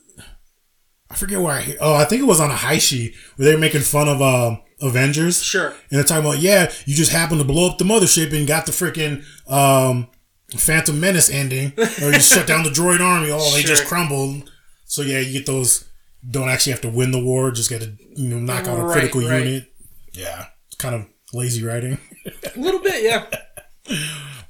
i 1.10 1.14
forget 1.14 1.40
where 1.40 1.52
i 1.54 1.60
hear 1.60 1.76
oh 1.80 1.94
i 1.94 2.04
think 2.04 2.22
it 2.22 2.26
was 2.26 2.40
on 2.40 2.50
a 2.50 2.54
Haishi 2.54 3.14
where 3.36 3.46
they 3.46 3.54
were 3.54 3.60
making 3.60 3.82
fun 3.82 4.08
of 4.08 4.22
um 4.22 4.62
avengers 4.80 5.42
Sure. 5.42 5.68
and 5.68 5.76
they're 5.90 6.02
talking 6.04 6.24
about 6.24 6.38
yeah 6.40 6.72
you 6.86 6.94
just 6.94 7.12
happened 7.12 7.40
to 7.40 7.46
blow 7.46 7.68
up 7.70 7.78
the 7.78 7.84
mothership 7.84 8.32
and 8.36 8.46
got 8.48 8.66
the 8.66 8.72
freaking 8.72 9.22
um 9.50 10.08
phantom 10.56 10.98
menace 11.00 11.30
ending 11.30 11.72
or 12.02 12.10
you 12.12 12.20
shut 12.20 12.46
down 12.46 12.62
the 12.64 12.70
droid 12.70 13.00
army 13.00 13.28
oh 13.30 13.52
they 13.54 13.62
just 13.62 13.86
crumbled 13.86 14.50
so 14.84 15.02
yeah 15.02 15.18
you 15.20 15.32
get 15.32 15.46
those 15.46 15.88
don't 16.30 16.48
actually 16.48 16.72
have 16.72 16.80
to 16.80 16.88
win 16.90 17.10
the 17.10 17.22
war 17.22 17.50
just 17.50 17.70
got 17.70 17.80
to 17.80 17.92
you 18.16 18.28
know 18.28 18.38
knock 18.38 18.66
out 18.66 18.78
a 18.78 18.82
Right, 18.82 18.92
critical 18.92 19.20
right. 19.22 19.44
unit 19.46 19.72
yeah 20.12 20.46
it's 20.66 20.76
kind 20.76 20.94
of 20.94 21.06
lazy 21.32 21.62
writing 21.64 21.98
A 22.56 22.58
little 22.60 22.80
bit, 22.80 23.02
yeah. 23.02 23.26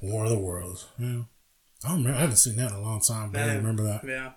war 0.01 0.25
of 0.25 0.29
the 0.31 0.37
worlds 0.37 0.87
yeah 0.99 1.21
I 1.83 1.89
don't 1.89 1.97
remember. 1.97 2.17
I 2.17 2.21
haven't 2.21 2.35
seen 2.37 2.55
that 2.57 2.71
in 2.71 2.77
a 2.77 2.81
long 2.81 3.01
time, 3.01 3.31
but 3.31 3.41
I 3.41 3.55
remember 3.55 3.83
that. 3.83 4.03
Yeah. 4.05 4.31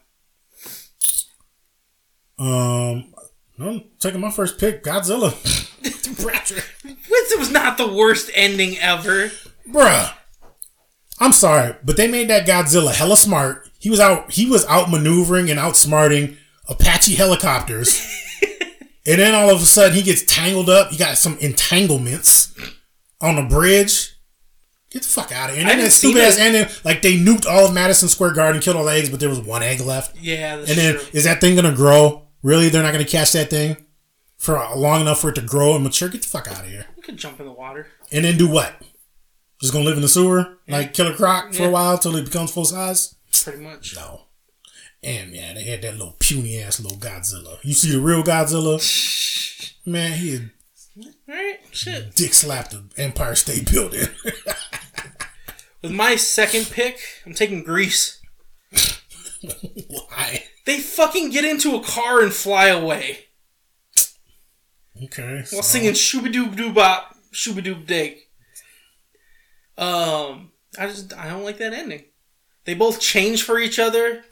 Um, 2.39 3.15
I'm 3.59 3.85
taking 3.99 4.21
my 4.21 4.31
first 4.31 4.59
pick, 4.59 4.83
Godzilla. 4.83 5.35
This 7.09 7.39
was 7.39 7.51
not 7.51 7.77
the 7.77 7.93
worst 7.93 8.31
ending 8.35 8.79
ever. 8.79 9.31
Bruh. 9.69 10.15
I'm 11.19 11.33
sorry, 11.33 11.75
but 11.85 11.97
they 11.97 12.09
made 12.09 12.29
that 12.29 12.47
Godzilla 12.47 12.95
hella 12.95 13.17
smart. 13.17 13.69
He 13.79 13.91
was 13.91 14.01
out 14.01 14.33
he 14.33 14.49
was 14.49 14.65
out 14.67 14.91
maneuvering 14.91 15.51
and 15.51 15.59
outsmarting 15.59 16.37
Apache 16.69 17.15
helicopters. 17.15 18.01
and 19.07 19.19
then 19.21 19.35
all 19.35 19.51
of 19.51 19.63
a 19.63 19.67
sudden 19.67 19.97
he 19.97 20.03
gets 20.03 20.25
tangled 20.25 20.69
up. 20.69 20.91
He 20.91 20.97
got 20.97 21.19
some 21.19 21.39
entanglements 21.39 22.55
on 23.21 23.39
a 23.39 23.49
bridge. 23.49 24.16
Get 24.97 25.03
the 25.03 25.09
fuck 25.11 25.31
out 25.31 25.51
of 25.51 25.57
here. 25.57 25.61
And 25.65 25.71
I 25.71 25.75
then 25.77 25.85
that 25.85 25.91
stupid 25.91 26.23
ass 26.23 26.39
ending, 26.39 26.65
like 26.83 27.03
they 27.03 27.19
nuked 27.19 27.45
all 27.47 27.67
of 27.67 27.75
Madison 27.75 28.09
Square 28.09 28.33
Garden, 28.33 28.63
killed 28.63 28.79
all 28.79 28.85
the 28.87 28.93
eggs, 28.93 29.11
but 29.11 29.21
there 29.21 29.29
was 29.29 29.41
one 29.43 29.63
egg 29.63 29.81
left. 29.81 30.17
Yeah, 30.19 30.57
that's 30.57 30.71
And 30.71 30.79
then 30.79 30.95
true. 30.95 31.05
is 31.13 31.25
that 31.25 31.39
thing 31.43 31.55
gonna 31.55 31.75
grow? 31.77 32.23
Really? 32.43 32.71
They're 32.71 32.83
not 32.83 32.93
gonna 32.93 33.05
catch 33.05 33.33
that 33.33 33.51
thing 33.51 33.77
for 34.39 34.57
uh, 34.57 34.75
long 34.75 35.03
enough 35.03 35.21
for 35.21 35.29
it 35.29 35.35
to 35.35 35.43
grow 35.43 35.75
and 35.75 35.85
mature? 35.85 36.09
Get 36.09 36.23
the 36.23 36.29
fuck 36.29 36.49
out 36.49 36.61
of 36.61 36.71
here. 36.71 36.87
You 36.97 37.03
could 37.03 37.19
jump 37.19 37.41
in 37.41 37.45
the 37.47 37.53
water. 37.53 37.89
And 38.11 38.25
then 38.25 38.39
do 38.39 38.49
what? 38.49 38.81
Just 39.61 39.75
gonna 39.75 39.85
live 39.85 39.97
in 39.97 40.03
the 40.03 40.09
sewer 40.09 40.57
like 40.67 40.95
Killer 40.95 41.15
Croc 41.15 41.53
for 41.53 41.63
Yeah. 41.65 41.69
a 41.69 41.71
while 41.73 41.99
till 41.99 42.17
it 42.17 42.25
becomes 42.25 42.51
full 42.53 42.65
size? 42.65 43.15
pretty 43.45 43.63
much. 43.63 43.95
No. 43.97 44.23
And 45.03 45.33
yeah, 45.35 45.53
they 45.53 45.65
had 45.65 45.83
that 45.83 45.93
little 45.99 46.17
puny 46.19 46.59
ass 46.63 46.81
little 46.81 46.97
Godzilla. 46.99 47.59
You 47.63 47.75
see 47.75 47.91
the 47.93 48.01
real 48.01 48.23
Godzilla? 48.23 48.81
Man, 49.87 50.13
he 50.15 50.41
had 51.29 51.35
Alright, 51.37 51.61
shit. 51.73 52.15
dick 52.17 52.35
slapped 52.35 52.71
the 52.73 52.85
Empire 52.97 53.35
State 53.35 53.71
Building. 53.71 54.07
With 55.83 55.93
my 55.93 56.17
second 56.17 56.67
pick, 56.71 56.99
I'm 57.25 57.35
taking 57.35 57.63
Grease. 57.63 58.21
Why? 59.89 60.45
They 60.65 60.79
fucking 60.81 61.31
get 61.31 61.45
into 61.45 61.77
a 61.77 61.83
car 61.83 62.21
and 62.23 62.33
fly 62.33 62.67
away 62.69 63.19
Okay. 65.05 65.35
while 65.37 65.45
so- 65.45 65.61
singing 65.63 65.93
shooby 65.93 66.33
doob 66.33 66.57
doo 66.57 66.73
bop, 66.73 67.15
shooby 67.33 67.63
doob 67.65 67.87
dig. 67.87 68.17
Um, 69.79 70.53
I 70.79 70.87
just 70.87 71.13
I 71.17 71.29
don't 71.29 71.45
like 71.45 71.59
that 71.59 71.75
ending. 71.75 72.05
They 72.65 72.75
both 72.75 72.99
change 73.01 73.43
for 73.43 73.59
each 73.59 73.79
other. 73.79 74.25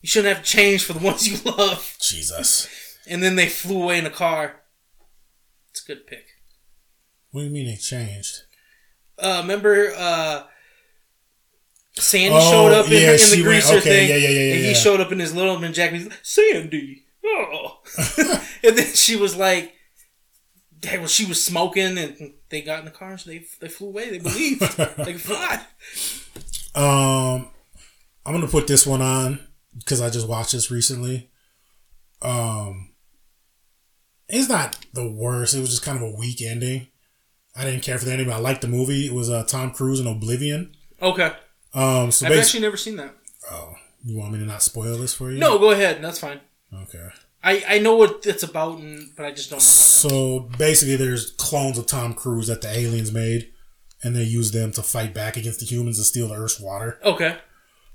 You 0.00 0.08
shouldn't 0.08 0.34
have 0.36 0.44
to 0.44 0.50
change 0.50 0.84
for 0.84 0.94
the 0.94 0.98
ones 1.04 1.28
you 1.28 1.38
love. 1.52 1.96
Jesus. 2.00 2.66
And 3.08 3.22
then 3.22 3.36
they 3.36 3.48
flew 3.48 3.82
away 3.82 3.98
in 3.98 4.06
a 4.06 4.10
car. 4.10 4.62
It's 5.76 5.84
a 5.84 5.88
good 5.88 6.06
pick. 6.06 6.24
What 7.32 7.42
do 7.42 7.48
you 7.48 7.52
mean 7.52 7.66
it 7.68 7.80
changed? 7.80 8.44
Uh, 9.18 9.40
remember, 9.42 9.92
uh, 9.94 10.44
Sandy 11.98 12.34
Oh, 12.34 12.50
showed 12.50 12.72
up 12.72 12.86
in, 12.86 12.92
yeah, 12.92 13.10
in 13.12 13.16
the 13.18 13.30
went- 13.32 13.42
greaser 13.42 13.74
okay, 13.76 13.80
thing. 13.80 14.08
yeah, 14.08 14.16
yeah, 14.16 14.28
yeah, 14.30 14.52
and 14.54 14.62
yeah. 14.62 14.68
he 14.68 14.74
showed 14.74 15.00
up 15.02 15.12
in 15.12 15.18
his 15.18 15.34
little 15.34 15.58
man 15.58 15.74
jacket. 15.74 15.96
He's 15.98 16.06
like, 16.08 16.18
Sandy. 16.22 17.04
Oh. 17.26 17.82
and 18.64 18.78
then 18.78 18.86
she 18.94 19.16
was 19.16 19.36
like, 19.36 19.74
"Dang, 20.80 21.00
well, 21.00 21.08
she 21.08 21.26
was 21.26 21.44
smoking, 21.44 21.98
and 21.98 22.32
they 22.48 22.62
got 22.62 22.78
in 22.78 22.86
the 22.86 22.90
car, 22.90 23.18
so 23.18 23.28
they 23.28 23.44
they 23.60 23.68
flew 23.68 23.88
away. 23.88 24.08
They 24.08 24.18
believed 24.18 24.60
they 24.96 25.12
fly. 25.12 25.60
Um, 26.74 27.50
I'm 28.24 28.32
gonna 28.32 28.46
put 28.48 28.66
this 28.66 28.86
one 28.86 29.02
on 29.02 29.46
because 29.76 30.00
I 30.00 30.08
just 30.08 30.26
watched 30.26 30.52
this 30.52 30.70
recently. 30.70 31.28
Um, 32.22 32.94
it's 34.28 34.48
not 34.48 34.78
the 34.92 35.08
worst. 35.10 35.54
It 35.54 35.60
was 35.60 35.70
just 35.70 35.82
kind 35.84 35.96
of 35.96 36.02
a 36.02 36.16
weak 36.16 36.40
ending. 36.42 36.88
I 37.56 37.64
didn't 37.64 37.82
care 37.82 37.98
for 37.98 38.04
the 38.04 38.12
ending, 38.12 38.26
but 38.28 38.34
I 38.34 38.38
liked 38.38 38.60
the 38.60 38.68
movie. 38.68 39.06
It 39.06 39.12
was 39.14 39.30
uh, 39.30 39.44
Tom 39.44 39.70
Cruise 39.70 39.98
in 40.00 40.06
Oblivion. 40.06 40.74
Okay, 41.00 41.32
Um, 41.74 42.10
so 42.10 42.26
I've 42.26 42.38
actually 42.38 42.60
never 42.60 42.76
seen 42.76 42.96
that. 42.96 43.14
oh, 43.50 43.74
you 44.04 44.16
want 44.18 44.32
me 44.32 44.38
to 44.38 44.44
not 44.46 44.62
spoil 44.62 44.96
this 44.98 45.14
for 45.14 45.30
you? 45.30 45.38
No, 45.38 45.58
go 45.58 45.70
ahead. 45.70 46.02
That's 46.02 46.18
fine. 46.18 46.40
Okay. 46.72 47.08
I, 47.44 47.64
I 47.68 47.78
know 47.78 47.96
what 47.96 48.26
it's 48.26 48.42
about, 48.42 48.78
and, 48.78 49.10
but 49.16 49.24
I 49.26 49.30
just 49.32 49.50
don't 49.50 49.58
know 49.58 49.62
how. 49.62 49.68
So 49.70 50.40
basically, 50.58 50.96
there's 50.96 51.30
clones 51.32 51.78
of 51.78 51.86
Tom 51.86 52.12
Cruise 52.14 52.48
that 52.48 52.60
the 52.62 52.70
aliens 52.76 53.12
made, 53.12 53.52
and 54.02 54.16
they 54.16 54.22
use 54.24 54.50
them 54.52 54.72
to 54.72 54.82
fight 54.82 55.14
back 55.14 55.36
against 55.36 55.60
the 55.60 55.66
humans 55.66 55.98
and 55.98 56.06
steal 56.06 56.28
the 56.28 56.34
Earth's 56.34 56.60
water. 56.60 56.98
Okay. 57.04 57.36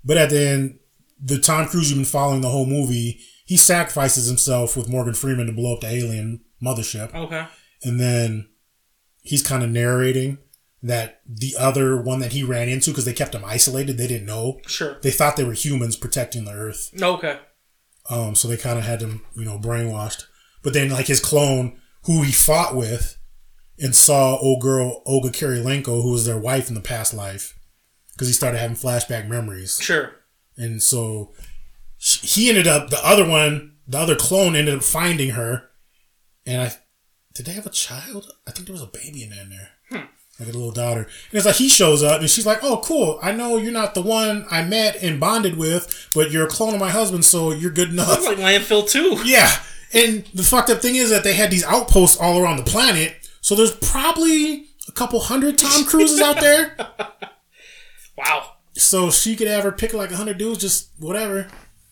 But 0.06 0.18
at 0.18 0.30
the 0.30 0.40
end, 0.48 0.80
the 1.24 1.40
Tom 1.40 1.68
Cruise 1.68 1.90
you've 1.90 1.98
been 2.00 2.06
following 2.06 2.42
the 2.42 2.50
whole 2.50 2.66
movie, 2.66 3.20
he 3.52 3.58
sacrifices 3.58 4.28
himself 4.28 4.78
with 4.78 4.88
Morgan 4.88 5.14
Freeman 5.14 5.48
to 5.48 5.52
blow 5.52 5.74
up 5.74 5.82
the 5.82 5.88
alien 5.88 6.40
mothership. 6.64 7.14
Okay. 7.14 7.46
And 7.84 8.00
then 8.00 8.48
he's 9.24 9.44
kind 9.44 9.62
of 9.62 9.70
narrating 9.70 10.38
that 10.82 11.20
the 11.28 11.56
other 11.60 12.02
one 12.02 12.22
that 12.22 12.32
he 12.32 12.44
ran 12.44 12.70
into, 12.70 12.92
because 12.92 13.04
they 13.04 13.12
kept 13.12 13.36
him 13.36 13.44
isolated, 13.44 13.98
they 13.98 14.08
didn't 14.08 14.26
know. 14.26 14.62
Sure. 14.68 15.00
They 15.02 15.12
thought 15.12 15.36
they 15.36 15.44
were 15.44 15.52
humans 15.52 15.98
protecting 15.98 16.46
the 16.46 16.54
Earth. 16.54 16.92
Okay. 16.98 17.40
Um, 18.10 18.36
so 18.36 18.48
they 18.48 18.56
kind 18.56 18.80
of 18.80 18.86
had 18.86 19.02
him, 19.02 19.22
you 19.36 19.44
know, 19.44 19.60
brainwashed. 19.60 20.28
But 20.64 20.72
then, 20.72 20.90
like 20.90 21.08
his 21.08 21.20
clone, 21.20 21.78
who 22.06 22.24
he 22.24 22.32
fought 22.32 22.74
with, 22.74 23.18
and 23.78 23.94
saw 23.94 24.38
old 24.38 24.62
girl 24.62 25.04
Olga 25.06 25.28
Kurylenko, 25.28 26.04
who 26.04 26.14
was 26.14 26.26
their 26.26 26.40
wife 26.40 26.70
in 26.70 26.76
the 26.76 26.80
past 26.80 27.14
life, 27.14 27.60
because 28.14 28.30
he 28.30 28.34
started 28.34 28.60
having 28.60 28.78
flashback 28.78 29.28
memories. 29.28 29.78
Sure. 29.82 30.14
And 30.56 30.82
so 30.82 31.34
he 32.02 32.50
ended 32.50 32.68
up, 32.68 32.90
the 32.90 33.06
other 33.06 33.28
one, 33.28 33.76
the 33.88 34.00
other 34.00 34.16
clone 34.16 34.56
ended 34.56 34.76
up 34.76 34.84
finding 34.84 35.32
her. 35.32 35.70
And 36.46 36.62
I, 36.62 36.74
did 37.34 37.46
they 37.46 37.52
have 37.54 37.66
a 37.66 37.72
child? 37.72 38.32
I 38.48 38.52
think 38.52 38.68
there 38.68 38.74
was 38.74 38.82
a 38.82 38.88
baby 38.88 39.24
in 39.24 39.30
there. 39.30 39.42
in 39.42 39.50
there. 39.50 39.70
Like 40.40 40.50
a 40.50 40.54
little 40.54 40.72
daughter. 40.72 41.02
And 41.02 41.34
it's 41.34 41.46
like 41.46 41.56
he 41.58 41.70
shows 41.70 42.02
up 42.02 42.22
and 42.22 42.30
she's 42.30 42.48
like, 42.48 42.64
oh, 42.64 42.82
cool. 42.84 43.20
I 43.22 43.32
know 43.32 43.58
you're 43.58 43.72
not 43.72 43.94
the 43.94 44.02
one 44.02 44.46
I 44.50 44.64
met 44.64 44.96
and 45.04 45.20
bonded 45.20 45.56
with, 45.56 46.10
but 46.16 46.32
you're 46.32 46.48
a 46.48 46.50
clone 46.50 46.74
of 46.74 46.80
my 46.80 46.90
husband, 46.90 47.26
so 47.26 47.52
you're 47.52 47.70
good 47.70 47.90
enough. 47.90 48.08
Sounds 48.22 48.26
like 48.26 48.38
landfill 48.38 48.90
too. 48.90 49.20
Yeah. 49.24 49.52
And 49.94 50.26
the 50.34 50.42
fucked 50.42 50.72
up 50.72 50.82
thing 50.82 50.96
is 50.96 51.12
that 51.12 51.24
they 51.24 51.34
had 51.34 51.52
these 51.52 51.66
outposts 51.66 52.20
all 52.20 52.42
around 52.42 52.58
the 52.58 52.64
planet. 52.64 53.30
So 53.42 53.54
there's 53.54 53.76
probably 53.76 54.66
a 54.88 54.92
couple 54.94 55.20
hundred 55.20 55.60
Tom 55.60 55.86
Cruises 55.86 56.22
out 56.22 56.40
there. 56.40 56.76
Wow. 58.18 58.54
So 58.74 59.10
she 59.10 59.36
could 59.36 59.48
have 59.48 59.64
her 59.64 59.72
pick 59.72 59.94
like 59.94 60.12
a 60.12 60.16
hundred 60.16 60.38
dudes, 60.38 60.60
just 60.60 60.92
whatever, 61.00 61.48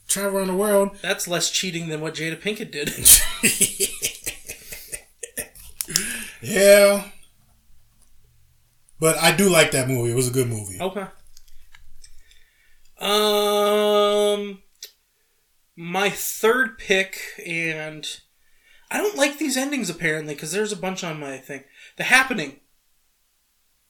travel 0.09 0.39
around 0.39 0.47
the 0.47 0.55
world. 0.55 0.97
That's 1.01 1.27
less 1.27 1.49
cheating 1.49 1.87
than 1.87 2.01
what 2.01 2.15
Jada 2.15 2.39
Pinkett 2.39 2.71
did. 2.71 2.89
Yeah. 6.41 7.09
But 8.99 9.17
I 9.17 9.35
do 9.35 9.49
like 9.49 9.71
that 9.71 9.87
movie. 9.87 10.11
It 10.11 10.15
was 10.15 10.27
a 10.27 10.31
good 10.31 10.47
movie. 10.47 10.79
Okay. 10.79 11.05
Um, 12.99 14.61
my 15.77 16.09
third 16.09 16.77
pick, 16.77 17.17
and 17.45 18.05
I 18.91 18.97
don't 18.97 19.15
like 19.15 19.37
these 19.37 19.55
endings 19.55 19.89
apparently 19.89 20.33
because 20.33 20.51
there's 20.51 20.73
a 20.73 20.77
bunch 20.77 21.03
on 21.03 21.19
my 21.19 21.37
thing. 21.37 21.63
The 21.97 22.03
Happening. 22.03 22.59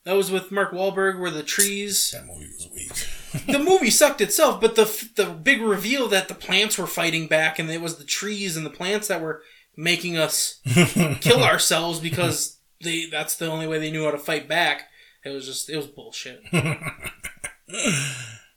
That 0.05 0.15
was 0.15 0.32
with 0.32 0.51
Mark 0.51 0.72
Wahlberg, 0.72 1.20
where 1.20 1.32
the 1.32 1.43
trees. 1.43 2.11
That 2.11 2.26
movie 2.26 2.47
was 2.47 2.70
weak. 2.74 2.91
the 3.48 3.60
movie 3.60 3.90
sucked 3.90 4.22
itself, 4.22 4.60
but 4.62 4.76
the 4.76 4.86
the 5.16 5.26
big 5.26 5.62
reveal 5.62 6.08
that 6.10 6.28
the 6.28 6.34
plants 6.36 6.78
were 6.78 6.88
fighting 6.88 7.28
back, 7.28 7.60
and 7.60 7.70
it 7.70 7.82
was 7.82 7.98
the 7.98 8.04
trees 8.04 8.56
and 8.58 8.66
the 8.66 8.70
plants 8.72 9.08
that 9.08 9.22
were 9.22 9.42
making 9.78 10.18
us 10.18 10.60
kill 11.22 11.44
ourselves 11.44 12.00
because 12.00 12.58
they 12.84 13.06
that's 13.06 13.36
the 13.36 13.48
only 13.50 13.68
way 13.68 13.80
they 13.80 13.92
knew 13.92 14.04
how 14.06 14.12
to 14.12 14.18
fight 14.18 14.48
back. 14.48 14.84
It 15.26 15.30
was 15.30 15.46
just 15.46 15.70
it 15.70 15.78
was 15.78 15.88
bullshit. 15.88 16.42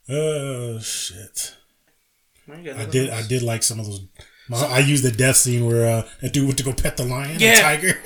Oh 0.09 0.79
shit! 0.81 1.55
I 2.51 2.85
did. 2.87 3.11
I 3.11 3.23
did 3.27 3.43
like 3.43 3.63
some 3.63 3.79
of 3.79 3.87
those. 3.87 4.05
my- 4.49 4.59
I 4.59 4.79
used 4.81 5.05
the 5.05 5.13
death 5.13 5.37
scene 5.37 5.65
where 5.67 5.87
uh, 5.89 6.09
that 6.21 6.33
dude 6.33 6.47
went 6.47 6.59
to 6.59 6.65
go 6.65 6.73
pet 6.73 6.97
the 6.97 7.05
lion, 7.05 7.39
Yeah. 7.39 7.57
the 7.57 7.63
tiger. 7.63 8.03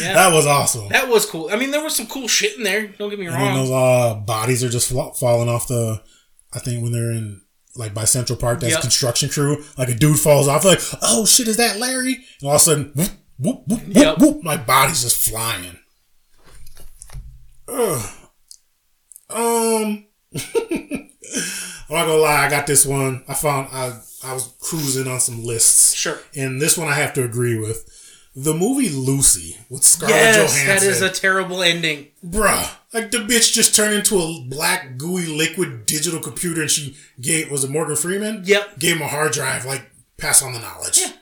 Yeah. 0.00 0.14
that 0.14 0.32
was 0.34 0.46
awesome. 0.46 0.88
That 0.88 1.08
was 1.08 1.26
cool. 1.26 1.48
I 1.52 1.56
mean, 1.56 1.70
there 1.70 1.82
was 1.82 1.94
some 1.94 2.06
cool 2.06 2.26
shit 2.28 2.56
in 2.56 2.64
there. 2.64 2.86
Don't 2.88 3.10
get 3.10 3.18
me 3.18 3.28
wrong. 3.28 3.40
And 3.40 3.56
those 3.56 3.70
uh, 3.70 4.14
bodies 4.16 4.64
are 4.64 4.68
just 4.68 4.90
falling 4.90 5.48
off 5.48 5.68
the. 5.68 6.02
I 6.52 6.58
think 6.58 6.82
when 6.82 6.92
they're 6.92 7.10
in 7.12 7.42
like 7.76 7.92
by 7.94 8.04
Central 8.04 8.38
Park, 8.38 8.60
that's 8.60 8.72
Yep. 8.72 8.80
construction 8.82 9.28
crew. 9.28 9.64
Like 9.76 9.88
a 9.88 9.94
dude 9.94 10.18
falls 10.18 10.48
off, 10.48 10.64
like 10.64 10.80
oh 11.02 11.24
shit, 11.26 11.46
is 11.48 11.56
that 11.58 11.78
Larry? 11.78 12.14
And 12.40 12.48
all 12.48 12.50
of 12.50 12.56
a 12.56 12.58
sudden, 12.60 12.92
whoop 12.94 13.10
whoop 13.38 13.62
whoop 13.68 13.82
whoop, 13.86 13.96
Yep. 13.96 14.18
whoop 14.18 14.42
my 14.42 14.56
body's 14.56 15.02
just 15.02 15.30
flying. 15.30 15.78
Ugh. 17.68 18.10
Um, 19.28 20.06
I'm 20.34 21.94
not 21.94 22.06
gonna 22.06 22.14
lie, 22.14 22.46
I 22.46 22.50
got 22.50 22.66
this 22.66 22.86
one. 22.86 23.24
I 23.28 23.34
found 23.34 23.68
I 23.72 23.98
I 24.24 24.32
was 24.32 24.54
cruising 24.60 25.06
on 25.08 25.20
some 25.20 25.44
lists. 25.44 25.94
Sure. 25.94 26.18
And 26.34 26.60
this 26.60 26.78
one 26.78 26.88
I 26.88 26.94
have 26.94 27.12
to 27.14 27.24
agree 27.24 27.58
with. 27.58 27.84
The 28.38 28.52
movie 28.52 28.90
Lucy 28.90 29.56
with 29.70 29.82
Scarlett 29.82 30.14
Yes, 30.14 30.36
Johansson. 30.62 30.66
that 30.88 30.94
is 30.94 31.00
a 31.00 31.08
terrible 31.08 31.62
ending. 31.62 32.08
Bruh, 32.22 32.70
like 32.92 33.10
the 33.10 33.18
bitch 33.18 33.54
just 33.54 33.74
turned 33.74 33.94
into 33.94 34.18
a 34.18 34.44
black 34.46 34.98
gooey 34.98 35.24
liquid 35.26 35.86
digital 35.86 36.20
computer, 36.20 36.60
and 36.60 36.70
she 36.70 36.96
gave 37.18 37.50
was 37.50 37.64
it 37.64 37.70
Morgan 37.70 37.96
Freeman? 37.96 38.42
Yep. 38.44 38.78
Gave 38.78 38.96
him 38.96 39.02
a 39.02 39.08
hard 39.08 39.32
drive, 39.32 39.64
like 39.64 39.90
pass 40.18 40.42
on 40.42 40.52
the 40.52 40.58
knowledge. 40.58 40.98
Yeah. 40.98 41.12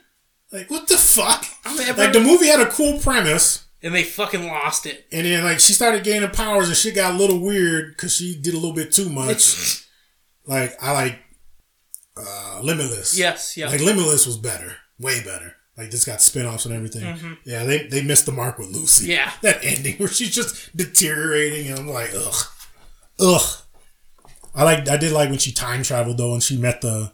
Like 0.51 0.69
what 0.69 0.87
the 0.89 0.97
fuck? 0.97 1.45
I'm 1.63 1.79
ever- 1.79 2.01
Like 2.03 2.11
the 2.13 2.19
movie 2.19 2.47
had 2.47 2.59
a 2.59 2.69
cool 2.69 2.99
premise, 2.99 3.65
And 3.81 3.95
they 3.95 4.03
fucking 4.03 4.45
lost 4.47 4.85
it. 4.85 5.05
and 5.11 5.25
then 5.25 5.43
like 5.45 5.61
she 5.61 5.71
started 5.71 6.03
gaining 6.03 6.29
powers, 6.31 6.67
and 6.67 6.75
shit 6.75 6.95
got 6.95 7.15
a 7.15 7.17
little 7.17 7.39
weird 7.39 7.95
because 7.95 8.13
she 8.13 8.35
did 8.35 8.53
a 8.53 8.57
little 8.57 8.73
bit 8.75 8.91
too 8.91 9.07
much. 9.09 9.85
like 10.45 10.75
I 10.83 10.91
like 10.91 11.19
uh 12.17 12.59
Limitless. 12.61 13.17
Yes, 13.17 13.55
yeah. 13.55 13.69
Like 13.69 13.79
Limitless 13.81 14.25
was 14.27 14.37
better, 14.37 14.75
way 14.99 15.23
better. 15.23 15.55
Like 15.77 15.91
this 15.91 16.05
got 16.05 16.21
spin-offs 16.21 16.65
and 16.65 16.73
everything. 16.73 17.37
Yeah, 17.43 17.65
they 17.65 17.87
they 17.87 18.01
missed 18.01 18.25
the 18.25 18.31
mark 18.31 18.57
with 18.57 18.69
Lucy. 18.69 19.07
Mm-hmm. 19.07 19.11
Yeah. 19.11 19.31
That 19.41 19.63
ending 19.63 19.95
where 19.97 20.07
she's 20.07 20.33
just 20.33 20.75
deteriorating 20.75 21.69
and 21.69 21.79
I'm 21.79 21.87
like, 21.89 22.11
ugh. 22.15 22.35
Ugh. 23.19 23.57
I 24.53 24.63
like 24.63 24.87
I 24.87 24.95
did 24.97 25.11
like 25.11 25.29
when 25.29 25.39
she 25.39 25.51
time 25.51 25.83
traveled 25.83 26.17
though 26.17 26.33
and 26.33 26.41
she 26.41 26.57
met 26.57 26.79
the 26.81 27.11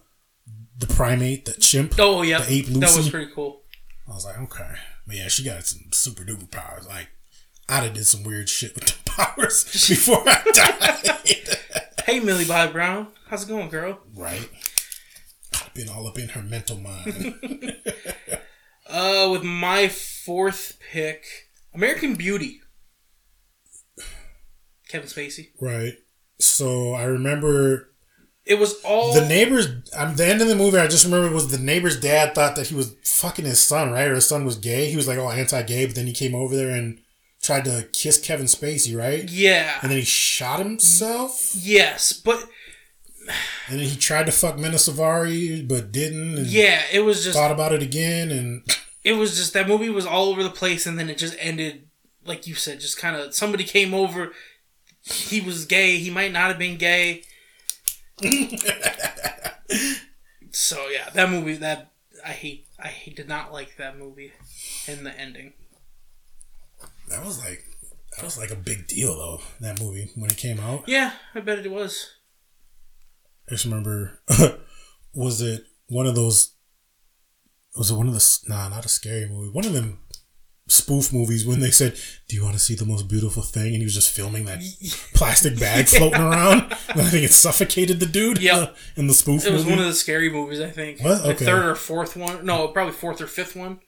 the 0.78 0.88
primate, 0.88 1.46
the 1.46 1.54
chimp. 1.54 1.96
Oh, 2.00 2.22
yeah. 2.24 2.40
The 2.42 2.54
ape 2.54 2.68
Lucy. 2.68 2.80
That 2.80 2.96
was 2.98 3.10
pretty 3.10 3.32
cool. 3.34 3.62
I 4.08 4.14
was 4.14 4.26
like, 4.26 4.40
okay. 4.40 4.74
But 5.08 5.16
yeah, 5.16 5.28
she 5.28 5.44
got 5.44 5.64
some 5.66 5.82
super 5.92 6.24
duper 6.24 6.50
powers. 6.52 6.88
Like 6.88 7.10
I'd 7.68 7.84
have 7.84 7.94
did 7.94 8.06
some 8.06 8.24
weird 8.24 8.48
shit 8.48 8.76
with 8.76 8.86
the 8.86 9.10
powers 9.12 9.64
before 9.90 10.24
I 10.28 10.44
died. 10.54 11.18
Hey, 12.06 12.20
Millie 12.20 12.46
Bobby 12.46 12.74
Brown. 12.74 13.08
How's 13.28 13.44
it 13.44 13.48
going, 13.50 13.70
girl? 13.70 14.00
right? 14.16 14.50
I've 15.54 15.74
been 15.74 15.90
all 15.90 16.08
up 16.08 16.18
in 16.20 16.30
her 16.30 16.42
mental 16.42 16.78
mind. 16.78 17.36
Uh, 18.92 19.30
with 19.32 19.44
my 19.44 19.88
fourth 19.88 20.78
pick, 20.92 21.26
American 21.74 22.16
Beauty. 22.16 22.62
Kevin 24.90 25.08
Spacey. 25.08 25.50
Right. 25.60 25.94
So 26.40 26.94
I 26.94 27.04
remember 27.04 27.92
It 28.46 28.60
was 28.60 28.82
all 28.84 29.14
The 29.14 29.26
neighbor's. 29.26 29.68
Um, 29.96 30.16
the 30.16 30.26
end 30.28 30.42
of 30.42 30.48
the 30.48 30.56
movie, 30.56 30.78
I 30.78 30.88
just 30.88 31.06
remember 31.06 31.34
was 31.34 31.50
the 31.52 31.64
neighbor's 31.64 32.00
dad 32.00 32.36
thought 32.36 32.56
that 32.58 32.68
he 32.68 32.76
was 32.76 32.96
fucking 33.04 33.46
his 33.46 33.60
son, 33.60 33.92
right? 33.92 34.08
Or 34.08 34.16
his 34.16 34.28
son 34.28 34.44
was 34.44 34.58
gay. 34.58 34.90
He 34.90 34.98
was 34.98 35.08
like, 35.08 35.18
oh, 35.18 35.30
anti-gay, 35.30 35.86
but 35.86 35.96
then 35.96 36.08
he 36.08 36.14
came 36.14 36.36
over 36.36 36.56
there 36.56 36.72
and 36.72 37.00
tried 37.42 37.66
to 37.66 37.88
kiss 37.94 38.20
Kevin 38.20 38.46
Spacey, 38.48 38.96
right? 38.98 39.30
yeah. 39.30 39.80
And 39.82 39.90
then 39.90 39.98
he 40.00 40.04
shot 40.06 40.60
himself. 40.60 41.54
yes, 41.56 42.14
but 42.14 42.44
And 43.68 43.80
then 43.80 43.88
he 43.88 43.96
tried 43.96 44.26
to 44.26 44.32
fuck 44.32 44.58
Mena 44.58 44.76
Suvari, 44.76 45.68
but 45.68 45.92
didn't. 45.92 46.46
Yeah, 46.46 46.82
it 46.92 47.02
was 47.02 47.24
just 47.24 47.38
Thought 47.38 47.52
about 47.52 47.72
it 47.72 47.84
again, 47.84 48.32
and 48.32 48.64
it 49.04 49.14
was 49.14 49.36
just 49.38 49.54
that 49.54 49.68
movie 49.68 49.90
was 49.90 50.06
all 50.06 50.30
over 50.30 50.44
the 50.44 50.50
place 50.50 50.86
and 50.86 50.98
then 50.98 51.10
it 51.10 51.18
just 51.18 51.36
ended 51.40 51.88
like 52.26 52.46
you 52.48 52.54
said 52.56 52.80
just 52.80 52.98
kind 52.98 53.16
of 53.16 53.34
somebody 53.34 53.64
came 53.64 53.94
over 53.94 54.32
he 55.02 55.42
was 55.42 55.66
gay 55.66 55.98
he 55.98 56.10
might 56.10 56.32
not 56.32 56.50
have 56.50 56.60
been 56.60 56.78
gay 56.78 57.24
so 60.52 60.88
yeah 60.90 61.10
that 61.14 61.30
movie 61.30 61.56
that 61.56 61.92
i 62.26 62.30
hate 62.32 62.68
i 62.80 62.88
hate, 62.88 63.16
did 63.16 63.28
not 63.28 63.52
like 63.52 63.76
that 63.78 63.98
movie 63.98 64.32
and 64.88 65.06
the 65.06 65.20
ending 65.20 65.54
that 67.10 67.26
was 67.26 67.40
like 67.44 67.66
that 68.16 68.24
was 68.24 68.38
like 68.38 68.52
a 68.52 68.56
big 68.56 68.88
deal 68.88 69.16
though. 69.18 69.40
That 69.62 69.80
movie 69.80 70.12
when 70.16 70.30
it 70.30 70.38
came 70.38 70.60
out. 70.60 70.84
yeah 70.88 71.14
i 71.34 71.40
bet 71.40 71.60
it 71.66 71.72
was 71.72 72.12
I 73.52 73.56
just 73.56 73.66
remember, 73.66 74.22
was 75.14 75.42
it 75.42 75.66
one 75.88 76.08
of 76.08 76.16
those? 76.16 76.54
Was 77.76 77.92
it 77.92 77.96
one 77.96 78.08
of 78.08 78.14
the? 78.14 78.40
Nah, 78.48 78.70
not 78.70 78.86
a 78.86 78.90
scary 78.90 79.28
movie. 79.28 79.50
One 79.52 79.66
of 79.66 79.74
them 79.74 80.00
spoof 80.70 81.12
movies 81.12 81.46
when 81.46 81.60
they 81.60 81.70
said, 81.72 81.98
"Do 82.30 82.38
you 82.38 82.44
want 82.44 82.54
to 82.56 82.60
see 82.62 82.76
the 82.76 82.86
most 82.86 83.10
beautiful 83.10 83.44
thing?" 83.44 83.68
And 83.74 83.78
he 83.78 83.84
was 83.84 83.94
just 83.94 84.10
filming 84.10 84.46
that 84.46 84.62
plastic 85.14 85.60
bag 85.60 85.88
floating 85.90 86.22
around. 86.22 86.62
And 86.62 86.72
I 87.02 87.10
think 87.10 87.26
it 87.26 87.34
suffocated 87.34 88.00
the 88.00 88.06
dude. 88.06 88.42
Yeah, 88.42 88.54
in, 88.54 88.60
the, 88.62 88.74
in 89.02 89.08
the 89.08 89.14
spoof 89.14 89.46
it 89.46 89.52
was 89.52 89.64
movie. 89.66 89.76
one 89.76 89.80
of 89.80 89.88
the 89.90 89.96
scary 89.96 90.30
movies 90.30 90.62
i 90.62 90.70
think 90.70 91.02
What? 91.02 91.22
the 91.24 91.34
third 91.34 91.66
or 91.66 91.76
fourth 91.76 92.16
one 92.16 92.46
no 92.46 92.70
probably 92.70 92.94
fourth 92.94 93.20
or 93.20 93.28
fifth 93.28 93.54
one 93.56 93.82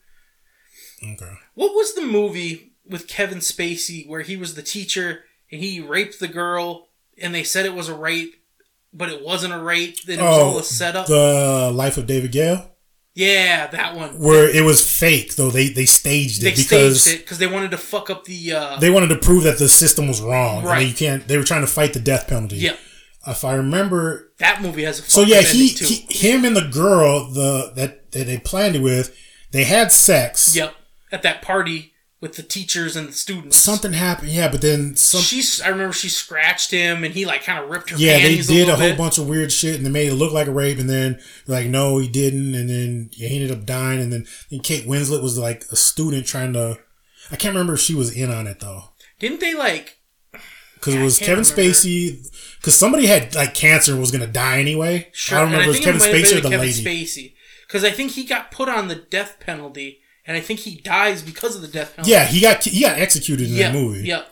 okay. 1.02 1.32
What 1.54 1.72
was 1.72 1.94
the 1.94 2.02
movie 2.02 2.74
with 2.86 3.08
Kevin 3.08 3.38
Spacey 3.38 4.06
where 4.06 4.20
he 4.22 4.36
was 4.36 4.54
the 4.54 4.62
teacher 4.62 5.24
and 5.50 5.62
he 5.62 5.80
raped 5.80 6.20
the 6.20 6.28
girl 6.28 6.88
and 7.20 7.34
they 7.34 7.44
said 7.44 7.64
it 7.64 7.74
was 7.74 7.88
a 7.88 7.94
rape, 7.94 8.34
but 8.94 9.08
it 9.10 9.22
wasn't 9.24 9.52
a 9.52 9.58
rape? 9.58 10.02
Then 10.04 10.18
it 10.18 10.22
was 10.22 10.38
all 10.38 10.54
Oh, 10.54 10.58
a 10.58 10.62
setup. 10.62 11.06
the 11.06 11.70
Life 11.74 11.96
of 11.98 12.06
David 12.06 12.32
Gale, 12.32 12.70
yeah, 13.14 13.66
that 13.68 13.94
one. 13.94 14.18
where 14.20 14.48
it 14.48 14.62
was 14.64 14.80
fake 14.84 15.36
though. 15.36 15.50
They 15.50 15.68
they 15.68 15.84
staged 15.86 16.42
it 16.42 16.44
They 16.44 16.50
because 16.62 17.02
staged 17.02 17.16
it 17.16 17.24
because 17.24 17.38
they 17.38 17.46
wanted 17.46 17.70
to 17.72 17.78
fuck 17.78 18.10
up 18.10 18.24
the. 18.24 18.52
Uh, 18.52 18.78
they 18.78 18.90
wanted 18.90 19.08
to 19.08 19.16
prove 19.18 19.44
that 19.44 19.58
the 19.58 19.68
system 19.68 20.08
was 20.08 20.20
wrong. 20.20 20.64
Right. 20.64 20.86
you 20.86 20.94
can't. 20.94 21.26
They 21.28 21.36
were 21.36 21.44
trying 21.44 21.60
to 21.62 21.66
fight 21.66 21.92
the 21.94 22.00
death 22.00 22.28
penalty. 22.28 22.56
Yeah. 22.56 22.76
If 23.26 23.42
I 23.42 23.54
remember 23.54 24.32
that 24.38 24.60
movie 24.60 24.82
has 24.84 24.98
a. 24.98 25.02
So 25.02 25.22
yeah, 25.22 25.40
he, 25.40 25.68
he 25.68 26.04
him 26.10 26.44
and 26.44 26.54
the 26.54 26.68
girl 26.68 27.30
the 27.30 27.72
that, 27.74 28.12
that 28.12 28.24
they 28.26 28.36
planned 28.38 28.76
it 28.76 28.82
with, 28.82 29.16
they 29.50 29.64
had 29.64 29.90
sex. 29.92 30.54
Yep, 30.54 30.74
at 31.10 31.22
that 31.22 31.40
party 31.40 31.93
with 32.24 32.36
the 32.36 32.42
teachers 32.42 32.96
and 32.96 33.08
the 33.08 33.12
students. 33.12 33.54
Something 33.54 33.92
happened, 33.92 34.30
yeah, 34.30 34.48
but 34.48 34.62
then 34.62 34.96
some 34.96 35.20
She's. 35.20 35.60
I 35.60 35.68
remember 35.68 35.92
she 35.92 36.08
scratched 36.08 36.70
him 36.70 37.04
and 37.04 37.12
he 37.12 37.26
like 37.26 37.44
kind 37.44 37.62
of 37.62 37.68
ripped 37.68 37.90
her. 37.90 37.98
yeah, 37.98 38.18
they 38.18 38.38
did 38.38 38.48
a, 38.48 38.52
little 38.52 38.76
whole 38.76 38.88
bit. 38.88 38.96
bunch 38.96 39.18
of 39.18 39.28
weird 39.28 39.52
shit 39.52 39.76
and 39.76 39.84
they 39.84 39.90
made 39.90 40.08
it 40.08 40.14
look 40.14 40.32
like 40.32 40.46
a 40.46 40.50
rape 40.50 40.78
and 40.78 40.88
then 40.88 41.20
like 41.46 41.66
no, 41.66 41.98
he 41.98 42.08
didn't 42.08 42.54
and 42.54 42.70
then 42.70 43.10
he 43.12 43.26
ended 43.26 43.50
up 43.50 43.66
dying 43.66 44.00
and 44.00 44.10
then 44.10 44.26
and 44.50 44.62
Kate 44.62 44.86
Winslet 44.86 45.22
was 45.22 45.36
like 45.36 45.64
a 45.70 45.76
student 45.76 46.26
trying 46.26 46.54
to 46.54 46.78
I 47.30 47.36
can't 47.36 47.54
remember 47.54 47.74
if 47.74 47.80
she 47.80 47.94
was 47.94 48.16
in 48.16 48.32
on 48.32 48.46
it 48.46 48.60
though. 48.60 48.84
Didn't 49.18 49.40
they 49.40 49.52
like? 49.52 49.98
Because 50.74 50.94
Yeah, 50.94 51.00
it 51.02 51.04
was 51.04 51.18
Kevin 51.18 51.44
remember. 51.44 51.62
Spacey. 51.62 52.56
Because 52.56 52.74
somebody 52.74 53.04
had 53.04 53.34
like 53.34 53.52
cancer 53.52 53.92
and 53.92 54.00
was 54.00 54.10
gonna 54.10 54.26
die 54.26 54.60
anyway. 54.60 55.10
Sure, 55.12 55.36
I 55.36 55.42
don't 55.42 55.52
remember 55.52 55.72
if 55.72 55.84
it 55.84 55.92
was 55.92 56.00
Kevin 56.00 56.00
Spacey 56.00 56.38
or 56.38 56.40
the 56.40 56.48
Kevin 56.48 56.66
lady. 56.66 56.84
Spacey 56.84 57.34
because 57.66 57.84
I 57.84 57.90
think 57.90 58.12
he 58.12 58.24
got 58.24 58.50
put 58.50 58.68
on 58.68 58.88
the 58.88 58.94
death 58.94 59.38
penalty, 59.40 60.00
and 60.26 60.36
I 60.36 60.40
think 60.40 60.60
he 60.60 60.76
dies 60.76 61.22
because 61.22 61.56
of 61.56 61.62
the 61.62 61.68
death 61.68 61.94
penalty. 61.96 62.12
Yeah, 62.12 62.24
he 62.24 62.40
got 62.40 62.64
he 62.64 62.82
got 62.82 62.98
executed 62.98 63.48
in 63.48 63.54
yeah, 63.54 63.70
that 63.70 63.74
movie. 63.74 64.06
yeah. 64.08 64.24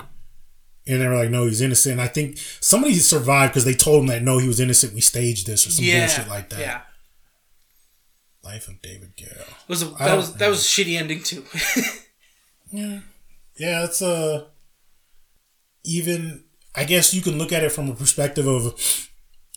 And 0.85 1.01
they 1.01 1.07
were 1.07 1.15
like, 1.15 1.31
no, 1.31 1.47
he's 1.47 1.61
innocent. 1.61 1.93
And 1.93 2.01
I 2.01 2.09
think 2.09 2.39
somebody 2.61 2.95
survived 2.95 3.53
because 3.53 3.65
they 3.65 3.75
told 3.75 4.01
him 4.03 4.09
that 4.09 4.23
no, 4.23 4.39
he 4.39 4.49
was 4.49 4.59
innocent. 4.59 4.95
We 4.95 5.01
staged 5.01 5.47
this 5.47 5.65
or 5.65 5.71
some 5.71 5.85
yeah, 5.85 6.07
bullshit 6.07 6.29
like 6.29 6.49
that. 6.49 6.59
Yeah, 6.59 6.81
Life 8.43 8.67
of 8.67 8.83
David 8.83 9.15
Gale. 9.15 9.29
was 9.69 9.83
a, 9.83 9.87
that 9.87 10.17
was 10.17 10.35
that 10.35 10.49
was 10.49 10.61
a 10.61 10.65
shitty 10.65 10.99
ending 10.99 11.23
too. 11.23 11.45
Yeah, 12.73 13.01
yeah, 13.59 13.85
it's 13.85 14.01
a 14.01 14.47
even. 15.85 16.45
I 16.75 16.85
guess 16.85 17.13
you 17.13 17.21
can 17.21 17.37
look 17.37 17.53
at 17.53 17.63
it 17.63 17.71
from 17.71 17.91
a 17.91 17.95
perspective 17.95 18.47
of 18.47 18.81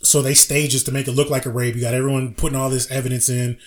so 0.03 0.21
they 0.21 0.33
staged 0.33 0.75
this 0.75 0.83
to 0.83 0.91
make 0.91 1.07
it 1.07 1.13
look 1.13 1.29
like 1.29 1.45
a 1.45 1.49
rape. 1.49 1.75
You 1.75 1.81
got 1.81 1.93
everyone 1.93 2.35
putting 2.35 2.57
all 2.57 2.69
this 2.69 2.91
evidence 2.91 3.29
in, 3.29 3.57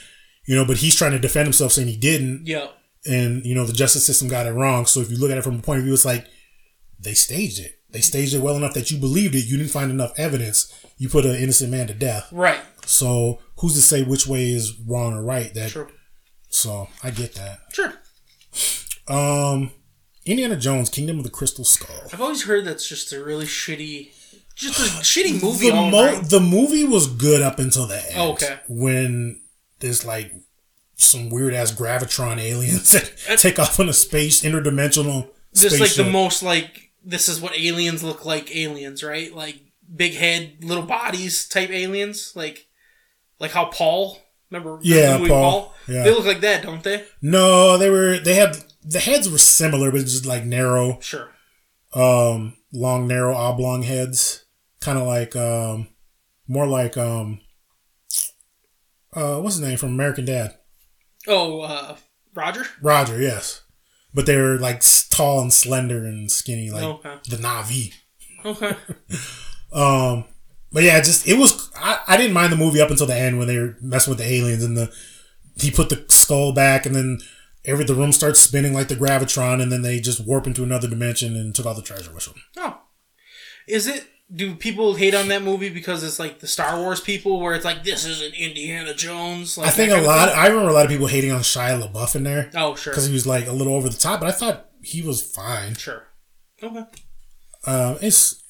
you 0.49 0.57
know, 0.57 0.65
but 0.65 0.79
he's 0.79 0.97
trying 0.97 1.13
to 1.13 1.19
defend 1.19 1.47
himself 1.47 1.73
saying 1.73 1.89
he 1.89 1.97
didn't, 1.97 2.47
yeah, 2.47 2.69
and 3.07 3.45
you 3.45 3.55
know 3.55 3.65
the 3.67 3.73
justice 3.73 4.05
system 4.07 4.29
got 4.29 4.47
it 4.47 4.53
wrong. 4.53 4.87
So 4.87 5.01
if 5.01 5.11
you 5.11 5.19
look 5.19 5.31
at 5.31 5.39
it 5.39 5.45
from 5.45 5.59
a 5.59 5.63
point 5.63 5.79
of 5.81 5.85
view, 5.85 5.93
it's 5.95 6.05
like 6.05 6.27
they 6.99 7.15
staged 7.15 7.61
it. 7.61 7.73
They 7.91 8.01
staged 8.01 8.35
it 8.35 8.41
well 8.43 8.57
enough 8.57 8.75
that 8.75 8.91
you 8.91 8.99
believed 8.99 9.35
it. 9.35 9.47
You 9.47 9.57
didn't 9.59 9.71
find 9.71 9.91
enough 9.91 10.13
evidence. 10.19 10.75
You 10.97 11.09
put 11.09 11.25
an 11.27 11.37
innocent 11.37 11.71
man 11.71 11.87
to 11.87 11.95
death. 11.95 12.29
right. 12.33 12.61
So 12.87 13.41
who's 13.59 13.75
to 13.75 13.83
say 13.83 14.03
which 14.03 14.27
way 14.27 14.51
is 14.51 14.79
wrong 14.87 15.13
or 15.15 15.23
right? 15.23 15.53
That 15.53 15.71
True. 15.71 15.89
so 16.49 16.89
I 17.05 17.11
get 17.11 17.35
that. 17.35 17.59
Sure. 17.73 17.93
Um, 19.07 19.71
Indiana 20.27 20.57
Jones, 20.57 20.89
Kingdom 20.91 21.19
of 21.19 21.25
the 21.25 21.31
Crystal 21.31 21.65
Skull. 21.65 22.09
I've 22.13 22.21
always 22.21 22.45
heard 22.45 22.65
that's 22.65 22.89
just 22.89 23.13
a 23.13 23.23
really 23.23 23.47
shitty, 23.47 24.11
just 24.55 24.79
a 24.81 24.83
shitty 25.03 25.43
movie. 25.43 25.71
The, 25.71 25.75
mo- 25.77 26.05
right. 26.05 26.25
the 26.29 26.41
movie 26.41 26.85
was 26.85 27.07
good 27.07 27.43
up 27.43 27.59
until 27.59 27.87
the 27.87 27.97
end. 27.97 28.15
Oh, 28.17 28.33
okay. 28.33 28.59
When 28.69 29.41
there's 29.81 30.05
like 30.05 30.33
some 30.97 31.31
weird 31.31 31.55
ass 31.55 31.73
gravitron 31.73 32.39
aliens 32.39 32.93
that 33.29 33.39
take 33.39 33.59
off 33.59 33.79
on 33.79 33.89
a 33.89 33.93
space 33.93 34.43
interdimensional. 34.43 35.29
just 35.55 35.81
like 35.81 35.95
the 35.95 36.11
most 36.11 36.43
like 36.43 36.91
this 37.05 37.29
is 37.29 37.41
what 37.41 37.59
aliens 37.59 38.03
look 38.03 38.25
like. 38.25 38.55
Aliens, 38.55 39.03
right? 39.03 39.35
Like 39.35 39.61
big 39.95 40.15
head, 40.15 40.57
little 40.63 40.85
bodies 40.85 41.49
type 41.49 41.71
aliens. 41.71 42.33
Like 42.35 42.67
like 43.39 43.53
how 43.53 43.67
Paul. 43.67 44.19
Remember? 44.51 44.79
Yeah, 44.83 45.19
movie 45.19 45.29
Paul. 45.31 45.75
Yeah. 45.87 46.05
They 46.05 46.11
look 46.11 46.25
like 46.25 46.41
that, 46.41 46.63
don't 46.63 46.83
they? 46.83 47.05
No, 47.21 47.77
they 47.79 47.91
were 47.91 48.19
they 48.19 48.35
had 48.35 48.57
the 48.83 48.99
heads 48.99 49.29
were 49.31 49.39
similar, 49.39 49.91
but 49.93 50.01
just 50.01 50.25
like 50.27 50.45
narrow, 50.45 50.99
Sure. 51.01 51.29
um, 51.93 52.57
long, 52.73 53.07
narrow, 53.07 53.35
oblong 53.35 53.83
heads, 53.83 54.45
kind 54.81 54.99
of 54.99 55.07
like 55.07 55.37
um, 55.37 55.89
more 56.47 56.67
like 56.67 56.97
um, 56.97 57.41
uh, 59.19 59.41
what's 59.41 59.57
his 59.57 59.67
name 59.67 59.77
from 59.79 59.91
American 59.91 60.25
Dad? 60.25 60.55
Oh, 61.27 61.61
uh, 61.61 61.97
Roger. 62.35 62.65
Roger, 62.81 63.21
yes. 63.21 63.63
But 64.15 64.27
they 64.27 64.37
were 64.37 64.57
like 64.59 64.83
tall 65.11 65.41
and 65.41 65.53
slender 65.53 66.05
and 66.07 66.31
skinny, 66.31 66.71
like 66.71 66.83
Okay. 66.85 67.15
the 67.29 67.37
Navi. 67.37 67.93
Okay. 68.45 68.75
Um, 69.71 70.25
but 70.73 70.83
yeah, 70.83 70.99
just 71.01 71.29
it 71.29 71.37
was. 71.39 71.71
I, 71.77 72.01
I 72.09 72.17
didn't 72.17 72.33
mind 72.33 72.51
the 72.53 72.57
movie 72.57 72.81
up 72.81 72.91
until 72.91 73.07
the 73.07 73.15
end 73.15 73.39
when 73.39 73.49
they 73.49 73.59
were 73.59 73.77
messing 73.83 74.11
with 74.11 74.19
the 74.19 74.25
aliens 74.33 74.65
and 74.65 74.79
the 74.79 74.91
he 75.61 75.71
put 75.71 75.91
the 75.91 76.05
skull 76.09 76.53
back 76.55 76.87
and 76.87 76.95
then 76.97 77.19
every 77.67 77.85
the 77.85 77.95
room 77.95 78.13
starts 78.13 78.41
spinning 78.41 78.73
like 78.73 78.89
the 78.89 78.95
gravitron 78.97 79.61
and 79.61 79.71
then 79.71 79.83
they 79.83 80.01
just 80.01 80.27
warp 80.27 80.47
into 80.47 80.63
another 80.63 80.89
dimension 80.89 81.37
and 81.37 81.55
took 81.55 81.67
all 81.67 81.75
the 81.75 81.83
treasure 81.83 82.13
with 82.15 82.25
them. 82.25 82.37
Oh, 82.57 82.79
is 83.67 83.87
it? 83.87 84.07
Do 84.35 84.55
people 84.55 84.95
hate 84.95 85.15
on 85.15 85.29
that 85.29 85.43
movie 85.43 85.71
because 85.71 86.03
it's 86.05 86.19
like 86.19 86.41
the 86.41 86.47
Star 86.47 86.79
Wars 86.79 87.01
people, 87.01 87.41
where 87.41 87.55
it's 87.55 87.65
like 87.65 87.83
this 87.83 88.05
isn't 88.05 88.35
Indiana 88.35 88.93
Jones? 88.93 89.57
Like 89.57 89.69
I 89.69 89.71
think 89.71 89.91
a 89.91 89.95
kind 89.95 90.03
of 90.05 90.07
lot. 90.07 90.29
I 90.29 90.49
remember 90.49 90.69
a 90.69 90.73
lot 90.75 90.85
of 90.85 90.91
people 90.91 91.07
hating 91.07 91.33
on 91.33 91.41
Shia 91.41 91.81
LaBeouf 91.83 92.15
in 92.15 92.25
there 92.25 92.51
Oh, 92.55 92.75
sure, 92.75 92.93
because 92.93 93.07
he 93.07 93.13
was 93.15 93.27
like 93.27 93.47
a 93.47 93.53
little 93.53 93.75
over 93.75 93.89
the 93.89 93.97
top, 93.97 94.21
but 94.21 94.29
I 94.29 94.33
thought 94.33 94.69
he 94.83 95.01
was 95.01 95.23
fine. 95.23 95.75
sure. 95.77 96.05
Okay. 96.63 96.85
Um, 97.65 97.97
it's 98.03 98.43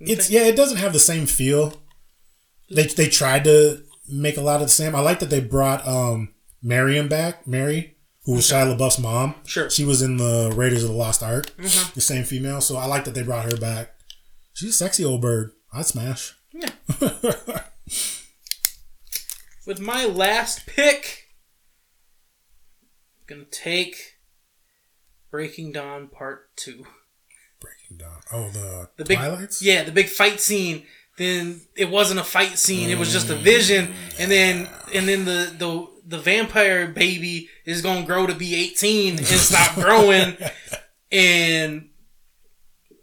it's 0.00 0.28
yeah, 0.30 0.42
it 0.42 0.56
doesn't 0.56 0.78
have 0.78 0.92
the 0.92 0.98
same 0.98 1.26
feel. 1.26 1.80
They 2.70 2.84
they 2.86 3.08
tried 3.08 3.44
to 3.44 3.82
make 4.08 4.36
a 4.36 4.40
lot 4.42 4.56
of 4.56 4.66
the 4.66 4.72
same. 4.72 4.94
I 4.94 5.00
like 5.00 5.20
that 5.20 5.30
they 5.30 5.40
brought 5.40 5.86
um 5.86 6.34
Marion 6.62 7.08
back, 7.08 7.46
Mary, 7.46 7.96
who 8.24 8.34
was 8.34 8.46
Shia 8.50 8.76
LaBeouf's 8.76 8.98
mom. 8.98 9.34
Sure. 9.46 9.70
she 9.70 9.84
was 9.84 10.02
in 10.02 10.18
the 10.18 10.52
Raiders 10.54 10.82
of 10.82 10.90
the 10.90 10.94
Lost 10.96 11.22
Ark, 11.22 11.46
the 11.94 12.00
same 12.00 12.24
female. 12.24 12.60
So 12.60 12.76
I 12.76 12.84
like 12.86 13.04
that 13.04 13.14
they 13.14 13.22
brought 13.22 13.50
her 13.50 13.56
back. 13.56 13.91
She's 14.52 14.70
a 14.70 14.72
sexy 14.72 15.04
old 15.04 15.20
bird. 15.20 15.52
I'd 15.72 15.86
smash. 15.86 16.34
With 19.66 19.80
my 19.80 20.04
last 20.04 20.66
pick, 20.66 21.28
I'm 23.20 23.36
gonna 23.36 23.44
take 23.50 24.18
Breaking 25.30 25.72
Dawn 25.72 26.08
Part 26.08 26.54
Two. 26.56 26.84
Breaking 27.60 27.96
down. 27.96 28.18
Oh, 28.32 28.48
the, 28.50 28.90
The 28.96 29.04
big, 29.04 29.18
Twilights. 29.18 29.62
yeah, 29.62 29.84
the 29.84 29.92
big 29.92 30.08
fight 30.08 30.40
scene. 30.40 30.84
Then 31.16 31.60
it 31.76 31.90
wasn't 31.90 32.20
a 32.20 32.24
fight 32.24 32.58
scene; 32.58 32.90
it 32.90 32.98
was 32.98 33.12
just 33.12 33.30
a 33.30 33.36
vision. 33.36 33.92
And 34.18 34.30
then, 34.30 34.66
mm. 34.66 34.98
and 34.98 35.08
then 35.08 35.24
the 35.24 35.54
the 35.56 35.86
the 36.06 36.18
vampire 36.18 36.88
baby 36.88 37.48
is 37.64 37.82
gonna 37.82 38.04
grow 38.04 38.26
to 38.26 38.34
be 38.34 38.54
eighteen 38.56 39.18
and 39.18 39.26
stop 39.26 39.74
growing, 39.76 40.36
and 41.12 41.88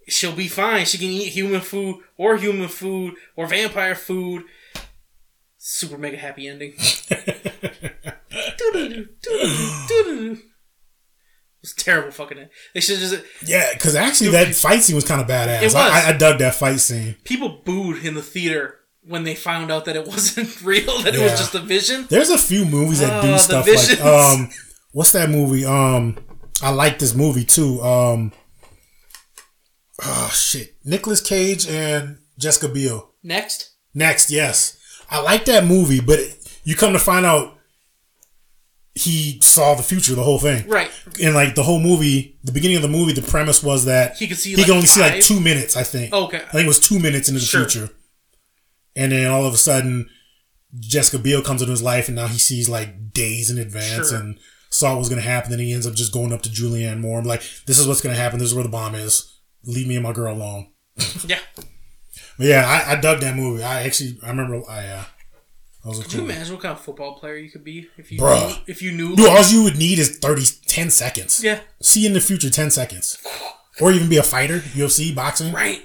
she'll 0.09 0.35
be 0.35 0.47
fine. 0.47 0.85
She 0.85 0.97
can 0.97 1.07
eat 1.07 1.33
human 1.33 1.61
food 1.61 2.01
or 2.17 2.37
human 2.37 2.67
food 2.67 3.15
or 3.35 3.47
vampire 3.47 3.95
food. 3.95 4.43
Super 5.57 5.97
mega 5.97 6.17
happy 6.17 6.47
ending. 6.47 6.73
Doo-doo-doo, 8.59 9.07
doo-doo-doo, 9.21 9.85
doo-doo-doo. 9.87 10.31
It 10.31 11.63
was 11.63 11.73
terrible 11.73 12.11
fucking. 12.11 12.47
They 12.73 12.79
should 12.79 12.99
just 12.99 13.21
Yeah, 13.45 13.73
because 13.73 13.93
actually 13.95 14.29
that 14.29 14.55
fight 14.55 14.81
scene 14.81 14.95
was 14.95 15.03
kind 15.03 15.19
of 15.19 15.27
badass. 15.27 15.61
It 15.61 15.65
was. 15.65 15.75
I, 15.75 16.09
I, 16.09 16.13
dug 16.13 16.39
that 16.39 16.55
fight 16.55 16.79
scene. 16.79 17.17
people 17.25 17.61
booed 17.65 18.05
in 18.05 18.15
the 18.15 18.21
theater 18.21 18.79
when 19.03 19.25
they 19.25 19.35
found 19.35 19.69
out 19.69 19.83
that 19.85 19.97
it 19.97 20.07
wasn't 20.07 20.61
real, 20.61 21.01
that 21.01 21.13
it 21.13 21.19
was 21.19 21.31
just 21.31 21.53
a 21.55 21.59
vision. 21.59 22.07
There's 22.09 22.29
a 22.29 22.37
few 22.37 22.63
movies 22.63 23.01
that 23.01 23.21
do 23.21 23.27
the 23.27 23.37
stuff 23.37 23.67
like 23.67 24.01
um, 24.01 24.49
what's 24.93 25.11
that 25.11 25.29
movie? 25.29 25.65
Um, 25.65 26.17
I 26.61 26.69
like 26.69 26.97
this 26.99 27.13
movie 27.13 27.43
too. 27.43 27.81
Um, 27.81 28.31
oh 30.03 30.31
shit, 30.33 30.75
Nicolas 30.85 31.21
Cage 31.21 31.67
and 31.67 32.17
Jessica 32.37 32.67
Biel. 32.69 33.11
Next, 33.23 33.71
Next, 33.93 34.31
yes, 34.31 34.77
I 35.09 35.19
like 35.21 35.45
that 35.45 35.65
movie, 35.65 35.99
but 35.99 36.19
you 36.63 36.75
come 36.75 36.93
to 36.93 36.99
find 36.99 37.25
out 37.25 37.55
he 38.95 39.39
saw 39.41 39.75
the 39.75 39.83
future, 39.83 40.13
the 40.15 40.23
whole 40.23 40.39
thing. 40.39 40.67
right? 40.67 40.91
And 41.21 41.33
like 41.33 41.55
the 41.55 41.63
whole 41.63 41.79
movie, 41.79 42.37
the 42.43 42.51
beginning 42.51 42.77
of 42.77 42.81
the 42.83 42.89
movie, 42.89 43.13
the 43.13 43.21
premise 43.21 43.63
was 43.63 43.85
that 43.85 44.17
He 44.17 44.27
could 44.27 44.37
see, 44.37 44.51
he 44.51 44.55
like, 44.57 44.65
could 44.65 44.73
only 44.75 44.87
see 44.87 44.99
like 45.01 45.21
two 45.21 45.39
minutes. 45.39 45.77
I 45.77 45.83
think. 45.83 46.09
Oh, 46.13 46.25
okay. 46.25 46.37
I 46.37 46.51
think 46.51 46.65
it 46.65 46.67
was 46.67 46.79
two 46.79 46.99
minutes 46.99 47.29
into 47.29 47.39
the 47.39 47.45
Sure. 47.45 47.61
future, 47.67 47.93
and 48.95 49.11
then 49.11 49.27
all 49.27 49.45
of 49.45 49.53
a 49.53 49.57
sudden, 49.57 50.09
Jessica 50.79 51.17
Biel 51.21 51.41
comes 51.41 51.61
into 51.61 51.71
his 51.71 51.81
life, 51.83 52.07
and 52.07 52.15
now 52.15 52.27
he 52.27 52.37
sees 52.37 52.67
like 52.69 53.13
days 53.13 53.49
in 53.49 53.57
advance, 53.57 54.09
Sure. 54.09 54.19
and 54.19 54.37
saw 54.69 54.91
what 54.91 54.99
was 54.99 55.09
going 55.09 55.21
to 55.21 55.27
happen. 55.27 55.49
Then 55.51 55.59
he 55.59 55.73
ends 55.73 55.87
up 55.87 55.93
just 55.95 56.11
going 56.13 56.33
up 56.33 56.41
to 56.43 56.49
Julianne 56.49 56.99
Moore, 56.99 57.19
and 57.19 57.27
like, 57.27 57.41
"This 57.67 57.79
is 57.79 57.87
what's 57.87 58.01
going 58.01 58.15
to 58.15 58.21
happen. 58.21 58.37
This 58.39 58.49
is 58.49 58.53
where 58.53 58.63
the 58.63 58.69
bomb 58.69 58.95
is. 58.95 59.33
Leave 59.63 59.87
me 59.87 59.95
and 59.95 60.03
my 60.03 60.13
girl 60.13 60.35
alone." 60.35 60.71
Yeah. 61.25 61.39
But 62.37 62.47
yeah, 62.47 62.65
I, 62.87 62.93
I 62.93 63.01
dug 63.01 63.19
that 63.21 63.35
movie. 63.35 63.63
I 63.63 63.83
actually, 63.83 64.17
I 64.23 64.29
remember, 64.29 64.61
I 64.69 64.85
uh, 64.87 65.03
I 65.83 65.87
was 65.89 65.99
a 65.99 66.03
Could 66.03 66.13
you 66.13 66.21
imagine 66.21 66.53
what 66.53 66.61
kind 66.61 66.71
of 66.73 66.81
football 66.81 67.15
player 67.19 67.35
you 67.37 67.49
could 67.51 67.63
be 67.63 67.87
if 67.97 68.11
you 68.11 68.19
Bruh. 68.19 68.47
knew, 68.47 68.55
if 68.67 68.81
you 68.81 68.91
knew? 68.91 69.15
Dude, 69.15 69.27
all 69.29 69.43
you 69.43 69.63
would 69.63 69.77
need 69.77 69.99
is 69.99 70.17
30, 70.19 70.43
10 70.65 70.89
seconds. 70.89 71.43
yeah, 71.43 71.59
See 71.81 72.05
in 72.05 72.13
the 72.13 72.21
future, 72.21 72.49
10 72.49 72.71
seconds. 72.71 73.17
Or 73.81 73.91
even 73.91 74.09
be 74.09 74.17
a 74.17 74.23
fighter, 74.23 74.59
UFC, 74.59 75.13
boxing. 75.15 75.53
right. 75.53 75.81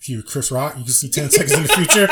If 0.00 0.08
you 0.08 0.16
were 0.16 0.22
Chris 0.24 0.50
Rock, 0.50 0.76
you 0.76 0.82
can 0.84 0.92
see 0.92 1.08
10 1.08 1.30
seconds 1.30 1.52
in 1.52 1.62
the 1.62 1.68
future. 1.68 2.08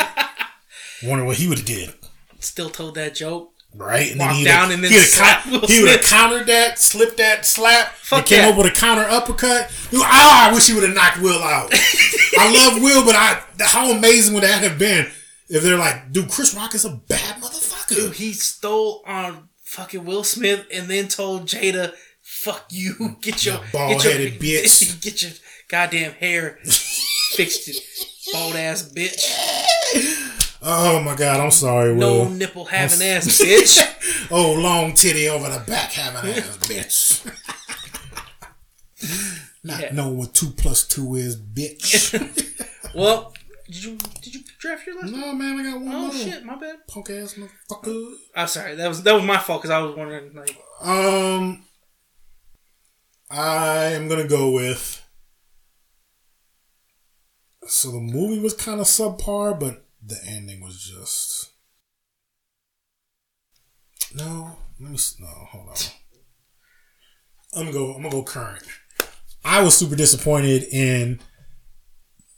Wonder 1.03 1.25
what 1.25 1.35
he 1.37 1.47
would 1.49 1.57
have 1.57 1.67
did. 1.67 1.93
Still 2.39 2.69
told 2.69 2.95
that 2.95 3.15
joke. 3.15 3.51
Right? 3.73 4.11
And 4.11 4.19
Walk 4.19 4.33
he'd 4.33 4.43
down 4.43 4.69
have, 4.69 4.71
and 4.71 4.83
then 4.83 4.91
he'd 4.91 4.97
slap 4.99 5.43
he 5.43 5.81
would 5.81 5.91
have 5.91 6.01
countered 6.01 6.47
that, 6.47 6.77
slipped 6.77 7.17
that 7.17 7.45
slap, 7.45 7.93
Fuck 7.93 8.19
and 8.19 8.27
came 8.27 8.39
yeah. 8.39 8.49
up 8.49 8.57
with 8.57 8.67
a 8.67 8.71
counter 8.71 9.03
uppercut. 9.03 9.71
Dude, 9.89 10.01
ah, 10.03 10.49
I 10.49 10.53
wish 10.53 10.67
he 10.67 10.73
would 10.73 10.83
have 10.83 10.93
knocked 10.93 11.21
Will 11.21 11.41
out. 11.41 11.71
I 12.37 12.51
love 12.53 12.81
Will, 12.81 13.05
but 13.05 13.15
I 13.15 13.41
how 13.59 13.91
amazing 13.91 14.33
would 14.33 14.43
that 14.43 14.61
have 14.63 14.77
been 14.77 15.07
if 15.47 15.63
they're 15.63 15.77
like, 15.77 16.11
dude, 16.11 16.29
Chris 16.29 16.55
Rock 16.55 16.75
is 16.75 16.85
a 16.85 16.91
bad 16.91 17.41
motherfucker. 17.41 17.95
Dude, 17.95 18.13
he 18.15 18.33
stole 18.33 19.03
on 19.05 19.49
fucking 19.63 20.03
Will 20.05 20.23
Smith 20.23 20.65
and 20.73 20.89
then 20.89 21.07
told 21.07 21.47
Jada, 21.47 21.93
"Fuck 22.21 22.65
you, 22.69 23.17
get 23.21 23.45
your 23.45 23.55
You 23.55 23.61
bald-headed 23.71 24.33
bitch." 24.41 25.01
get 25.01 25.21
your 25.21 25.31
goddamn 25.67 26.11
hair 26.13 26.57
fixed, 27.35 27.69
bald 28.33 28.55
ass 28.55 28.83
bitch, 28.93 29.29
Oh 30.61 30.99
my 31.01 31.15
god, 31.15 31.39
I'm 31.39 31.51
sorry, 31.51 31.93
no 31.95 32.27
nipple 32.29 32.65
having 32.65 33.01
ass 33.01 33.25
bitch." 33.41 34.27
Oh, 34.33 34.53
long 34.53 34.93
titty 34.93 35.27
over 35.27 35.49
the 35.49 35.59
back 35.65 35.91
having 35.91 36.29
ass, 36.31 36.57
bitch. 36.59 37.25
Not 39.63 39.79
Yeah. 39.81 39.93
knowing 39.93 40.17
what 40.17 40.33
two 40.33 40.51
plus 40.51 40.87
two 40.87 41.15
is, 41.15 41.35
bitch. 41.39 42.13
well, 42.95 43.33
did 43.65 43.83
you 43.83 43.97
did 44.21 44.35
you 44.35 44.41
draft 44.59 44.85
your 44.87 44.99
last? 45.01 45.11
no, 45.11 45.33
man, 45.33 45.59
I 45.59 45.63
got 45.71 45.81
one 45.81 45.93
Oh 45.93 46.01
more. 46.07 46.11
shit, 46.13 46.45
my 46.45 46.55
bad. 46.55 46.87
Punk 46.87 47.09
ass 47.09 47.33
motherfucker. 47.35 48.13
I'm 48.35 48.47
sorry. 48.47 48.75
That 48.75 48.87
was 48.87 49.03
that 49.03 49.13
was 49.13 49.23
my 49.23 49.37
fault 49.37 49.61
because 49.63 49.71
I 49.71 49.79
was 49.79 49.95
wondering 49.95 50.33
like, 50.33 50.55
Um, 50.81 51.63
I 53.29 53.85
am 53.93 54.07
gonna 54.07 54.27
go 54.27 54.51
with. 54.51 55.03
So 57.67 57.91
the 57.91 57.99
movie 57.99 58.39
was 58.39 58.53
kind 58.53 58.79
of 58.79 58.87
subpar, 58.87 59.59
but 59.59 59.80
the 60.05 60.17
ending 60.27 60.61
was 60.61 60.81
just. 60.83 61.49
No, 64.13 64.57
let 64.79 64.89
me. 64.89 64.95
s- 64.95 65.15
No, 65.19 65.27
hold 65.27 65.69
on. 65.69 65.75
I'm 67.53 67.61
gonna 67.65 67.71
go. 67.71 67.93
I'm 67.93 68.01
gonna 68.01 68.09
go 68.11 68.23
current. 68.23 68.63
I 69.43 69.61
was 69.61 69.75
super 69.77 69.95
disappointed 69.95 70.63
in 70.71 71.19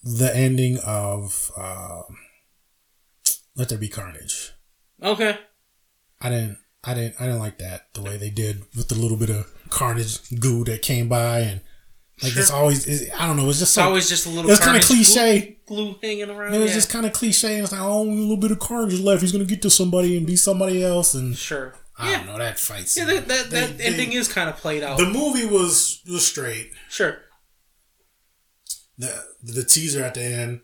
the 0.03 0.36
ending 0.36 0.78
of 0.86 1.51
um, 1.57 2.18
Let 3.55 3.70
There 3.70 3.78
Be 3.78 3.89
Carnage. 3.89 4.51
okay, 5.01 5.38
I 6.22 6.30
didn't 6.30 6.57
I 6.84 6.93
didn't 6.93 7.16
I 7.20 7.26
didn't 7.26 7.39
like 7.39 7.57
that 7.59 7.93
the 7.93 8.01
way 8.01 8.18
they 8.18 8.30
did 8.30 8.64
with 8.76 8.88
the 8.89 8.95
little 8.95 9.18
bit 9.18 9.30
of 9.30 9.51
carnage 9.70 10.20
goo 10.39 10.64
that 10.66 10.82
came 10.82 11.09
by 11.09 11.39
and 11.39 11.61
like 12.24 12.36
it's 12.38 12.51
always 12.51 12.88
it's, 12.88 13.13
I 13.19 13.28
don't 13.28 13.38
know 13.38 13.49
it's 13.49 13.59
just 13.59 13.69
it's 13.69 13.71
so 13.74 13.84
always 13.84 14.07
just 14.09 14.26
a 14.26 14.30
little. 14.30 14.45
it 14.49 14.53
was 14.53 14.59
kind 14.59 14.78
of 14.78 14.84
cliche 14.84 15.57
glue, 15.65 15.86
glue 15.91 15.95
hanging 16.01 16.30
around. 16.30 16.53
it 16.53 16.59
was 16.59 16.69
yeah. 16.69 16.76
just 16.76 16.89
kind 16.89 17.05
of 17.05 17.13
cliche 17.13 17.59
it's 17.59 17.71
like 17.71 17.82
oh 17.82 17.99
only 18.01 18.17
a 18.17 18.21
little 18.21 18.38
bit 18.38 18.51
of 18.51 18.59
carnage 18.59 18.99
left 18.99 19.21
he's 19.21 19.32
gonna 19.32 19.45
get 19.45 19.61
to 19.61 19.69
somebody 19.69 20.17
and 20.17 20.26
be 20.26 20.36
somebody 20.36 20.84
else 20.84 21.13
and 21.13 21.36
sure. 21.38 21.74
I 21.97 22.09
yeah, 22.11 22.17
don't 22.17 22.26
know 22.28 22.38
that 22.39 22.57
fight 22.59 22.91
yeah. 22.95 23.05
That 23.05 23.28
that, 23.28 23.49
They- 23.49 23.59
that 23.61 23.78
they- 23.78 23.84
ending 23.84 24.13
is 24.13 24.28
kind 24.28 24.49
of 24.49 24.57
played 24.57 24.82
out. 24.84 24.97
the 24.97 25.05
movie 25.05 25.45
was 25.45 26.01
was 26.09 26.26
straight 26.26 26.71
sure. 26.89 27.17
the 28.97 29.24
the 29.43 29.63
teaser 29.63 30.03
at 30.03 30.13
the 30.13 30.24
end 30.24 30.61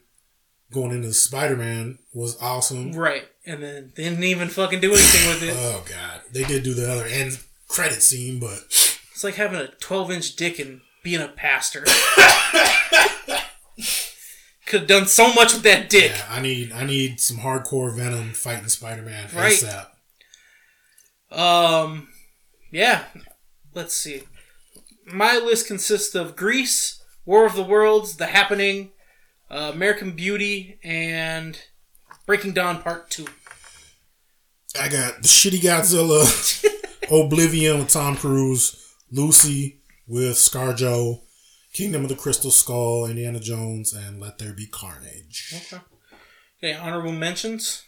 going 0.71 0.91
into 0.91 1.13
Spider 1.13 1.55
Man 1.55 1.97
was 2.13 2.37
awesome 2.41 2.93
Right, 2.93 3.23
and 3.45 3.61
then 3.63 3.91
they 3.95 4.03
didn't 4.03 4.23
even 4.23 4.47
fucking 4.49 4.79
do 4.81 4.91
anything 4.93 5.29
with 5.29 5.43
it. 5.43 5.55
oh 5.59 5.83
god 5.89 6.21
they 6.31 6.43
did 6.43 6.63
do 6.63 6.73
the 6.73 6.91
other 6.91 7.05
end 7.05 7.39
credit 7.67 8.01
scene 8.01 8.39
but 8.39 8.59
It's 9.13 9.23
like 9.23 9.35
having 9.35 9.59
a 9.59 9.67
12 9.67 10.11
inch 10.11 10.35
dick 10.35 10.59
and 10.59 10.81
being 11.03 11.21
a 11.21 11.27
pastor. 11.27 11.85
Could 14.65 14.81
have 14.81 14.87
done 14.87 15.07
so 15.07 15.33
much 15.33 15.53
with 15.53 15.63
that 15.63 15.89
dick. 15.89 16.11
yeah 16.11 16.25
I 16.29 16.39
need 16.41 16.71
I 16.71 16.85
need 16.85 17.19
some 17.19 17.37
hardcore 17.37 17.95
Venom 17.95 18.33
fighting 18.33 18.67
Spider 18.69 19.01
Man 19.01 19.27
Right. 19.33 19.53
ASAP. 19.53 19.87
Um, 21.35 22.09
yeah. 22.71 23.05
Let's 23.73 23.95
see. 23.95 24.23
My 25.05 25.37
list 25.37 25.65
consists 25.67 26.13
of 26.13 26.35
Grease, 26.35 27.01
War 27.25 27.45
of 27.47 27.55
the 27.55 27.63
Worlds, 27.63 28.17
The 28.17 28.27
Happening, 28.27 28.91
uh, 29.49 29.71
American 29.73 30.11
Beauty, 30.11 30.79
and 30.83 31.59
Breaking 32.27 32.51
Dawn 32.53 32.81
Part 32.81 33.09
Two. 33.09 33.25
I 34.79 34.87
got 34.87 35.23
the 35.23 35.27
shitty 35.27 35.61
Godzilla, 35.61 36.23
Oblivion 37.11 37.79
with 37.79 37.89
Tom 37.89 38.15
Cruise, 38.15 38.93
Lucy 39.11 39.78
with 40.09 40.35
ScarJo, 40.35 41.21
Kingdom 41.73 42.03
of 42.03 42.09
the 42.09 42.15
Crystal 42.15 42.51
Skull, 42.51 43.05
Indiana 43.05 43.39
Jones, 43.39 43.93
and 43.93 44.19
Let 44.19 44.39
There 44.39 44.53
Be 44.53 44.65
Carnage. 44.67 45.53
Okay. 45.71 45.83
Okay. 46.61 46.73
Honorable 46.73 47.11
mentions. 47.13 47.83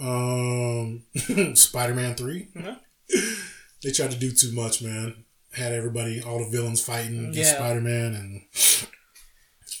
Um, 0.00 1.02
Spider 1.54 1.94
Man 1.94 2.14
3. 2.14 2.48
Mhm. 2.56 2.76
They 3.80 3.92
tried 3.92 4.10
to 4.10 4.16
do 4.18 4.32
too 4.32 4.50
much, 4.52 4.82
man. 4.82 5.24
Had 5.52 5.72
everybody, 5.72 6.20
all 6.20 6.40
the 6.44 6.50
villains 6.50 6.82
fighting 6.82 7.32
Yeah. 7.32 7.54
Spider 7.54 7.80
Man, 7.80 8.14
and. 8.14 8.42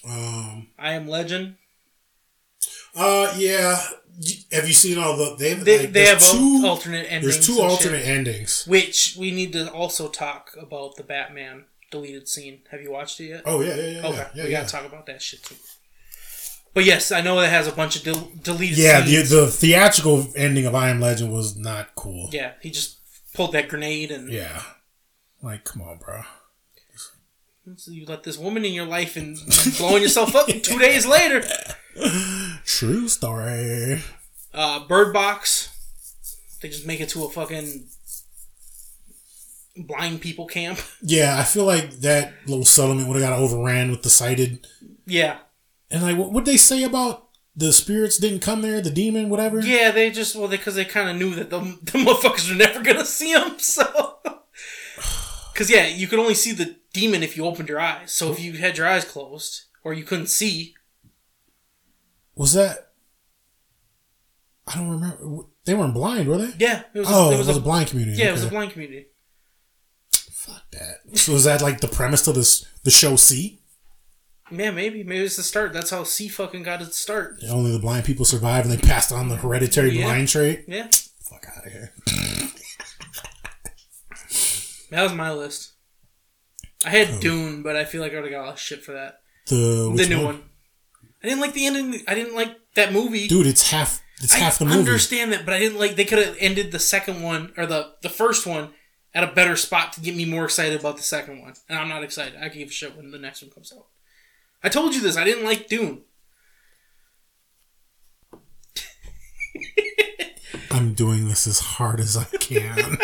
Um. 0.08 0.68
I 0.78 0.92
Am 0.92 1.08
Legend. 1.08 1.56
Uh. 2.94 3.34
Yeah. 3.36 3.80
Have 4.52 4.66
you 4.66 4.74
seen 4.74 4.98
all 4.98 5.16
the? 5.16 5.36
They 5.38 5.54
They, 5.54 5.78
like, 5.80 5.92
they 5.92 6.06
have 6.06 6.20
two. 6.20 6.62
alternate 6.66 7.06
endings. 7.10 7.34
There's 7.34 7.46
two 7.46 7.60
alternate 7.62 8.00
shit. 8.00 8.08
endings. 8.08 8.64
Which 8.66 9.16
we 9.18 9.30
need 9.30 9.52
to 9.52 9.70
also 9.72 10.08
talk 10.08 10.50
about 10.60 10.96
the 10.96 11.04
Batman 11.04 11.64
deleted 11.90 12.28
scene. 12.28 12.62
Have 12.70 12.82
you 12.82 12.90
watched 12.90 13.20
it 13.20 13.26
yet? 13.28 13.42
Oh 13.46 13.60
yeah, 13.60 13.76
yeah, 13.76 13.90
yeah. 14.00 14.06
Okay, 14.08 14.26
yeah, 14.34 14.44
we 14.44 14.50
yeah. 14.50 14.60
gotta 14.60 14.72
talk 14.72 14.84
about 14.86 15.06
that 15.06 15.22
shit 15.22 15.42
too. 15.44 15.54
But 16.74 16.84
yes, 16.84 17.10
I 17.12 17.20
know 17.22 17.38
it 17.40 17.48
has 17.48 17.66
a 17.66 17.72
bunch 17.72 17.96
of 17.96 18.02
del- 18.02 18.30
deleted 18.42 18.78
Yeah, 18.78 19.00
the, 19.00 19.22
the 19.22 19.46
theatrical 19.46 20.26
ending 20.36 20.66
of 20.66 20.74
I 20.74 20.90
Am 20.90 21.00
Legend 21.00 21.32
was 21.32 21.56
not 21.56 21.94
cool. 21.94 22.28
yeah, 22.32 22.52
he 22.60 22.70
just 22.70 22.98
pulled 23.34 23.52
that 23.52 23.68
grenade 23.68 24.10
and 24.10 24.30
Yeah. 24.30 24.62
Like, 25.42 25.64
come 25.64 25.82
on, 25.82 25.98
bro. 25.98 26.22
so 27.76 27.90
you 27.90 28.04
let 28.06 28.22
this 28.24 28.36
woman 28.36 28.64
in 28.64 28.72
your 28.74 28.84
life 28.86 29.16
and 29.16 29.38
blowing 29.78 30.02
yourself 30.02 30.34
up 30.36 30.46
two 30.62 30.78
days 30.78 31.06
later. 31.06 31.42
True 32.68 33.08
story. 33.08 34.02
Uh, 34.52 34.86
Bird 34.86 35.14
Box. 35.14 35.70
They 36.60 36.68
just 36.68 36.86
make 36.86 37.00
it 37.00 37.08
to 37.10 37.24
a 37.24 37.30
fucking 37.30 37.88
blind 39.74 40.20
people 40.20 40.46
camp. 40.46 40.78
Yeah, 41.02 41.38
I 41.38 41.44
feel 41.44 41.64
like 41.64 41.90
that 42.00 42.34
little 42.46 42.66
settlement 42.66 43.08
would 43.08 43.18
have 43.20 43.30
got 43.30 43.38
overran 43.38 43.90
with 43.90 44.02
the 44.02 44.10
sighted. 44.10 44.66
Yeah, 45.06 45.38
And 45.90 46.02
like, 46.02 46.18
what 46.18 46.32
would 46.32 46.44
they 46.44 46.58
say 46.58 46.82
about 46.82 47.28
the 47.56 47.72
spirits 47.72 48.18
didn't 48.18 48.40
come 48.40 48.60
there, 48.60 48.82
the 48.82 48.90
demon, 48.90 49.30
whatever? 49.30 49.60
yeah. 49.60 49.90
They 49.90 50.10
just 50.10 50.36
well, 50.36 50.48
because 50.48 50.74
they, 50.74 50.84
kind 50.84 51.08
of 51.08 51.16
knew 51.16 51.34
that 51.36 51.48
the, 51.48 51.60
the 51.82 51.98
motherfuckers 51.98 52.50
were 52.50 52.56
never 52.56 52.82
gonna 52.82 53.06
see 53.06 53.32
them. 53.32 53.56
So, 53.58 53.84
because 55.52 55.70
yeah, 55.70 55.86
you 55.86 56.06
could 56.06 56.18
only 56.18 56.34
see 56.34 56.52
the 56.52 56.76
demon 56.92 57.22
if 57.22 57.34
you 57.34 57.46
opened 57.46 57.70
your 57.70 57.80
eyes. 57.80 58.12
So 58.12 58.30
if 58.30 58.38
you 58.40 58.52
had 58.54 58.76
your 58.76 58.86
eyes 58.86 59.06
closed 59.06 59.64
or 59.82 59.94
you 59.94 60.04
couldn't 60.04 60.26
see, 60.26 60.74
Was 62.38 62.52
that? 62.52 62.92
I 64.68 64.76
don't 64.76 64.90
remember. 64.90 65.46
They 65.64 65.74
weren't 65.74 65.92
blind, 65.92 66.28
were 66.28 66.38
they? 66.38 66.52
Yeah, 66.58 66.84
it 66.94 67.00
was. 67.00 67.08
Oh, 67.10 67.32
it 67.32 67.38
was, 67.38 67.48
a, 67.54 67.60
blind 67.60 67.88
community. 67.88 68.16
Yeah, 68.16 68.28
it 68.28 68.32
was 68.32 68.44
a 68.44 68.48
blind 68.48 68.70
community. 68.72 69.08
Fuck 70.12 70.62
that. 70.70 71.18
So 71.18 71.32
is 71.32 71.44
that 71.44 71.60
like 71.60 71.80
the 71.80 71.88
premise 71.88 72.28
of 72.28 72.36
this 72.36 72.64
the 72.84 72.92
show 72.92 73.16
See? 73.16 73.60
Yeah, 74.52 74.70
maybe. 74.70 75.02
Maybe 75.02 75.24
it's 75.24 75.36
the 75.36 75.42
start. 75.42 75.72
That's 75.72 75.90
how 75.90 76.04
See 76.04 76.28
fucking 76.28 76.62
got 76.62 76.80
its 76.80 76.96
start. 76.96 77.42
Only 77.50 77.72
the 77.72 77.80
blind 77.80 78.04
people 78.04 78.24
survive 78.24 78.64
and 78.64 78.72
they 78.72 78.78
passed 78.78 79.10
on 79.10 79.28
the 79.28 79.36
hereditary 79.36 79.90
Yeah. 79.90 80.04
blind 80.04 80.28
trait. 80.28 80.64
Yeah, 80.68 80.86
Fuck 81.20 81.44
out 81.54 81.66
of 81.66 81.72
here. 81.72 81.92
that 84.90 85.02
was 85.02 85.12
my 85.12 85.32
list. 85.32 85.72
I 86.86 86.90
had 86.90 87.08
oh. 87.10 87.20
Dune, 87.20 87.62
but 87.64 87.74
I 87.74 87.84
feel 87.84 88.00
like 88.00 88.12
I 88.12 88.20
would 88.20 88.24
have 88.26 88.32
got 88.32 88.44
a 88.44 88.46
lot 88.46 88.54
of 88.54 88.60
shit 88.60 88.84
for 88.84 88.92
that. 88.92 89.22
The 89.48 89.92
The 89.96 90.08
new 90.08 90.24
one? 90.24 90.47
I 91.22 91.28
didn't 91.28 91.40
like 91.40 91.52
the 91.52 91.66
ending. 91.66 92.02
I 92.06 92.14
didn't 92.14 92.34
like 92.34 92.56
that 92.74 92.92
movie. 92.92 93.28
dude. 93.28 93.46
It's 93.46 93.70
half. 93.70 94.02
It's 94.20 94.34
I 94.34 94.38
half 94.38 94.58
the 94.58 94.64
movie. 94.64 94.76
I 94.76 94.80
understand 94.80 95.32
that, 95.32 95.44
but 95.44 95.54
I 95.54 95.58
didn't 95.58 95.78
like. 95.78 95.96
They 95.96 96.04
could 96.04 96.18
have 96.18 96.36
ended 96.40 96.72
the 96.72 96.78
second 96.78 97.22
one 97.22 97.52
or 97.56 97.66
the 97.66 97.94
the 98.02 98.08
first 98.08 98.46
one 98.46 98.70
at 99.14 99.24
a 99.24 99.32
better 99.32 99.56
spot 99.56 99.92
to 99.94 100.00
get 100.00 100.16
me 100.16 100.24
more 100.24 100.44
excited 100.44 100.78
about 100.78 100.96
the 100.96 101.02
second 101.02 101.40
one. 101.40 101.54
And 101.68 101.78
I'm 101.78 101.88
not 101.88 102.02
excited. 102.02 102.34
I 102.40 102.48
can 102.48 102.58
give 102.58 102.68
a 102.68 102.72
shit 102.72 102.96
when 102.96 103.10
the 103.10 103.18
next 103.18 103.42
one 103.42 103.50
comes 103.50 103.72
out. 103.72 103.86
I 104.62 104.68
told 104.68 104.94
you 104.94 105.00
this. 105.00 105.16
I 105.16 105.24
didn't 105.24 105.44
like 105.44 105.68
Dune. 105.68 106.02
I'm 110.70 110.94
doing 110.94 111.28
this 111.28 111.46
as 111.46 111.60
hard 111.60 112.00
as 112.00 112.16
I 112.16 112.24
can. 112.24 112.74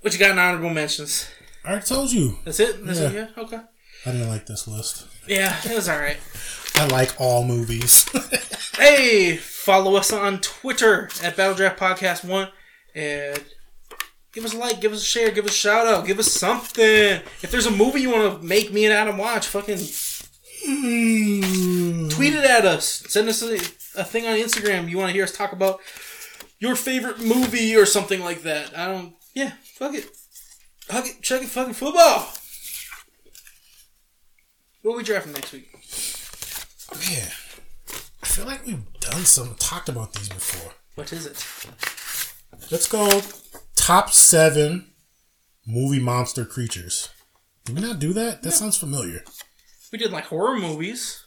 what 0.00 0.12
you 0.12 0.18
got 0.18 0.32
an 0.32 0.38
honorable 0.38 0.70
mentions. 0.70 1.28
I 1.64 1.70
already 1.70 1.86
told 1.86 2.12
you. 2.12 2.38
That's 2.44 2.60
it. 2.60 2.84
That's 2.84 2.98
it. 2.98 3.12
Yeah. 3.12 3.28
Yeah. 3.36 3.42
Okay. 3.42 3.60
I 4.06 4.12
didn't 4.12 4.28
like 4.28 4.46
this 4.46 4.68
list. 4.68 5.06
Yeah, 5.26 5.56
it 5.64 5.74
was 5.74 5.88
all 5.88 5.98
right. 5.98 6.18
I 6.76 6.86
like 6.86 7.20
all 7.20 7.44
movies. 7.44 8.08
Hey, 8.76 9.38
follow 9.38 9.96
us 9.96 10.12
on 10.12 10.42
Twitter 10.42 11.08
at 11.22 11.34
Battle 11.34 11.54
Draft 11.54 11.80
Podcast 11.80 12.28
One, 12.28 12.48
and 12.94 13.42
give 14.34 14.44
us 14.44 14.52
a 14.52 14.58
like, 14.58 14.82
give 14.82 14.92
us 14.92 15.00
a 15.00 15.04
share, 15.04 15.30
give 15.30 15.46
us 15.46 15.52
a 15.52 15.54
shout 15.54 15.86
out, 15.86 16.06
give 16.06 16.18
us 16.18 16.30
something. 16.30 16.84
If 16.84 17.50
there's 17.50 17.64
a 17.64 17.70
movie 17.70 18.02
you 18.02 18.10
want 18.10 18.38
to 18.38 18.46
make 18.46 18.74
me 18.74 18.84
and 18.84 18.92
Adam 18.92 19.16
watch, 19.16 19.46
fucking 19.46 19.78
hmm. 20.62 22.08
tweet 22.10 22.34
it 22.34 22.44
at 22.44 22.66
us. 22.66 23.02
Send 23.08 23.30
us 23.30 23.42
a, 23.42 23.54
a 23.98 24.04
thing 24.04 24.26
on 24.26 24.36
Instagram. 24.36 24.90
You 24.90 24.98
want 24.98 25.08
to 25.08 25.14
hear 25.14 25.24
us 25.24 25.34
talk 25.34 25.52
about 25.52 25.80
your 26.58 26.76
favorite 26.76 27.20
movie 27.20 27.74
or 27.76 27.86
something 27.86 28.20
like 28.20 28.42
that? 28.42 28.76
I 28.76 28.88
don't. 28.88 29.14
Yeah, 29.34 29.52
fuck 29.62 29.94
it. 29.94 30.06
Hug 30.90 31.06
it, 31.06 31.22
check 31.22 31.40
it, 31.40 31.48
fucking 31.48 31.72
football. 31.72 32.30
What 34.86 34.94
are 34.94 34.98
we 34.98 35.02
drafting 35.02 35.32
next 35.32 35.52
week? 35.52 35.68
Man, 36.94 37.28
I 38.22 38.26
feel 38.26 38.46
like 38.46 38.64
we've 38.64 38.84
done 39.00 39.24
some, 39.24 39.56
talked 39.58 39.88
about 39.88 40.12
these 40.12 40.28
before. 40.28 40.74
What 40.94 41.12
is 41.12 41.26
it? 41.26 41.44
Let's 42.70 42.86
go 42.86 43.20
top 43.74 44.12
seven 44.12 44.92
movie 45.66 45.98
monster 45.98 46.44
creatures. 46.44 47.08
Did 47.64 47.74
we 47.74 47.82
not 47.82 47.98
do 47.98 48.12
that? 48.12 48.44
That 48.44 48.52
sounds 48.52 48.76
familiar. 48.76 49.24
We 49.90 49.98
did 49.98 50.12
like 50.12 50.26
horror 50.26 50.56
movies. 50.56 51.26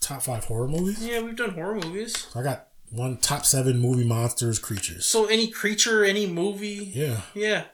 Top 0.00 0.22
five 0.22 0.46
horror 0.46 0.66
movies. 0.66 1.06
Yeah, 1.06 1.20
we've 1.20 1.36
done 1.36 1.50
horror 1.50 1.76
movies. 1.76 2.26
So 2.32 2.40
I 2.40 2.42
got 2.42 2.66
one 2.90 3.18
top 3.18 3.46
seven 3.46 3.78
movie 3.78 4.08
monsters 4.08 4.58
creatures. 4.58 5.06
So 5.06 5.26
any 5.26 5.52
creature, 5.52 6.04
any 6.04 6.26
movie, 6.26 6.90
Yeah, 6.92 7.20
yeah, 7.32 7.66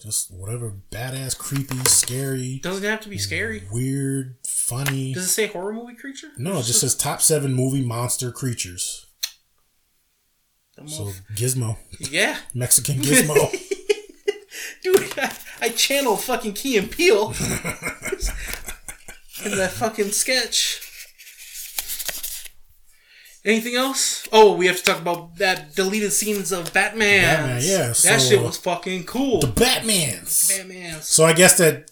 just 0.00 0.32
whatever 0.32 0.74
badass, 0.90 1.36
creepy, 1.36 1.78
scary, 1.86 2.60
doesn't 2.62 2.84
have 2.84 3.00
to 3.02 3.08
be 3.08 3.18
scary. 3.18 3.62
weird, 3.70 4.36
funny. 4.46 5.12
Does 5.12 5.26
it 5.26 5.28
say 5.28 5.46
horror 5.46 5.72
movie 5.72 5.94
creature? 5.94 6.28
No, 6.38 6.58
it 6.58 6.64
just 6.64 6.80
says 6.80 6.94
top 6.94 7.20
seven 7.20 7.52
movie 7.52 7.84
monster 7.84 8.32
creatures. 8.32 9.06
So 10.86 11.12
Gizmo, 11.34 11.76
yeah, 11.98 12.38
Mexican 12.54 12.96
Gizmo. 12.96 13.34
dude, 14.82 15.12
I, 15.18 15.36
I 15.60 15.68
channeled 15.70 16.22
fucking 16.22 16.54
Key 16.54 16.78
and 16.78 16.90
Peele 16.90 17.28
in 19.44 19.56
that 19.56 19.72
fucking 19.74 20.10
sketch. 20.10 20.89
Anything 23.44 23.74
else? 23.74 24.28
Oh, 24.32 24.54
we 24.54 24.66
have 24.66 24.76
to 24.76 24.82
talk 24.82 25.00
about 25.00 25.36
that 25.38 25.74
deleted 25.74 26.12
scenes 26.12 26.52
of 26.52 26.72
Batman. 26.74 27.22
Batman, 27.22 27.60
yeah, 27.64 27.86
that 27.88 27.94
so- 27.96 28.18
shit 28.18 28.42
was 28.42 28.56
fucking 28.58 29.04
cool. 29.04 29.40
the 29.40 29.46
Batman's. 29.46 30.48
Batman. 30.48 31.00
So 31.00 31.24
I 31.24 31.32
guess 31.32 31.56
that 31.58 31.90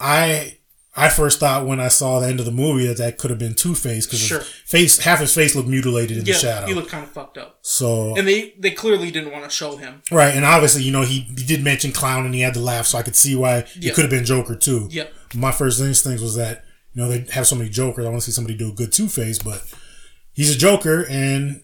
I 0.00 0.58
I 0.96 1.08
first 1.08 1.40
thought 1.40 1.66
when 1.66 1.80
I 1.80 1.88
saw 1.88 2.20
the 2.20 2.28
end 2.28 2.38
of 2.38 2.46
the 2.46 2.52
movie 2.52 2.86
that 2.86 2.98
that 2.98 3.18
could 3.18 3.30
have 3.30 3.38
been 3.38 3.54
Two 3.54 3.74
Face 3.74 4.06
because 4.06 4.20
Sure. 4.20 4.40
face 4.40 4.98
half 4.98 5.18
his 5.20 5.34
face 5.34 5.54
looked 5.56 5.68
mutilated 5.68 6.18
in 6.18 6.24
Yeah, 6.26 6.34
the 6.34 6.38
shadow. 6.38 6.66
he 6.66 6.74
looked 6.74 6.90
kind 6.90 7.02
of 7.02 7.10
fucked 7.10 7.38
up, 7.38 7.58
so 7.62 8.14
and 8.16 8.28
they 8.28 8.54
they 8.58 8.70
clearly 8.70 9.10
didn't 9.10 9.32
want 9.32 9.44
to 9.44 9.50
show 9.50 9.76
him. 9.76 10.02
right, 10.12 10.34
and 10.36 10.44
obviously 10.44 10.82
you 10.82 10.92
know 10.92 11.02
he, 11.02 11.20
he 11.20 11.44
did 11.44 11.64
mention 11.64 11.90
clown 11.92 12.26
and 12.26 12.34
he 12.34 12.42
had 12.42 12.54
to 12.54 12.60
laugh, 12.60 12.86
so 12.86 12.98
I 12.98 13.02
could 13.02 13.16
see 13.16 13.34
why 13.34 13.64
Yeah. 13.80 13.90
it 13.90 13.94
could 13.94 14.02
have 14.04 14.10
been 14.10 14.24
Joker 14.24 14.54
too. 14.54 14.86
Yep. 14.90 15.12
My 15.34 15.50
first 15.50 15.80
instinct 15.80 16.22
was 16.22 16.36
that 16.36 16.64
you 16.92 17.02
know 17.02 17.08
they 17.08 17.24
have 17.32 17.46
so 17.46 17.56
many 17.56 17.70
Jokers, 17.70 18.04
I 18.06 18.08
want 18.10 18.22
to 18.22 18.26
see 18.30 18.32
somebody 18.34 18.56
do 18.56 18.68
a 18.68 18.72
good 18.72 18.92
Two 18.92 19.08
Face, 19.08 19.38
but 19.40 19.62
he's 20.34 20.54
a 20.54 20.58
Joker, 20.58 21.06
and 21.08 21.62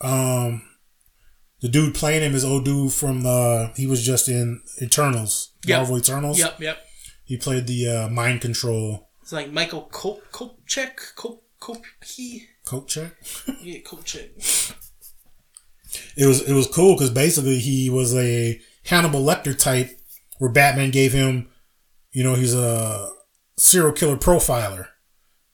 um 0.00 0.62
the 1.60 1.68
dude 1.68 1.94
playing 1.94 2.22
him 2.22 2.34
is 2.34 2.44
old 2.44 2.64
dude 2.64 2.92
from 2.92 3.20
the 3.22 3.72
he 3.76 3.86
was 3.86 4.02
just 4.04 4.28
in 4.28 4.62
Eternals, 4.80 5.52
Yep. 5.66 5.78
Marvel 5.78 5.98
Eternals. 5.98 6.38
Yep, 6.38 6.60
yep. 6.60 6.78
He 7.24 7.36
played 7.36 7.66
the 7.66 7.86
uh, 7.88 8.08
mind 8.08 8.40
control 8.40 9.10
It's 9.22 9.32
like 9.32 9.52
Michael 9.52 9.88
Kop- 9.92 10.22
Kopchek, 10.32 11.14
Kop 11.16 11.40
Kop 11.60 11.82
he 12.04 12.46
coat 12.64 12.88
check. 12.88 13.12
yeah 13.62 13.78
Kopchek. 13.80 14.74
It 16.16 16.26
was 16.26 16.40
it 16.48 16.54
was 16.54 16.66
cool 16.68 16.94
because 16.94 17.10
basically 17.10 17.58
he 17.58 17.90
was 17.90 18.14
a 18.16 18.60
Hannibal 18.84 19.20
Lecter 19.22 19.56
type, 19.58 19.90
where 20.38 20.50
Batman 20.50 20.90
gave 20.90 21.12
him, 21.12 21.48
you 22.12 22.22
know, 22.24 22.34
he's 22.34 22.54
a 22.54 23.10
serial 23.58 23.92
killer 23.92 24.16
profiler, 24.16 24.86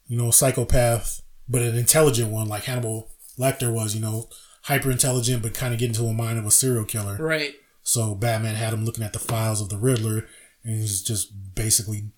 you 0.06 0.16
know, 0.16 0.30
psychopath, 0.30 1.20
but 1.48 1.62
an 1.62 1.76
intelligent 1.76 2.30
one 2.30 2.48
like 2.48 2.64
Hannibal 2.64 3.10
Lecter 3.38 3.72
was, 3.72 3.94
you 3.94 4.00
know, 4.00 4.28
hyper 4.62 4.90
intelligent 4.90 5.42
but 5.42 5.54
kind 5.54 5.72
of 5.72 5.80
get 5.80 5.88
into 5.88 6.04
a 6.04 6.12
mind 6.12 6.38
of 6.38 6.46
a 6.46 6.50
serial 6.50 6.84
killer. 6.84 7.16
Right. 7.16 7.54
So 7.82 8.14
Batman 8.14 8.56
had 8.56 8.72
him 8.72 8.84
looking 8.84 9.04
at 9.04 9.12
the 9.12 9.18
files 9.20 9.60
of 9.60 9.68
the 9.68 9.78
Riddler, 9.78 10.26
and 10.64 10.80
he's 10.80 11.02
just 11.02 11.54
basically 11.54 12.10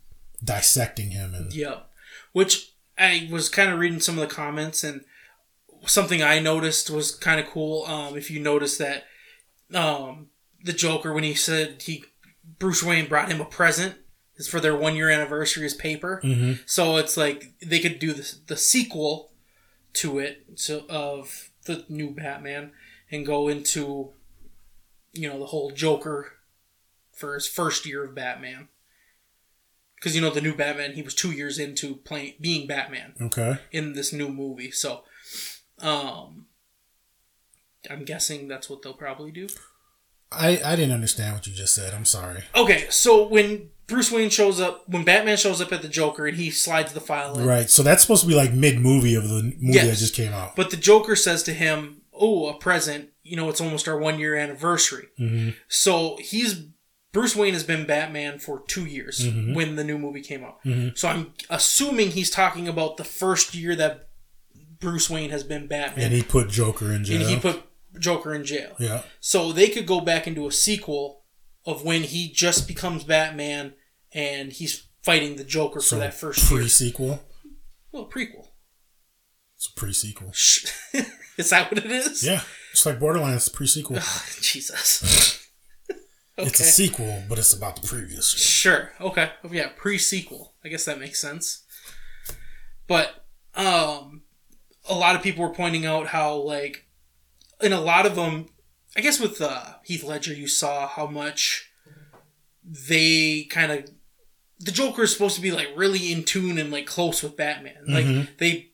dissecting 0.43 1.11
him 1.11 1.35
and 1.35 1.53
Yep. 1.53 1.91
Which 2.33 2.73
I 2.97 3.29
was 3.31 3.49
kind 3.49 3.71
of 3.71 3.79
reading 3.79 4.01
some 4.01 4.19
of 4.19 4.27
the 4.27 4.35
comments, 4.35 4.83
and 4.83 5.05
something 5.87 6.23
I 6.23 6.39
noticed 6.39 6.89
was 6.91 7.15
kind 7.15 7.39
of 7.39 7.47
cool. 7.47 7.85
Um, 7.85 8.17
if 8.17 8.31
you 8.31 8.41
notice 8.41 8.79
that, 8.79 9.05
um, 9.75 10.29
the 10.65 10.73
Joker 10.73 11.13
when 11.13 11.25
he 11.25 11.35
said 11.35 11.83
he 11.83 12.05
Bruce 12.59 12.83
Wayne 12.83 13.09
brought 13.09 13.31
him 13.31 13.41
a 13.41 13.45
present 13.45 13.97
is 14.39 14.49
for 14.49 14.61
their 14.61 14.77
one 14.77 14.97
year 14.97 15.11
anniversary 15.11 15.67
is 15.67 15.75
paper. 15.75 16.23
So 16.67 16.97
it's 16.97 17.17
like 17.17 17.53
they 17.61 17.81
could 17.81 17.99
do 17.99 18.13
the 18.13 18.35
the 18.47 18.57
sequel 18.57 19.31
to 19.95 20.19
it 20.19 20.45
so 20.55 20.85
of 20.89 21.51
the 21.65 21.85
new 21.89 22.11
Batman 22.11 22.73
and 23.11 23.27
go 23.27 23.49
into 23.49 24.11
you 25.13 25.29
know 25.29 25.39
the 25.39 25.47
whole 25.47 25.71
Joker 25.71 26.33
for 27.13 27.35
his 27.35 27.47
first 27.47 27.87
year 27.87 28.05
of 28.05 28.15
Batman 28.15 28.69
because 29.97 30.15
you 30.15 30.23
know 30.23 30.31
the 30.31 30.41
new 30.41 30.55
Batman 30.55 30.93
he 30.93 31.03
was 31.03 31.15
two 31.15 31.33
years 31.33 31.59
into 31.59 31.97
playing 31.97 32.35
being 32.41 32.67
Batman 32.67 33.15
okay. 33.21 33.59
in 33.73 33.95
this 33.95 34.13
new 34.13 34.29
movie 34.29 34.71
so 34.71 35.03
um 35.81 36.47
I'm 37.91 38.05
guessing 38.05 38.49
that's 38.49 38.71
what 38.71 38.83
they'll 38.83 38.95
probably 38.95 39.33
do 39.33 39.49
I 40.31 40.61
I 40.65 40.77
didn't 40.77 40.93
understand 40.93 41.35
what 41.35 41.47
you 41.47 41.53
just 41.53 41.75
said. 41.75 41.95
I'm 41.95 42.05
sorry. 42.05 42.45
okay 42.55 42.87
so 42.91 43.27
when 43.27 43.71
Bruce 43.89 44.13
Wayne 44.13 44.31
shows 44.31 44.61
up 44.61 44.89
when 44.89 45.03
Batman 45.05 45.37
shows 45.37 45.61
up 45.61 45.73
at 45.73 45.83
the 45.83 45.89
Joker 45.89 46.27
and 46.27 46.37
he 46.37 46.51
slides 46.51 46.93
the 46.93 47.01
file 47.01 47.39
in 47.39 47.47
Right. 47.47 47.69
So 47.71 47.83
that's 47.83 48.03
supposed 48.03 48.23
to 48.23 48.29
be 48.29 48.35
like 48.35 48.53
mid 48.53 48.79
movie 48.79 49.15
of 49.17 49.29
the 49.29 49.43
movie 49.43 49.57
Yes. 49.61 49.87
that 49.87 49.97
just 49.97 50.15
came 50.15 50.33
out. 50.33 50.55
but 50.55 50.71
the 50.71 50.77
Joker 50.77 51.17
says 51.17 51.43
to 51.45 51.53
him 51.55 52.03
oh 52.13 52.49
a 52.49 52.55
present 52.59 53.11
you 53.23 53.37
know 53.37 53.49
it's 53.49 53.61
almost 53.61 53.87
our 53.89 53.97
one 53.99 54.19
year 54.19 54.35
anniversary 54.37 55.09
Mm-hmm. 55.19 55.51
so 55.69 56.17
he's 56.21 56.65
Bruce 57.13 57.35
Wayne 57.35 57.55
has 57.55 57.65
been 57.65 57.87
Batman 57.87 58.39
for 58.39 58.63
two 58.69 58.85
years 58.85 59.21
Mm-hmm. 59.27 59.55
when 59.55 59.77
the 59.77 59.85
new 59.85 59.99
movie 59.99 60.21
came 60.21 60.45
out. 60.45 60.59
So 60.99 61.09
I'm 61.09 61.33
assuming 61.49 62.11
he's 62.11 62.31
talking 62.31 62.69
about 62.69 62.99
the 62.99 63.05
first 63.05 63.55
year 63.55 63.75
that 63.77 64.09
Bruce 64.81 65.09
Wayne 65.11 65.31
has 65.31 65.43
been 65.43 65.67
Batman. 65.67 66.05
and 66.07 66.15
he 66.15 66.23
put 66.23 66.51
Joker 66.51 66.93
in 66.93 67.05
jail. 67.05 67.21
and 67.21 67.29
he 67.31 67.37
put 67.39 67.63
Joker 67.99 68.35
in 68.35 68.45
jail. 68.45 68.77
yeah. 68.79 69.03
So 69.21 69.51
they 69.53 69.69
could 69.69 69.87
go 69.87 70.01
back 70.01 70.27
into 70.27 70.47
a 70.47 70.53
sequel 70.53 71.23
of 71.65 71.83
when 71.85 72.03
he 72.03 72.31
just 72.31 72.69
becomes 72.69 73.05
Batman 73.05 73.73
and 74.19 74.53
he's 74.53 74.87
fighting 75.03 75.37
the 75.37 75.45
Joker 75.45 75.81
So 75.81 75.97
for 75.97 76.01
that 76.01 76.15
first 76.15 76.49
pre 76.51 76.69
sequel. 76.69 77.21
Well, 77.93 78.07
prequel. 78.07 78.49
It's 79.57 79.69
a 79.69 79.79
pre 79.79 79.93
sequel. 79.93 80.31
Is 81.39 81.51
that 81.51 81.71
what 81.71 81.79
it 81.85 81.91
is? 81.91 82.25
Yeah. 82.25 82.41
It's 82.73 82.85
like 82.85 82.99
Borderlands 82.99 83.49
pre 83.49 83.67
sequel. 83.69 83.99
Jesus. 84.41 85.49
okay. 85.89 86.49
It's 86.49 86.61
a 86.61 86.65
sequel, 86.81 87.23
but 87.29 87.39
it's 87.39 87.53
about 87.53 87.81
the 87.81 87.87
previous. 87.87 88.31
Sure. 88.31 88.91
Okay. 89.01 89.31
Oh, 89.45 89.51
Yeah, 89.53 89.71
pre-sequel. 89.77 90.55
I 90.65 90.69
guess 90.69 90.85
that 90.85 90.99
makes 90.99 91.21
sense. 91.21 91.65
But 92.89 93.25
um 93.55 94.23
a 94.89 94.95
lot 94.95 95.15
of 95.15 95.23
people 95.23 95.45
were 95.45 95.55
pointing 95.55 95.87
out 95.87 96.09
how 96.09 96.35
like 96.35 96.87
in 97.61 97.73
a 97.73 97.81
lot 97.81 98.07
of 98.07 98.17
them, 98.17 98.49
I 98.97 99.01
guess 99.01 99.21
with 99.21 99.41
uh, 99.41 99.75
Heath 99.85 100.03
Ledger, 100.05 100.33
you 100.33 100.47
saw 100.49 100.87
how 100.89 101.07
much 101.07 101.71
they 102.65 103.45
kind 103.51 103.73
of 103.73 103.91
the 104.61 104.73
Joker 104.73 105.03
is 105.03 105.13
supposed 105.13 105.37
to 105.37 105.43
be 105.43 105.53
like 105.53 105.69
really 105.77 106.13
in 106.13 106.25
tune 106.25 106.59
and 106.59 106.71
like 106.71 106.87
close 106.87 107.23
with 107.23 107.37
Batman. 107.37 107.85
Like 107.87 108.39
they 108.39 108.71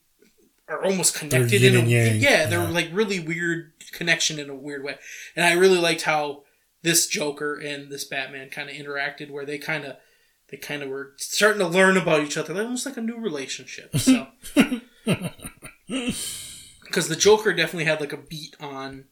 are 0.67 0.83
almost 0.83 1.15
connected 1.15 1.63
in 1.63 1.75
a 1.75 1.87
yang. 1.87 2.19
yeah, 2.19 2.47
they're 2.47 2.67
like 2.67 2.89
really 2.91 3.19
weird 3.19 3.73
connection 3.91 4.39
in 4.39 4.49
a 4.49 4.55
weird 4.55 4.83
way. 4.83 4.97
And 5.35 5.45
I 5.45 5.53
really 5.53 5.77
liked 5.77 6.03
how 6.03 6.43
this 6.81 7.07
Joker 7.07 7.55
and 7.55 7.91
this 7.91 8.03
Batman 8.03 8.49
kind 8.49 8.69
of 8.69 8.75
interacted, 8.75 9.29
where 9.29 9.45
they 9.45 9.57
kind 9.57 9.85
of 9.85 9.97
they 10.49 10.57
kind 10.57 10.83
of 10.83 10.89
were 10.89 11.13
starting 11.17 11.59
to 11.59 11.67
learn 11.67 11.97
about 11.97 12.21
each 12.21 12.37
other, 12.37 12.53
like 12.53 12.63
almost 12.63 12.85
like 12.85 12.97
a 12.97 13.01
new 13.01 13.17
relationship. 13.19 13.97
So, 13.97 14.27
because 16.83 17.07
the 17.07 17.15
Joker 17.15 17.53
definitely 17.53 17.85
had 17.85 18.01
like 18.01 18.13
a 18.13 18.17
beat 18.17 18.55
on 18.59 19.05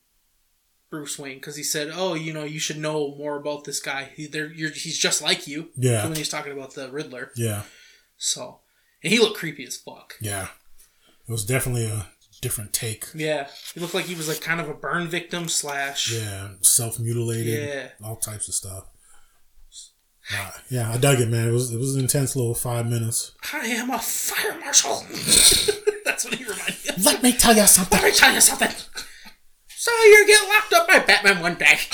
Bruce 0.94 1.18
Wayne, 1.18 1.38
because 1.38 1.56
he 1.56 1.64
said, 1.64 1.90
"Oh, 1.92 2.14
you 2.14 2.32
know, 2.34 2.44
you 2.44 2.60
should 2.60 2.78
know 2.78 3.16
more 3.16 3.36
about 3.36 3.64
this 3.64 3.80
guy. 3.80 4.10
He, 4.16 4.28
he's 4.28 5.00
just 5.00 5.24
like 5.24 5.48
you." 5.48 5.70
Yeah. 5.76 6.04
when 6.06 6.16
he's 6.16 6.30
talking 6.30 6.52
about 6.52 6.76
the 6.76 6.92
Riddler. 6.92 7.32
Yeah, 7.36 7.64
So, 8.18 8.60
and 9.04 9.12
he 9.12 9.18
looked 9.18 9.38
creepy 9.38 9.66
as 9.66 9.76
fuck. 9.76 10.14
yeah. 10.22 10.50
It 11.28 11.32
was 11.32 11.46
definitely 11.46 11.86
a 11.86 12.06
different 12.42 12.74
take. 12.74 13.06
Yeah, 13.16 13.48
he 13.74 13.80
looked 13.80 13.96
like 13.96 14.06
he 14.06 14.14
was 14.14 14.28
like 14.28 14.40
kind 14.42 14.62
of 14.62 14.70
a 14.70 14.74
burn 14.76 15.08
victim 15.08 15.48
slash. 15.48 16.12
Yeah, 16.14 16.50
self 16.62 17.00
mutilated. 17.00 17.70
Yeah. 17.70 17.88
all 18.06 18.18
types 18.18 18.48
of 18.48 18.54
stuff. 18.54 18.84
Nah, 20.32 20.52
yeah, 20.70 20.92
I 20.92 20.98
dug 20.98 21.20
it, 21.22 21.28
man. 21.30 21.48
It 21.48 21.52
was 21.54 21.74
it 21.74 21.78
was 21.80 21.96
an 21.96 22.02
intense 22.02 22.36
little 22.36 22.54
five 22.54 22.88
minutes. 22.88 23.32
I 23.52 23.66
am 23.66 23.90
a 23.90 23.98
fire 24.00 24.60
marshal. 24.60 25.04
That's 26.06 26.24
what 26.26 26.36
he 26.36 26.44
reminded 26.44 26.76
me. 26.86 26.90
of. 26.96 27.04
Let 27.06 27.24
me 27.24 27.32
tell 27.34 27.56
you 27.56 27.66
something. 27.66 28.00
Let 28.00 28.06
me 28.12 28.16
tell 28.16 28.34
you 28.34 28.42
something. 28.42 28.70
So 29.84 29.92
you 29.92 30.26
get 30.26 30.48
locked 30.48 30.72
up 30.72 30.88
by 30.88 31.00
Batman 31.00 31.42
one 31.42 31.56
day. 31.56 31.78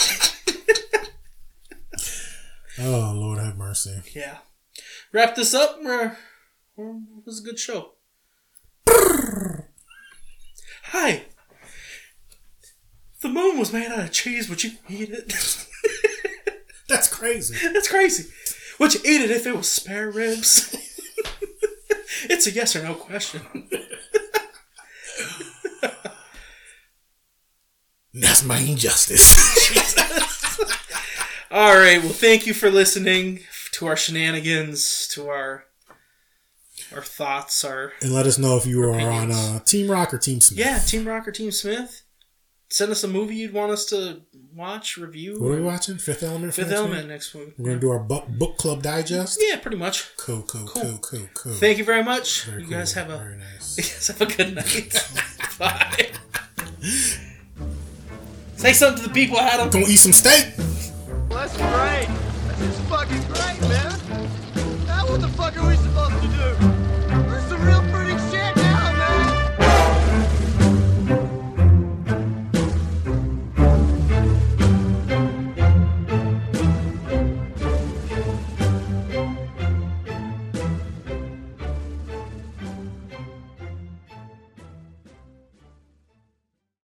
Oh 2.81 3.13
Lord, 3.13 3.39
have 3.39 3.57
mercy. 3.57 4.01
yeah. 4.15 4.37
Wrap 5.11 5.35
this 5.35 5.53
up. 5.53 5.79
We're, 5.83 6.15
we're, 6.77 6.91
it 6.91 7.25
was 7.25 7.41
a 7.41 7.43
good 7.43 7.59
show. 7.59 7.95
Hi. 10.83 11.23
The 13.21 13.27
moon 13.27 13.59
was 13.59 13.73
made 13.73 13.87
out 13.91 13.99
of 13.99 14.11
cheese, 14.13 14.47
would 14.47 14.63
you 14.63 14.71
eat 14.87 15.09
it? 15.09 15.27
That's 16.87 17.13
crazy. 17.13 17.57
That's 17.73 17.89
crazy. 17.89 18.31
Would 18.79 18.93
you 18.93 19.01
eat 19.03 19.19
it 19.23 19.31
if 19.31 19.45
it 19.45 19.57
was 19.57 19.69
spare 19.69 20.09
ribs? 20.09 20.73
it's 22.29 22.47
a 22.47 22.51
yes 22.51 22.77
or 22.77 22.83
no 22.83 22.93
question. 22.93 23.41
That's 28.14 28.43
my 28.43 28.60
injustice. 28.60 29.38
All 31.51 31.76
right. 31.78 32.01
Well, 32.01 32.14
thank 32.14 32.45
you 32.47 32.53
for 32.53 32.70
listening 32.70 33.41
to 33.74 33.88
our 33.88 33.95
shenanigans, 33.97 35.07
to 35.14 35.28
our 35.30 35.66
our 36.93 37.01
thoughts, 37.03 37.64
our 37.64 37.93
and 38.01 38.12
let 38.14 38.26
us 38.26 38.38
know 38.39 38.57
if 38.57 38.66
you 38.66 38.82
are 38.84 38.91
on 38.91 39.30
Opinions. 39.30 39.36
uh, 39.38 39.60
Team 39.64 39.91
Rock 39.91 40.14
or 40.14 40.18
Team 40.18 40.41
Smith. 40.41 40.60
yeah, 40.60 40.80
Team 40.80 41.07
Rock 41.07 41.28
or 41.28 41.32
Team 41.32 41.51
Smith. 41.51 42.01
Send 42.72 42.91
us 42.91 43.03
a 43.03 43.07
movie 43.07 43.36
you'd 43.36 43.53
want 43.53 43.72
us 43.72 43.86
to 43.86 44.22
watch, 44.55 44.95
review. 44.97 45.39
What 45.41 45.47
are 45.53 45.55
we 45.57 45.62
watching? 45.62 45.97
Fifth 45.97 46.22
Element. 46.24 46.53
Fifth 46.53 46.68
next 46.68 46.78
Element 46.80 47.01
week? 47.01 47.07
next 47.10 47.34
week. 47.36 47.53
We're 47.57 47.66
gonna 47.70 47.80
do 47.80 47.89
our 47.89 47.99
book, 47.99 48.28
book 48.28 48.57
club 48.57 48.82
digest. 48.84 49.39
Yeah, 49.47 49.57
pretty 49.57 49.78
much. 49.78 50.16
Cool, 50.18 50.43
cool, 50.43 50.66
cool, 50.68 50.97
cool, 51.01 51.28
cool. 51.34 51.53
Thank 51.53 51.78
you 51.80 51.84
very 51.84 52.03
much. 52.03 52.43
Very 52.45 52.64
you 52.64 52.70
guys 52.70 52.93
cool. 52.93 53.03
have 53.03 53.12
a 53.12 53.18
very 53.18 53.38
nice. 53.38 53.78
you 53.78 53.84
guys 53.84 54.07
have 54.07 54.22
a 54.22 54.26
good 54.26 54.55
night. 54.55 55.12
Bye. 55.60 57.26
Say 58.60 58.74
something 58.74 59.01
to 59.03 59.07
the 59.07 59.14
people, 59.14 59.39
Adam. 59.39 59.70
Gonna 59.70 59.86
eat 59.88 59.95
some 59.95 60.12
steak. 60.12 60.47
Well, 61.30 61.47
that's 61.47 61.55
great. 61.55 62.10
That's 62.45 62.60
just 62.60 62.82
fucking 62.89 63.24
great, 63.32 63.62
man. 63.70 64.86
Now 64.86 65.07
what 65.07 65.22
the 65.22 65.30
fuck 65.30 65.55
are 65.55 65.66
we 65.66 65.78
supposed 65.78 66.22
to 66.22 66.28
do? 66.28 66.68